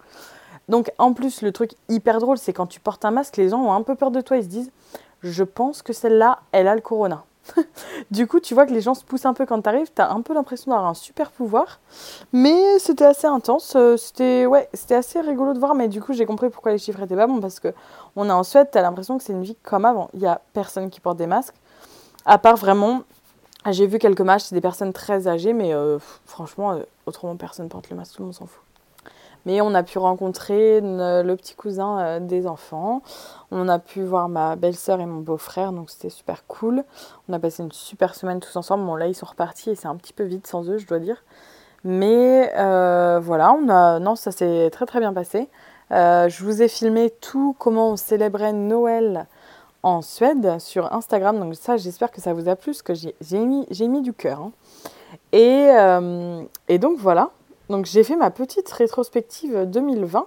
Donc 0.71 0.91
en 0.97 1.13
plus, 1.13 1.43
le 1.43 1.53
truc 1.53 1.73
hyper 1.91 2.19
drôle, 2.21 2.39
c'est 2.39 2.55
quand 2.55 2.67
tu 2.67 2.81
portes 2.81 3.05
un 3.05 3.11
masque, 3.11 3.37
les 3.37 3.51
gens 3.51 3.61
ont 3.61 3.73
un 3.75 3.83
peu 3.83 3.97
peur 3.97 4.11
de 4.11 4.23
toi. 4.23 4.39
Ils 4.39 4.45
se 4.45 4.49
disent, 4.49 4.73
je 5.23 5.45
pense 5.45 5.83
que 5.83 5.93
celle-là, 5.93 6.41
elle 6.53 6.69
a 6.69 6.75
le 6.75 6.81
corona. 6.81 7.25
du 8.11 8.27
coup, 8.27 8.41
tu 8.41 8.55
vois 8.55 8.67
que 8.67 8.73
les 8.73 8.81
gens 8.81 8.95
se 8.95 9.05
poussent 9.05 9.27
un 9.27 9.35
peu 9.35 9.47
quand 9.47 9.61
tu 9.61 9.69
arrives. 9.69 9.91
Tu 9.95 10.03
as 10.03 10.11
un 10.11 10.21
peu 10.23 10.35
l'impression 10.35 10.71
d'avoir 10.71 10.89
un 10.89 10.95
super 10.95 11.31
pouvoir. 11.31 11.81
Mais 12.33 12.79
c'était 12.79 13.05
assez 13.05 13.27
intense. 13.27 13.75
Euh, 13.77 13.97
c'était 13.97 14.47
ouais, 14.47 14.69
c'était 14.73 14.95
assez 14.95 15.21
rigolo 15.21 15.53
de 15.55 15.59
voir. 15.59 15.75
Mais 15.75 15.89
du 15.89 16.01
coup, 16.01 16.13
j'ai 16.13 16.27
compris 16.27 16.51
pourquoi 16.51 16.73
les 16.73 16.79
chiffres 16.79 17.03
étaient 17.03 17.17
pas 17.17 17.27
bons. 17.27 17.41
Parce 17.41 17.61
que 17.61 17.73
on 18.17 18.29
est 18.29 18.33
en 18.33 18.43
Suède, 18.43 18.69
tu 18.73 18.79
as 18.79 18.83
l'impression 18.83 19.19
que 19.19 19.25
c'est 19.25 19.33
une 19.33 19.43
vie 19.43 19.57
comme 19.63 19.85
avant. 19.85 20.11
Il 20.15 20.21
n'y 20.21 20.27
a 20.27 20.41
personne 20.53 20.91
qui 20.91 21.01
porte 21.01 21.17
des 21.17 21.27
masques. 21.27 21.55
À 22.25 22.39
part 22.39 22.57
vraiment, 22.57 23.03
j'ai 23.71 23.87
vu 23.87 23.99
quelques 23.99 24.21
matchs, 24.21 24.45
c'est 24.45 24.55
des 24.55 24.61
personnes 24.61 24.93
très 24.93 25.29
âgées. 25.29 25.53
Mais 25.53 25.75
euh, 25.75 25.99
franchement, 26.27 26.73
euh, 26.73 26.83
autrement, 27.07 27.37
personne 27.37 27.69
porte 27.69 27.91
le 27.91 27.97
masque. 27.97 28.17
Tout 28.17 28.23
le 28.23 28.27
monde 28.27 28.35
s'en 28.35 28.47
fout. 28.47 28.63
Mais 29.47 29.61
on 29.61 29.75
a 29.75 29.83
pu 29.83 29.99
rencontrer 29.99 30.81
le 30.81 31.35
petit 31.35 31.55
cousin 31.55 31.99
euh, 32.01 32.21
des 32.21 32.47
enfants. 32.47 33.03
On 33.51 33.69
a 33.69 33.79
pu 33.79 34.03
voir 34.03 34.29
ma 34.29 34.57
belle-sœur 34.57 35.01
et 35.01 35.07
mon 35.07 35.21
beau-frère, 35.21 35.73
donc 35.73 35.91
c'était 35.91 36.09
super 36.09 36.47
cool. 36.47 36.85
On 37.29 37.33
a 37.33 37.39
passé 37.39 37.63
une 37.63 37.73
super 37.73 38.15
semaine 38.15 38.41
tous 38.41 38.57
ensemble. 38.57 38.85
Bon, 38.85 38.95
là, 38.97 39.07
ils 39.07 39.15
sont 39.15 39.27
repartis 39.27 39.71
et 39.71 39.75
c'est 39.75 39.89
un 39.89 39.97
petit 39.97 40.13
peu 40.13 40.25
vide 40.25 40.47
sans 40.47 40.69
eux, 40.71 40.79
je 40.79 40.87
dois 40.87 40.99
dire. 40.99 41.23
Mais 41.85 42.51
euh, 42.57 43.21
voilà, 43.23 43.53
on 43.53 43.69
a... 43.69 43.99
non, 43.99 44.17
ça 44.17 44.33
s'est 44.33 44.71
très 44.71 44.87
très 44.87 45.01
bien 45.01 45.13
passé. 45.13 45.49
Euh, 45.93 46.31
je 46.31 46.43
vous 46.43 46.63
ai 46.63 46.69
filmé 46.69 47.11
tout 47.11 47.55
comment 47.59 47.91
on 47.91 47.97
célébrait 47.97 48.55
Noël 48.55 49.27
en 49.83 50.01
Suède 50.01 50.59
sur 50.59 50.91
Instagram. 50.95 51.39
Donc 51.39 51.55
ça, 51.55 51.77
j'espère 51.77 52.11
que 52.11 52.23
ça 52.23 52.33
vous 52.33 52.49
a 52.49 52.57
plu, 52.57 52.73
parce 52.73 52.81
que 52.81 52.95
j'ai 52.95 53.39
mis, 53.39 54.01
du 54.01 54.15
cœur. 54.15 54.41
Hein. 54.41 54.53
Et 55.33 56.79
donc 56.79 56.99
voilà, 56.99 57.31
donc 57.69 57.87
j'ai 57.87 58.05
fait 58.05 58.17
ma 58.17 58.31
petite 58.31 58.71
rétrospective 58.71 59.65
2020. 59.67 60.27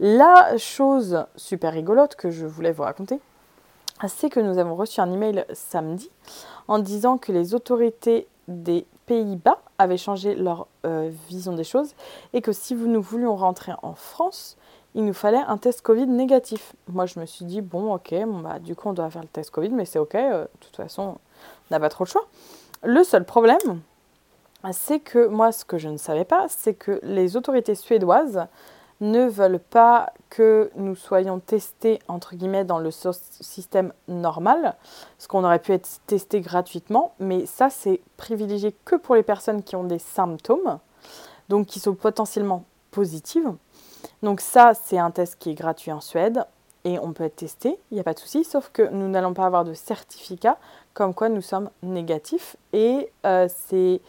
La 0.00 0.56
chose 0.56 1.24
super 1.36 1.72
rigolote 1.72 2.16
que 2.16 2.30
je 2.30 2.46
voulais 2.46 2.72
vous 2.72 2.82
raconter, 2.82 3.20
c'est 4.08 4.30
que 4.30 4.40
nous 4.40 4.58
avons 4.58 4.74
reçu 4.74 5.00
un 5.00 5.12
email 5.12 5.44
samedi 5.52 6.10
en 6.68 6.78
disant 6.78 7.18
que 7.18 7.32
les 7.32 7.54
autorités 7.54 8.28
des 8.48 8.86
Pays-Bas 9.06 9.60
avaient 9.78 9.96
changé 9.96 10.34
leur 10.34 10.66
euh, 10.84 11.10
vision 11.28 11.52
des 11.52 11.64
choses 11.64 11.94
et 12.32 12.40
que 12.40 12.52
si 12.52 12.74
nous 12.74 13.02
voulions 13.02 13.36
rentrer 13.36 13.72
en 13.82 13.94
France, 13.94 14.56
il 14.94 15.04
nous 15.04 15.12
fallait 15.12 15.42
un 15.46 15.58
test 15.58 15.82
Covid 15.82 16.06
négatif. 16.06 16.74
Moi, 16.88 17.06
je 17.06 17.20
me 17.20 17.26
suis 17.26 17.44
dit, 17.44 17.60
bon, 17.60 17.94
ok, 17.94 18.14
bah, 18.42 18.58
du 18.58 18.74
coup, 18.74 18.88
on 18.88 18.92
doit 18.94 19.10
faire 19.10 19.22
le 19.22 19.28
test 19.28 19.50
Covid, 19.50 19.68
mais 19.70 19.84
c'est 19.84 19.98
ok, 19.98 20.14
euh, 20.14 20.44
de 20.44 20.48
toute 20.60 20.76
façon, 20.76 21.02
on 21.02 21.74
n'a 21.74 21.78
pas 21.78 21.88
trop 21.88 22.04
le 22.04 22.08
choix. 22.08 22.26
Le 22.82 23.04
seul 23.04 23.24
problème, 23.24 23.80
c'est 24.72 25.00
que 25.00 25.26
moi, 25.26 25.52
ce 25.52 25.64
que 25.64 25.78
je 25.78 25.88
ne 25.88 25.96
savais 25.96 26.24
pas, 26.24 26.46
c'est 26.48 26.74
que 26.74 27.00
les 27.02 27.36
autorités 27.36 27.74
suédoises 27.74 28.46
ne 29.00 29.26
veulent 29.26 29.60
pas 29.60 30.12
que 30.30 30.70
nous 30.74 30.94
soyons 30.94 31.38
testés, 31.38 31.98
entre 32.08 32.34
guillemets, 32.34 32.64
dans 32.64 32.78
le 32.78 32.90
système 32.90 33.92
normal, 34.08 34.74
ce 35.18 35.28
qu'on 35.28 35.44
aurait 35.44 35.58
pu 35.58 35.72
être 35.72 36.00
testé 36.06 36.40
gratuitement, 36.40 37.12
mais 37.18 37.46
ça, 37.46 37.68
c'est 37.70 38.00
privilégié 38.16 38.74
que 38.84 38.96
pour 38.96 39.14
les 39.14 39.22
personnes 39.22 39.62
qui 39.62 39.76
ont 39.76 39.84
des 39.84 39.98
symptômes, 39.98 40.78
donc 41.48 41.66
qui 41.66 41.80
sont 41.80 41.94
potentiellement 41.94 42.64
positives. 42.90 43.52
Donc 44.22 44.40
ça, 44.40 44.72
c'est 44.74 44.98
un 44.98 45.10
test 45.10 45.36
qui 45.38 45.50
est 45.50 45.54
gratuit 45.54 45.92
en 45.92 46.00
Suède 46.00 46.44
et 46.84 46.98
on 46.98 47.12
peut 47.12 47.24
être 47.24 47.36
testé, 47.36 47.78
il 47.90 47.94
n'y 47.94 48.00
a 48.00 48.04
pas 48.04 48.14
de 48.14 48.18
souci, 48.18 48.44
sauf 48.44 48.70
que 48.72 48.88
nous 48.90 49.08
n'allons 49.08 49.34
pas 49.34 49.44
avoir 49.44 49.64
de 49.64 49.74
certificat 49.74 50.56
comme 50.96 51.12
quoi 51.12 51.28
nous 51.28 51.42
sommes 51.42 51.68
négatifs 51.82 52.56
et 52.72 53.12
euh, 53.26 53.48
c'est 53.54 54.00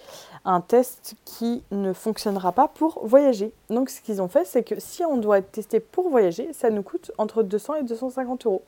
un 0.46 0.62
test 0.62 1.16
qui 1.26 1.62
ne 1.70 1.92
fonctionnera 1.92 2.54
pas 2.54 2.70
pour 2.70 3.06
voyager. 3.06 3.52
Donc 3.70 3.90
ce 3.90 4.00
qu'ils 4.00 4.22
ont 4.22 4.30
fait, 4.30 4.46
c'est 4.46 4.64
que 4.64 4.80
si 4.80 5.04
on 5.04 5.18
doit 5.18 5.40
être 5.40 5.52
testé 5.52 5.82
pour 5.82 6.10
voyager, 6.10 6.54
ça 6.54 6.70
nous 6.70 6.84
coûte 6.84 7.12
entre 7.18 7.44
200 7.44 7.76
et 7.76 7.84
250 7.84 8.46
euros 8.46 8.64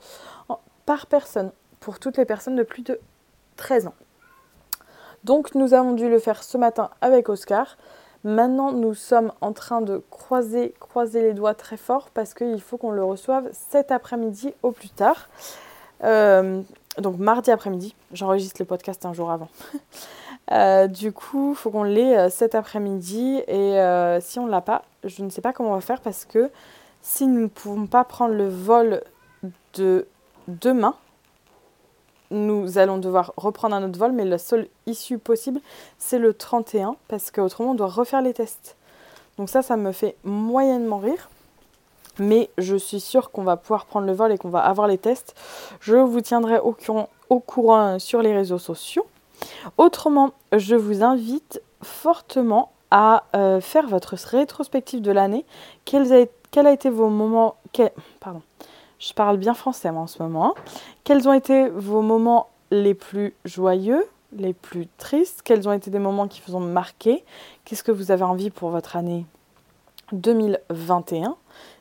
par 0.84 1.06
personne 1.06 1.50
pour 1.80 1.98
toutes 1.98 2.18
les 2.18 2.26
personnes 2.26 2.56
de 2.56 2.62
plus 2.62 2.82
de 2.82 3.00
13 3.56 3.86
ans. 3.86 3.94
Donc 5.24 5.54
nous 5.54 5.72
avons 5.72 5.92
dû 5.92 6.10
le 6.10 6.18
faire 6.18 6.42
ce 6.42 6.58
matin 6.58 6.90
avec 7.00 7.30
Oscar. 7.30 7.78
Maintenant, 8.22 8.72
nous 8.72 8.92
sommes 8.92 9.32
en 9.40 9.54
train 9.54 9.80
de 9.80 10.02
croiser, 10.10 10.74
croiser 10.78 11.22
les 11.22 11.32
doigts 11.32 11.54
très 11.54 11.78
fort 11.78 12.10
parce 12.10 12.34
qu'il 12.34 12.60
faut 12.60 12.76
qu'on 12.76 12.90
le 12.90 13.02
reçoive 13.02 13.48
cet 13.52 13.90
après-midi 13.90 14.52
au 14.62 14.72
plus 14.72 14.90
tard. 14.90 15.30
Euh, 16.04 16.62
donc 16.98 17.18
mardi 17.18 17.50
après-midi, 17.50 17.94
j'enregistre 18.12 18.60
le 18.60 18.66
podcast 18.66 19.04
un 19.06 19.12
jour 19.12 19.30
avant. 19.30 19.48
Euh, 20.52 20.88
du 20.88 21.12
coup, 21.12 21.54
faut 21.54 21.70
qu'on 21.70 21.84
l'ait 21.84 22.18
euh, 22.18 22.28
cet 22.28 22.56
après-midi 22.56 23.40
et 23.46 23.78
euh, 23.78 24.20
si 24.20 24.40
on 24.40 24.46
ne 24.46 24.50
l'a 24.50 24.60
pas, 24.60 24.82
je 25.04 25.22
ne 25.22 25.30
sais 25.30 25.40
pas 25.40 25.52
comment 25.52 25.70
on 25.70 25.74
va 25.74 25.80
faire 25.80 26.00
parce 26.00 26.24
que 26.24 26.50
si 27.02 27.28
nous 27.28 27.42
ne 27.42 27.46
pouvons 27.46 27.86
pas 27.86 28.02
prendre 28.02 28.34
le 28.34 28.48
vol 28.48 29.00
de 29.74 30.08
demain, 30.48 30.96
nous 32.32 32.78
allons 32.78 32.98
devoir 32.98 33.32
reprendre 33.36 33.76
un 33.76 33.84
autre 33.84 33.96
vol, 33.96 34.10
mais 34.10 34.24
la 34.24 34.38
seule 34.38 34.66
issue 34.86 35.18
possible, 35.18 35.60
c'est 35.98 36.18
le 36.18 36.34
31 36.34 36.96
parce 37.06 37.30
qu'autrement, 37.30 37.72
on 37.72 37.74
doit 37.74 37.86
refaire 37.86 38.22
les 38.22 38.34
tests. 38.34 38.76
Donc 39.38 39.50
ça, 39.50 39.62
ça 39.62 39.76
me 39.76 39.92
fait 39.92 40.16
moyennement 40.24 40.98
rire. 40.98 41.30
Mais 42.18 42.50
je 42.58 42.76
suis 42.76 43.00
sûre 43.00 43.30
qu'on 43.30 43.44
va 43.44 43.56
pouvoir 43.56 43.86
prendre 43.86 44.06
le 44.06 44.12
vol 44.12 44.32
et 44.32 44.38
qu'on 44.38 44.50
va 44.50 44.60
avoir 44.60 44.88
les 44.88 44.98
tests. 44.98 45.34
Je 45.80 45.96
vous 45.96 46.20
tiendrai 46.20 46.58
au, 46.58 46.76
au 47.28 47.40
courant 47.40 47.98
sur 47.98 48.22
les 48.22 48.34
réseaux 48.34 48.58
sociaux. 48.58 49.06
Autrement, 49.78 50.32
je 50.52 50.74
vous 50.74 51.02
invite 51.02 51.62
fortement 51.82 52.72
à 52.90 53.24
euh, 53.36 53.60
faire 53.60 53.86
votre 53.86 54.14
rétrospective 54.14 55.00
de 55.00 55.12
l'année. 55.12 55.44
Quels, 55.84 56.12
a, 56.12 56.72
été 56.72 56.90
vos 56.90 57.08
moments... 57.08 57.56
pardon, 58.20 58.42
je 58.98 59.12
parle 59.12 59.36
bien 59.36 59.54
français 59.54 59.88
en 59.88 60.06
ce 60.06 60.22
moment. 60.22 60.46
Hein. 60.46 60.54
Quels 61.04 61.28
ont 61.28 61.32
été 61.32 61.68
vos 61.68 62.02
moments 62.02 62.48
les 62.70 62.94
plus 62.94 63.34
joyeux, 63.44 64.04
les 64.32 64.52
plus 64.52 64.88
tristes? 64.98 65.42
Quels 65.44 65.68
ont 65.68 65.72
été 65.72 65.90
des 65.90 65.98
moments 65.98 66.28
qui 66.28 66.42
vous 66.46 66.56
ont 66.56 66.60
marqué? 66.60 67.24
Qu'est-ce 67.64 67.84
que 67.84 67.92
vous 67.92 68.10
avez 68.10 68.24
envie 68.24 68.50
pour 68.50 68.70
votre 68.70 68.96
année 68.96 69.24
2021 70.12 71.36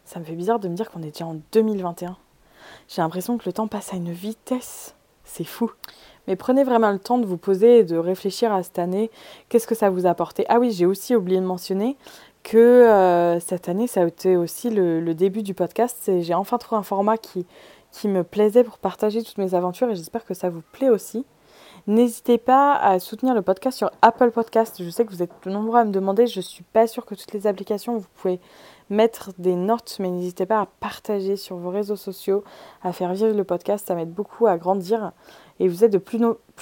Ça 0.10 0.20
me 0.20 0.26
fait 0.26 0.34
bizarre 0.34 0.58
de 0.58 0.68
me 0.68 0.74
dire 0.74 0.90
qu'on 0.90 1.04
est 1.04 1.12
déjà 1.12 1.28
en 1.28 1.40
2021. 1.52 2.18
J'ai 2.88 3.04
l'impression 3.04 3.38
que 3.38 3.44
le 3.46 3.54
temps 3.54 3.68
passe 3.68 3.94
à 3.94 3.96
une 3.96 4.12
vitesse. 4.12 4.96
C'est 5.24 5.44
fou. 5.44 5.70
Mais 6.28 6.36
prenez 6.36 6.64
vraiment 6.64 6.90
le 6.90 6.98
temps 6.98 7.20
de 7.20 7.28
vous 7.28 7.38
poser 7.38 7.78
et 7.78 7.84
de 7.84 7.96
réfléchir 7.96 8.52
à 8.52 8.64
cette 8.64 8.80
année. 8.80 9.12
Qu'est-ce 9.50 9.68
que 9.68 9.76
ça 9.76 9.92
vous 9.92 10.08
a 10.08 10.10
apporté? 10.10 10.48
Ah 10.50 10.58
oui, 10.58 10.72
j'ai 10.72 10.88
aussi 10.88 11.16
oublié 11.16 11.40
de 11.40 11.46
mentionner 11.46 11.96
que 12.42 12.58
euh, 12.58 13.40
cette 13.40 13.70
année, 13.70 13.86
ça 13.86 14.02
a 14.02 14.08
été 14.08 14.36
aussi 14.36 14.72
le, 14.72 15.14
début 15.14 15.44
du 15.44 15.54
podcast. 15.54 16.10
J'ai 16.22 16.34
enfin 16.34 16.58
trouvé 16.58 16.80
un 16.80 16.84
format 16.84 17.18
qui, 17.18 17.46
qui 17.92 18.08
me 18.08 18.24
plaisait 18.24 18.64
pour 18.64 18.80
partager 18.80 19.22
toutes 19.22 19.38
mes 19.38 19.54
aventures 19.54 19.92
et 19.92 19.96
j'espère 19.96 20.26
que 20.26 20.34
ça 20.34 20.50
vous 20.50 20.64
plaît 20.72 20.90
aussi. 20.90 21.24
N'hésitez 21.90 22.38
pas 22.38 22.76
à 22.76 23.00
soutenir 23.00 23.34
le 23.34 23.42
podcast 23.42 23.76
sur 23.76 23.90
Apple 24.04 24.30
Podcast. 24.30 24.76
Je 24.80 24.92
sais 24.92 25.06
que 25.06 25.12
vous 25.12 25.24
êtes 25.24 25.48
nombreux 25.48 25.80
à 25.80 25.86
me 25.86 25.92
demander. 25.92 26.28
Je 26.28 26.38
ne 26.38 26.44
suis 26.44 26.62
pas 26.62 26.86
sûre 26.86 27.04
que 27.04 27.16
toutes 27.16 27.34
les 27.34 27.48
applications, 27.48 27.98
vous 27.98 28.06
pouvez 28.14 28.40
mettre 28.92 29.32
des 29.40 29.56
notes, 29.56 29.98
mais 30.00 30.12
n'hésitez 30.12 30.46
pas 30.46 30.62
à 30.62 30.68
partager 30.68 31.36
sur 31.36 31.56
vos 31.56 31.72
réseaux 31.72 31.96
sociaux, 31.96 32.44
à 32.84 32.94
faire 32.94 33.12
vivre 33.14 33.36
le 33.36 33.44
podcast. 33.44 33.88
Ça 33.88 33.96
m'aide 33.96 34.14
beaucoup 34.14 34.46
à 34.46 34.60
grandir. 34.60 35.14
Et 35.60 35.68
vous 35.68 35.84
êtes 35.84 35.92
de 35.92 35.98
plus, 35.98 36.22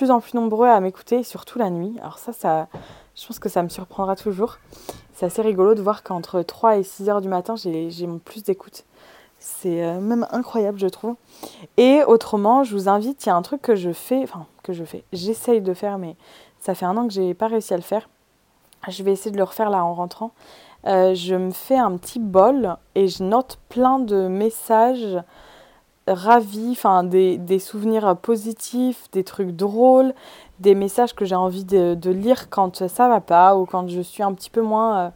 en 0.09 0.21
plus 0.21 0.33
nombreux 0.33 0.69
à 0.69 0.79
m'écouter, 0.79 1.23
surtout 1.23 1.59
la 1.59 1.71
nuit. 1.71 1.97
Alors 1.99 2.19
ça, 2.19 2.31
ça, 2.31 2.69
je 3.13 3.27
pense 3.27 3.39
que 3.39 3.49
ça 3.49 3.63
me 3.63 3.67
surprendra 3.67 4.15
toujours. 4.15 4.59
C'est 5.11 5.25
assez 5.25 5.41
rigolo 5.41 5.75
de 5.75 5.81
voir 5.81 6.03
qu'entre 6.03 6.41
3 6.41 6.77
et 6.77 6.83
6 6.83 7.09
heures 7.09 7.19
du 7.19 7.27
matin, 7.27 7.57
j'ai 7.57 8.07
mon 8.07 8.19
plus 8.19 8.43
d'écoute. 8.43 8.85
C'est 9.39 9.83
euh, 9.83 9.99
même 9.99 10.25
incroyable, 10.31 10.79
je 10.79 10.87
trouve. 10.87 11.15
Et 11.75 12.01
autrement, 12.07 12.63
je 12.63 12.73
vous 12.73 12.87
invite, 12.89 13.25
il 13.25 13.29
y 13.29 13.31
a 13.31 13.35
un 13.35 13.41
truc 13.41 13.61
que 13.61 13.75
je 13.75 13.91
fais, 13.91 14.25
que 14.67 14.73
je 14.73 14.83
fais, 14.83 15.03
j'essaye 15.13 15.61
de 15.61 15.73
faire, 15.73 15.97
mais 15.97 16.15
ça 16.59 16.75
fait 16.75 16.85
un 16.85 16.97
an 16.97 17.07
que 17.07 17.13
j'ai 17.13 17.33
pas 17.33 17.47
réussi 17.47 17.73
à 17.73 17.77
le 17.77 17.83
faire. 17.83 18.09
Je 18.89 19.01
vais 19.03 19.11
essayer 19.11 19.31
de 19.31 19.37
le 19.37 19.43
refaire 19.43 19.69
là 19.69 19.83
en 19.83 19.93
rentrant. 19.93 20.31
Euh, 20.85 21.15
je 21.15 21.35
me 21.35 21.51
fais 21.51 21.77
un 21.77 21.97
petit 21.97 22.19
bol 22.19 22.75
et 22.93 23.07
je 23.07 23.23
note 23.23 23.57
plein 23.69 23.99
de 23.99 24.27
messages 24.27 25.17
ravie, 26.07 26.69
enfin 26.71 27.03
des, 27.03 27.37
des, 27.37 27.59
souvenirs 27.59 28.15
positifs, 28.17 29.09
des 29.11 29.23
trucs 29.23 29.55
drôles, 29.55 30.13
des 30.59 30.75
messages 30.75 31.13
que 31.13 31.25
j'ai 31.25 31.35
envie 31.35 31.65
de, 31.65 32.09
lire 32.09 32.49
quand 32.49 32.87
ça 32.87 33.07
va 33.07 33.21
pas 33.21 33.57
ou 33.57 33.65
quand 33.65 33.89
je 33.89 34.01
suis 34.01 34.23
un 34.23 34.33
petit 34.33 34.49
peu 34.49 34.61
moins 34.61 35.11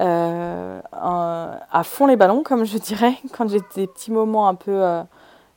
euh, 0.00 0.80
euh, 0.92 1.56
à 1.70 1.82
fond 1.84 2.06
les 2.06 2.16
ballons, 2.16 2.42
comme 2.42 2.64
je 2.64 2.78
dirais, 2.78 3.14
quand 3.36 3.48
j'ai 3.48 3.60
des 3.76 3.86
petits 3.86 4.10
moments 4.10 4.48
un 4.48 4.54
peu 4.54 4.82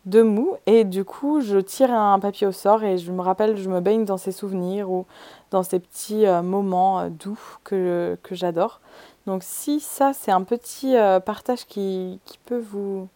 de 0.08 0.22
mou. 0.22 0.56
Et 0.66 0.84
du 0.84 1.06
coup, 1.06 1.42
je 1.42 1.58
tire 1.58 1.94
un 1.94 2.20
papier 2.20 2.48
au 2.48 2.52
sort 2.52 2.84
et 2.84 2.98
je 2.98 3.12
me 3.12 3.22
rappelle, 3.22 3.58
je 3.58 3.70
me 3.70 3.80
baigne 3.80 4.06
dans 4.06 4.18
ces 4.18 4.32
souvenirs 4.32 4.90
ou 4.90 5.06
dans 5.52 5.64
ces 5.64 5.80
petits 5.80 6.26
moments 6.44 7.08
doux 7.10 7.40
que, 7.64 8.18
que 8.24 8.36
j'adore. 8.36 8.82
Donc 9.26 9.44
si 9.44 9.80
ça, 9.80 10.14
c'est 10.14 10.32
un 10.32 10.44
petit 10.44 10.96
partage 11.26 11.66
qui, 11.66 12.20
qui, 12.26 12.38
peut 12.40 12.60
vous, 12.60 13.08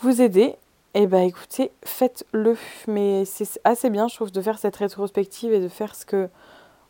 vous 0.00 0.22
aider, 0.22 0.56
eh 0.94 1.06
ben 1.06 1.20
écoutez, 1.20 1.72
faites-le. 1.84 2.56
Mais 2.88 3.24
c'est 3.24 3.60
assez 3.64 3.90
bien, 3.90 4.08
je 4.08 4.14
trouve, 4.14 4.32
de 4.32 4.40
faire 4.40 4.58
cette 4.58 4.76
rétrospective 4.76 5.52
et 5.52 5.60
de 5.60 5.68
faire 5.68 5.94
ce 5.94 6.06
que... 6.06 6.28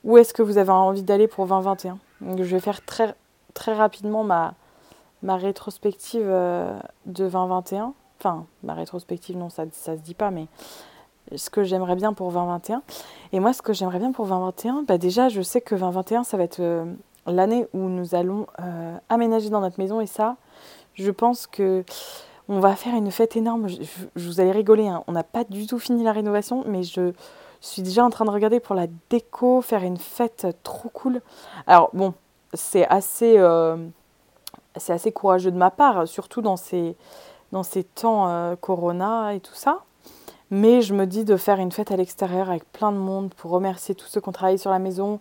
Où 0.05 0.19
est-ce 0.19 0.33
que 0.33 0.43
vous 0.43 0.59
avez 0.59 0.71
envie 0.71 1.03
d'aller 1.03 1.27
pour 1.27 1.47
2021 1.47 1.99
Donc, 2.21 2.39
Je 2.39 2.55
vais 2.55 2.61
faire 2.61 2.85
très 2.85 3.17
très 3.57 3.75
rapidement 3.75 4.23
ma, 4.23 4.55
ma 5.23 5.37
rétrospective 5.37 6.27
euh, 6.27 6.79
de 7.07 7.29
2021. 7.29 7.95
Enfin, 8.19 8.47
ma 8.63 8.75
rétrospective, 8.75 9.37
non, 9.37 9.49
ça 9.49 9.67
ne 9.67 9.71
se 9.71 9.91
dit 9.93 10.15
pas, 10.15 10.31
mais 10.31 10.47
ce 11.35 11.51
que 11.51 11.65
j'aimerais 11.65 11.97
bien 11.97 12.13
pour 12.13 12.31
2021. 12.31 12.83
Et 13.33 13.41
moi, 13.41 13.53
ce 13.53 13.63
que 13.63 13.73
j'aimerais 13.73 13.99
bien 13.99 14.13
pour 14.13 14.27
2021, 14.27 14.85
bah 14.87 14.99
déjà, 14.99 15.29
je 15.29 15.43
sais 15.43 15.61
que 15.61 15.75
2021, 15.75 16.25
ça 16.25 16.37
va 16.37 16.45
être 16.45 16.61
euh, 16.61 16.85
l'année 17.27 17.67
où 17.73 17.89
nous 17.89 18.15
allons 18.15 18.47
euh, 18.61 18.97
aménager 19.09 19.51
dans 19.51 19.61
notre 19.61 19.81
maison. 19.81 20.01
Et 20.01 20.07
ça, 20.07 20.37
je 20.95 21.11
pense 21.11 21.47
que 21.47 21.85
on 22.49 22.61
va 22.61 22.77
faire 22.77 22.95
une 22.95 23.11
fête 23.11 23.37
énorme. 23.37 23.69
Je, 23.69 23.77
vous 24.15 24.41
allez 24.41 24.53
rigoler, 24.53 24.87
hein. 24.87 25.03
on 25.09 25.13
n'a 25.13 25.25
pas 25.25 25.45
du 25.45 25.67
tout 25.67 25.81
fini 25.81 26.05
la 26.05 26.13
rénovation, 26.13 26.65
mais 26.67 26.85
je 26.85 27.13
suis 27.61 27.83
déjà 27.83 28.05
en 28.05 28.11
train 28.11 28.25
de 28.25 28.31
regarder 28.31 28.61
pour 28.61 28.77
la 28.77 28.87
déco, 29.11 29.61
faire 29.63 29.83
une 29.83 29.97
fête 29.97 30.47
trop 30.63 30.89
cool. 30.91 31.21
Alors 31.67 31.91
bon, 31.93 32.15
c'est 32.55 32.87
assez, 32.87 33.37
euh, 33.39 33.77
c'est 34.77 34.93
assez 34.93 35.11
courageux 35.11 35.51
de 35.51 35.57
ma 35.57 35.73
part, 35.73 36.07
surtout 36.07 36.41
dans 36.41 36.57
ces, 36.57 36.95
dans 37.53 37.63
ces 37.63 37.85
temps 37.85 38.29
euh, 38.29 38.57
Corona 38.57 39.35
et 39.35 39.41
tout 39.41 39.55
ça. 39.55 39.83
Mais 40.51 40.83
je 40.83 40.95
me 40.95 41.07
dis 41.07 41.25
de 41.25 41.37
faire 41.37 41.59
une 41.59 41.73
fête 41.73 41.91
à 41.91 41.97
l'extérieur 41.97 42.49
avec 42.51 42.71
plein 42.73 42.93
de 42.93 42.99
monde 42.99 43.35
pour 43.35 43.51
remercier 43.51 43.95
tous 43.95 44.07
ceux 44.07 44.21
qui 44.21 44.29
ont 44.29 44.33
travaillé 44.33 44.59
sur 44.59 44.71
la 44.71 44.79
maison, 44.79 45.19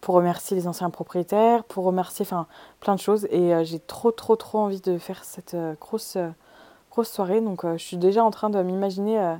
pour 0.00 0.14
remercier 0.14 0.56
les 0.56 0.66
anciens 0.66 0.90
propriétaires, 0.90 1.64
pour 1.64 1.84
remercier 1.84 2.24
enfin, 2.24 2.46
plein 2.80 2.94
de 2.94 3.00
choses. 3.00 3.26
Et 3.30 3.54
euh, 3.54 3.64
j'ai 3.64 3.78
trop, 3.78 4.10
trop, 4.10 4.36
trop 4.36 4.58
envie 4.58 4.80
de 4.80 4.98
faire 4.98 5.24
cette 5.24 5.56
grosse, 5.80 6.16
grosse 6.90 7.10
soirée. 7.10 7.40
Donc 7.40 7.64
je 7.64 7.82
suis 7.82 7.98
déjà 7.98 8.24
en 8.24 8.30
train 8.30 8.50
de 8.50 8.62
m'imaginer 8.62 9.36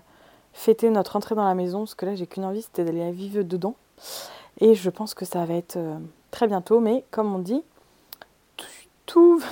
fêter 0.52 0.90
notre 0.90 1.16
entrée 1.16 1.34
dans 1.34 1.44
la 1.44 1.54
maison, 1.54 1.80
parce 1.80 1.94
que 1.94 2.06
là, 2.06 2.14
j'ai 2.14 2.26
qu'une 2.26 2.44
envie, 2.44 2.62
c'était 2.62 2.84
d'aller 2.84 3.10
vivre 3.10 3.42
dedans. 3.42 3.74
Et 4.60 4.74
je 4.74 4.90
pense 4.90 5.14
que 5.14 5.24
ça 5.24 5.44
va 5.44 5.54
être 5.54 5.78
très 6.30 6.46
bientôt. 6.46 6.80
Mais 6.80 7.04
comme 7.10 7.34
on 7.34 7.38
dit, 7.38 7.62
tout, 9.06 9.42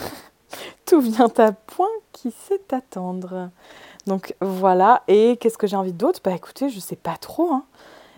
tout 0.86 1.00
vient 1.00 1.32
à 1.38 1.52
point 1.52 1.88
qui 2.12 2.30
sait 2.30 2.60
attendre. 2.72 3.50
Donc 4.06 4.34
voilà. 4.40 5.02
Et 5.08 5.36
qu'est-ce 5.38 5.58
que 5.58 5.66
j'ai 5.66 5.76
envie 5.76 5.92
d'autre? 5.92 6.20
Bah 6.24 6.32
écoutez, 6.32 6.68
je 6.68 6.80
sais 6.80 6.96
pas 6.96 7.16
trop. 7.16 7.50
Hein. 7.52 7.64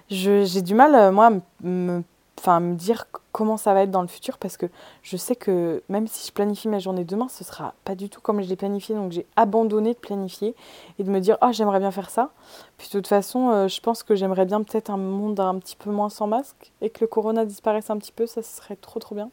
J'ai 0.09 0.63
du 0.63 0.75
mal, 0.75 0.95
euh, 0.95 1.13
moi, 1.13 1.31
me, 1.63 2.03
enfin, 2.39 2.61
me 2.61 2.75
dire 2.75 3.07
comment 3.33 3.57
ça 3.57 3.75
va 3.75 3.83
être 3.83 3.91
dans 3.91 4.03
le 4.03 4.09
futur 4.09 4.39
parce 4.39 4.57
que 4.57 4.67
je 5.03 5.17
sais 5.17 5.35
que 5.35 5.83
même 5.89 6.07
si 6.07 6.29
je 6.29 6.33
planifie 6.33 6.69
ma 6.69 6.79
journée 6.79 7.05
demain, 7.05 7.29
ce 7.29 7.43
sera 7.43 7.75
pas 7.85 7.95
du 7.95 8.09
tout 8.09 8.21
comme 8.21 8.41
je 8.43 8.49
l'ai 8.49 8.57
planifié. 8.57 8.95
Donc 8.95 9.13
j'ai 9.13 9.27
abandonné 9.37 9.95
de 9.95 9.99
planifier 9.99 10.55
et 10.99 11.05
de 11.05 11.11
me 11.11 11.21
dire 11.21 11.37
ah 11.41 11.53
j'aimerais 11.53 11.81
bien 11.81 11.91
faire 11.91 12.11
ça. 12.11 12.31
Puis 12.79 12.89
de 12.89 12.93
toute 12.93 13.07
façon, 13.07 13.51
euh, 13.51 13.69
je 13.69 13.81
pense 13.81 14.03
que 14.03 14.15
j'aimerais 14.15 14.45
bien 14.45 14.63
peut-être 14.63 14.91
un 14.91 14.97
monde 14.99 15.41
un 15.41 15.59
petit 15.59 15.77
peu 15.77 15.91
moins 15.91 16.11
sans 16.11 16.27
masque 16.27 16.73
et 16.81 16.91
que 16.91 17.01
le 17.01 17.07
corona 17.07 17.45
disparaisse 17.45 17.91
un 17.91 17.99
petit 17.99 18.13
peu, 18.13 18.27
ça 18.27 18.43
serait 18.43 18.77
trop 18.77 19.01
trop 19.01 19.15
bien. 19.15 19.31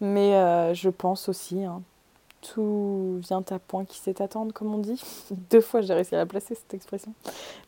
Mais 0.00 0.34
euh, 0.34 0.74
je 0.74 0.90
pense 0.90 1.28
aussi, 1.28 1.64
hein, 1.64 1.80
tout 2.42 3.18
vient 3.20 3.42
à 3.50 3.58
point 3.58 3.84
qui 3.84 3.98
sait 3.98 4.20
attendre, 4.20 4.52
comme 4.52 4.74
on 4.74 4.78
dit. 4.78 5.02
Deux 5.50 5.60
fois 5.60 5.80
j'ai 5.80 5.94
réussi 5.94 6.14
à 6.14 6.18
la 6.18 6.26
placer 6.26 6.54
cette 6.54 6.74
expression. 6.74 7.14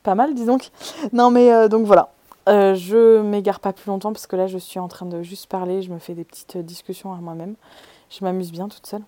Pas 0.03 0.15
mal, 0.15 0.35
disons. 0.35 0.59
Non 1.13 1.31
mais 1.31 1.53
euh, 1.53 1.69
donc 1.69 1.87
voilà. 1.87 2.11
Euh, 2.47 2.75
je 2.75 3.23
m'égare 3.23 3.61
pas 3.61 3.73
plus 3.73 3.89
longtemps 3.89 4.13
parce 4.13 4.27
que 4.27 4.37
là 4.37 4.47
je 4.47 4.59
suis 4.59 4.79
en 4.79 4.89
train 4.89 5.07
de 5.07 5.23
juste 5.23 5.47
parler, 5.47 5.81
je 5.81 5.91
me 5.91 5.99
fais 5.99 6.13
des 6.13 6.25
petites 6.25 6.59
discussions 6.59 7.13
à 7.13 7.17
moi-même. 7.17 7.55
Je 8.11 8.25
m'amuse 8.25 8.53
bien 8.53 8.69
toute 8.69 8.87
seule. 8.87 9.03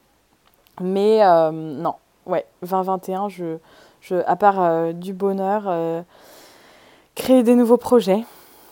Mais 0.80 1.22
euh, 1.22 1.50
non, 1.50 1.94
ouais, 2.26 2.46
2021, 2.62 3.28
je, 3.28 3.58
je, 4.00 4.16
à 4.26 4.36
part 4.36 4.60
euh, 4.60 4.92
du 4.92 5.12
bonheur, 5.12 6.04
créer 7.14 7.42
des 7.42 7.54
nouveaux 7.54 7.76
projets. 7.76 8.24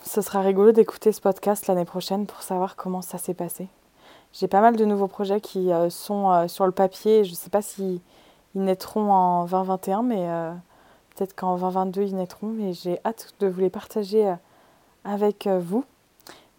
Ce 0.03 0.21
sera 0.21 0.41
rigolo 0.41 0.71
d'écouter 0.71 1.11
ce 1.11 1.21
podcast 1.21 1.67
l'année 1.67 1.85
prochaine 1.85 2.27
pour 2.27 2.41
savoir 2.41 2.75
comment 2.75 3.01
ça 3.01 3.17
s'est 3.17 3.33
passé. 3.33 3.67
J'ai 4.37 4.47
pas 4.47 4.61
mal 4.61 4.75
de 4.75 4.85
nouveaux 4.85 5.07
projets 5.07 5.39
qui 5.39 5.69
sont 5.89 6.47
sur 6.47 6.65
le 6.65 6.71
papier. 6.71 7.23
Je 7.23 7.31
ne 7.31 7.35
sais 7.35 7.49
pas 7.49 7.61
si 7.61 8.01
ils 8.53 8.61
naîtront 8.61 9.11
en 9.11 9.45
2021, 9.45 10.03
mais 10.03 10.27
peut-être 11.15 11.35
qu'en 11.35 11.55
2022 11.55 12.01
ils 12.01 12.15
naîtront. 12.15 12.47
Mais 12.47 12.73
j'ai 12.73 12.99
hâte 13.05 13.33
de 13.39 13.47
vous 13.47 13.61
les 13.61 13.69
partager 13.69 14.35
avec 15.05 15.47
euh, 15.47 15.59
vous. 15.59 15.85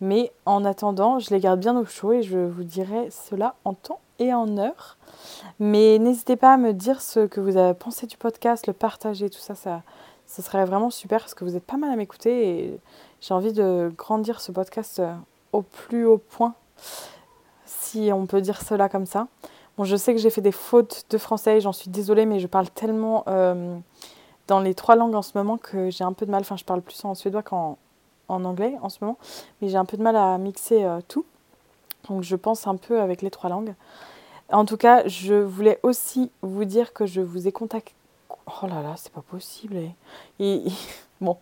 Mais 0.00 0.30
en 0.44 0.64
attendant, 0.64 1.18
je 1.18 1.30
les 1.30 1.40
garde 1.40 1.60
bien 1.60 1.76
au 1.76 1.84
chaud 1.84 2.12
et 2.12 2.22
je 2.22 2.38
vous 2.38 2.64
dirai 2.64 3.10
cela 3.10 3.54
en 3.64 3.74
temps 3.74 4.00
et 4.18 4.32
en 4.32 4.56
heure. 4.58 4.96
Mais 5.58 5.98
n'hésitez 5.98 6.36
pas 6.36 6.54
à 6.54 6.56
me 6.56 6.72
dire 6.72 7.00
ce 7.00 7.26
que 7.26 7.40
vous 7.40 7.56
avez 7.56 7.74
pensé 7.74 8.06
du 8.06 8.16
podcast, 8.16 8.66
le 8.66 8.74
partager, 8.74 9.30
tout 9.30 9.38
ça, 9.38 9.54
ça, 9.54 9.82
ça 10.26 10.42
serait 10.42 10.64
vraiment 10.66 10.90
super 10.90 11.20
parce 11.20 11.34
que 11.34 11.44
vous 11.44 11.56
êtes 11.56 11.64
pas 11.64 11.78
mal 11.78 11.90
à 11.90 11.96
m'écouter 11.96 12.48
et 12.48 12.80
j'ai 13.22 13.32
envie 13.32 13.54
de 13.54 13.90
grandir 13.96 14.40
ce 14.40 14.52
podcast 14.52 14.98
euh, 14.98 15.14
au 15.52 15.62
plus 15.62 16.04
haut 16.04 16.18
point, 16.18 16.54
si 17.66 18.10
on 18.12 18.26
peut 18.26 18.40
dire 18.40 18.62
cela 18.62 18.88
comme 18.88 19.06
ça. 19.06 19.26
Bon, 19.76 19.84
je 19.84 19.96
sais 19.96 20.14
que 20.14 20.20
j'ai 20.20 20.30
fait 20.30 20.40
des 20.40 20.52
fautes 20.52 21.04
de 21.10 21.18
français, 21.18 21.60
j'en 21.60 21.72
suis 21.72 21.90
désolée, 21.90 22.24
mais 22.24 22.40
je 22.40 22.46
parle 22.46 22.70
tellement 22.70 23.24
euh, 23.28 23.76
dans 24.46 24.60
les 24.60 24.74
trois 24.74 24.96
langues 24.96 25.14
en 25.14 25.22
ce 25.22 25.32
moment 25.36 25.58
que 25.58 25.90
j'ai 25.90 26.04
un 26.04 26.12
peu 26.14 26.24
de 26.24 26.30
mal. 26.30 26.40
Enfin, 26.40 26.56
je 26.56 26.64
parle 26.64 26.80
plus 26.80 27.04
en 27.04 27.14
suédois 27.14 27.42
qu'en 27.42 27.76
en 28.28 28.44
anglais 28.44 28.76
en 28.82 28.88
ce 28.88 28.98
moment, 29.02 29.18
mais 29.60 29.68
j'ai 29.68 29.76
un 29.76 29.84
peu 29.84 29.96
de 29.96 30.02
mal 30.02 30.16
à 30.16 30.38
mixer 30.38 30.84
euh, 30.84 31.00
tout. 31.06 31.24
Donc 32.08 32.22
je 32.22 32.36
pense 32.36 32.66
un 32.66 32.76
peu 32.76 33.00
avec 33.00 33.22
les 33.22 33.30
trois 33.30 33.50
langues. 33.50 33.74
En 34.50 34.64
tout 34.64 34.76
cas, 34.76 35.06
je 35.06 35.34
voulais 35.34 35.80
aussi 35.82 36.30
vous 36.42 36.64
dire 36.64 36.92
que 36.92 37.04
je 37.04 37.20
vous 37.20 37.48
ai 37.48 37.52
contacté. 37.52 37.92
Oh 38.30 38.66
là 38.66 38.80
là, 38.80 38.94
c'est 38.96 39.12
pas 39.12 39.22
possible. 39.22 39.76
Et... 40.38 40.62
Bon, 41.20 41.38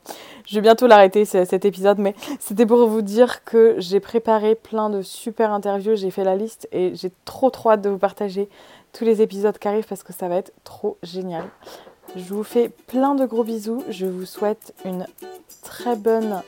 je 0.46 0.54
vais 0.54 0.60
bientôt 0.60 0.86
l'arrêter 0.86 1.24
cet 1.24 1.64
épisode, 1.64 1.98
mais 1.98 2.14
c'était 2.38 2.66
pour 2.66 2.86
vous 2.86 3.02
dire 3.02 3.42
que 3.44 3.74
j'ai 3.78 3.98
préparé 3.98 4.54
plein 4.54 4.88
de 4.88 5.02
super 5.02 5.52
interviews, 5.52 5.96
j'ai 5.96 6.12
fait 6.12 6.22
la 6.22 6.36
liste 6.36 6.68
et 6.70 6.94
j'ai 6.94 7.10
trop 7.24 7.50
trop 7.50 7.70
hâte 7.72 7.82
de 7.82 7.90
vous 7.90 7.98
partager 7.98 8.48
tous 8.92 9.04
les 9.04 9.20
épisodes 9.20 9.58
qui 9.58 9.66
arrivent 9.66 9.86
parce 9.86 10.04
que 10.04 10.12
ça 10.12 10.28
va 10.28 10.36
être 10.36 10.52
trop 10.62 10.96
génial. 11.02 11.44
Je 12.14 12.32
vous 12.32 12.44
fais 12.44 12.68
plein 12.68 13.16
de 13.16 13.26
gros 13.26 13.42
bisous, 13.42 13.82
je 13.88 14.06
vous 14.06 14.26
souhaite 14.26 14.72
une 14.84 15.06
très 15.62 15.96
bonne 15.96 16.40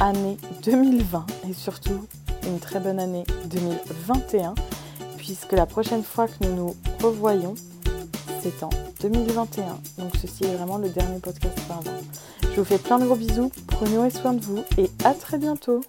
année 0.00 0.36
2020 0.64 1.26
et 1.48 1.52
surtout 1.52 2.04
une 2.48 2.58
très 2.58 2.80
bonne 2.80 2.98
année 2.98 3.24
2021 3.46 4.54
puisque 5.16 5.52
la 5.52 5.66
prochaine 5.66 6.02
fois 6.02 6.26
que 6.26 6.44
nous 6.44 6.54
nous 6.56 6.76
revoyons, 7.00 7.54
c'est 8.42 8.64
en 8.64 8.70
2021. 9.00 9.78
Donc 9.98 10.16
ceci 10.20 10.44
est 10.44 10.54
vraiment 10.54 10.78
le 10.78 10.88
dernier 10.88 11.18
podcast 11.18 11.56
2020. 11.68 11.92
Je 12.52 12.60
vous 12.60 12.64
fais 12.64 12.78
plein 12.78 12.98
de 12.98 13.04
gros 13.04 13.16
bisous, 13.16 13.50
prenez 13.68 13.98
soin 14.10 14.32
de 14.32 14.40
vous 14.40 14.64
et 14.78 14.90
à 15.04 15.14
très 15.14 15.38
bientôt 15.38 15.82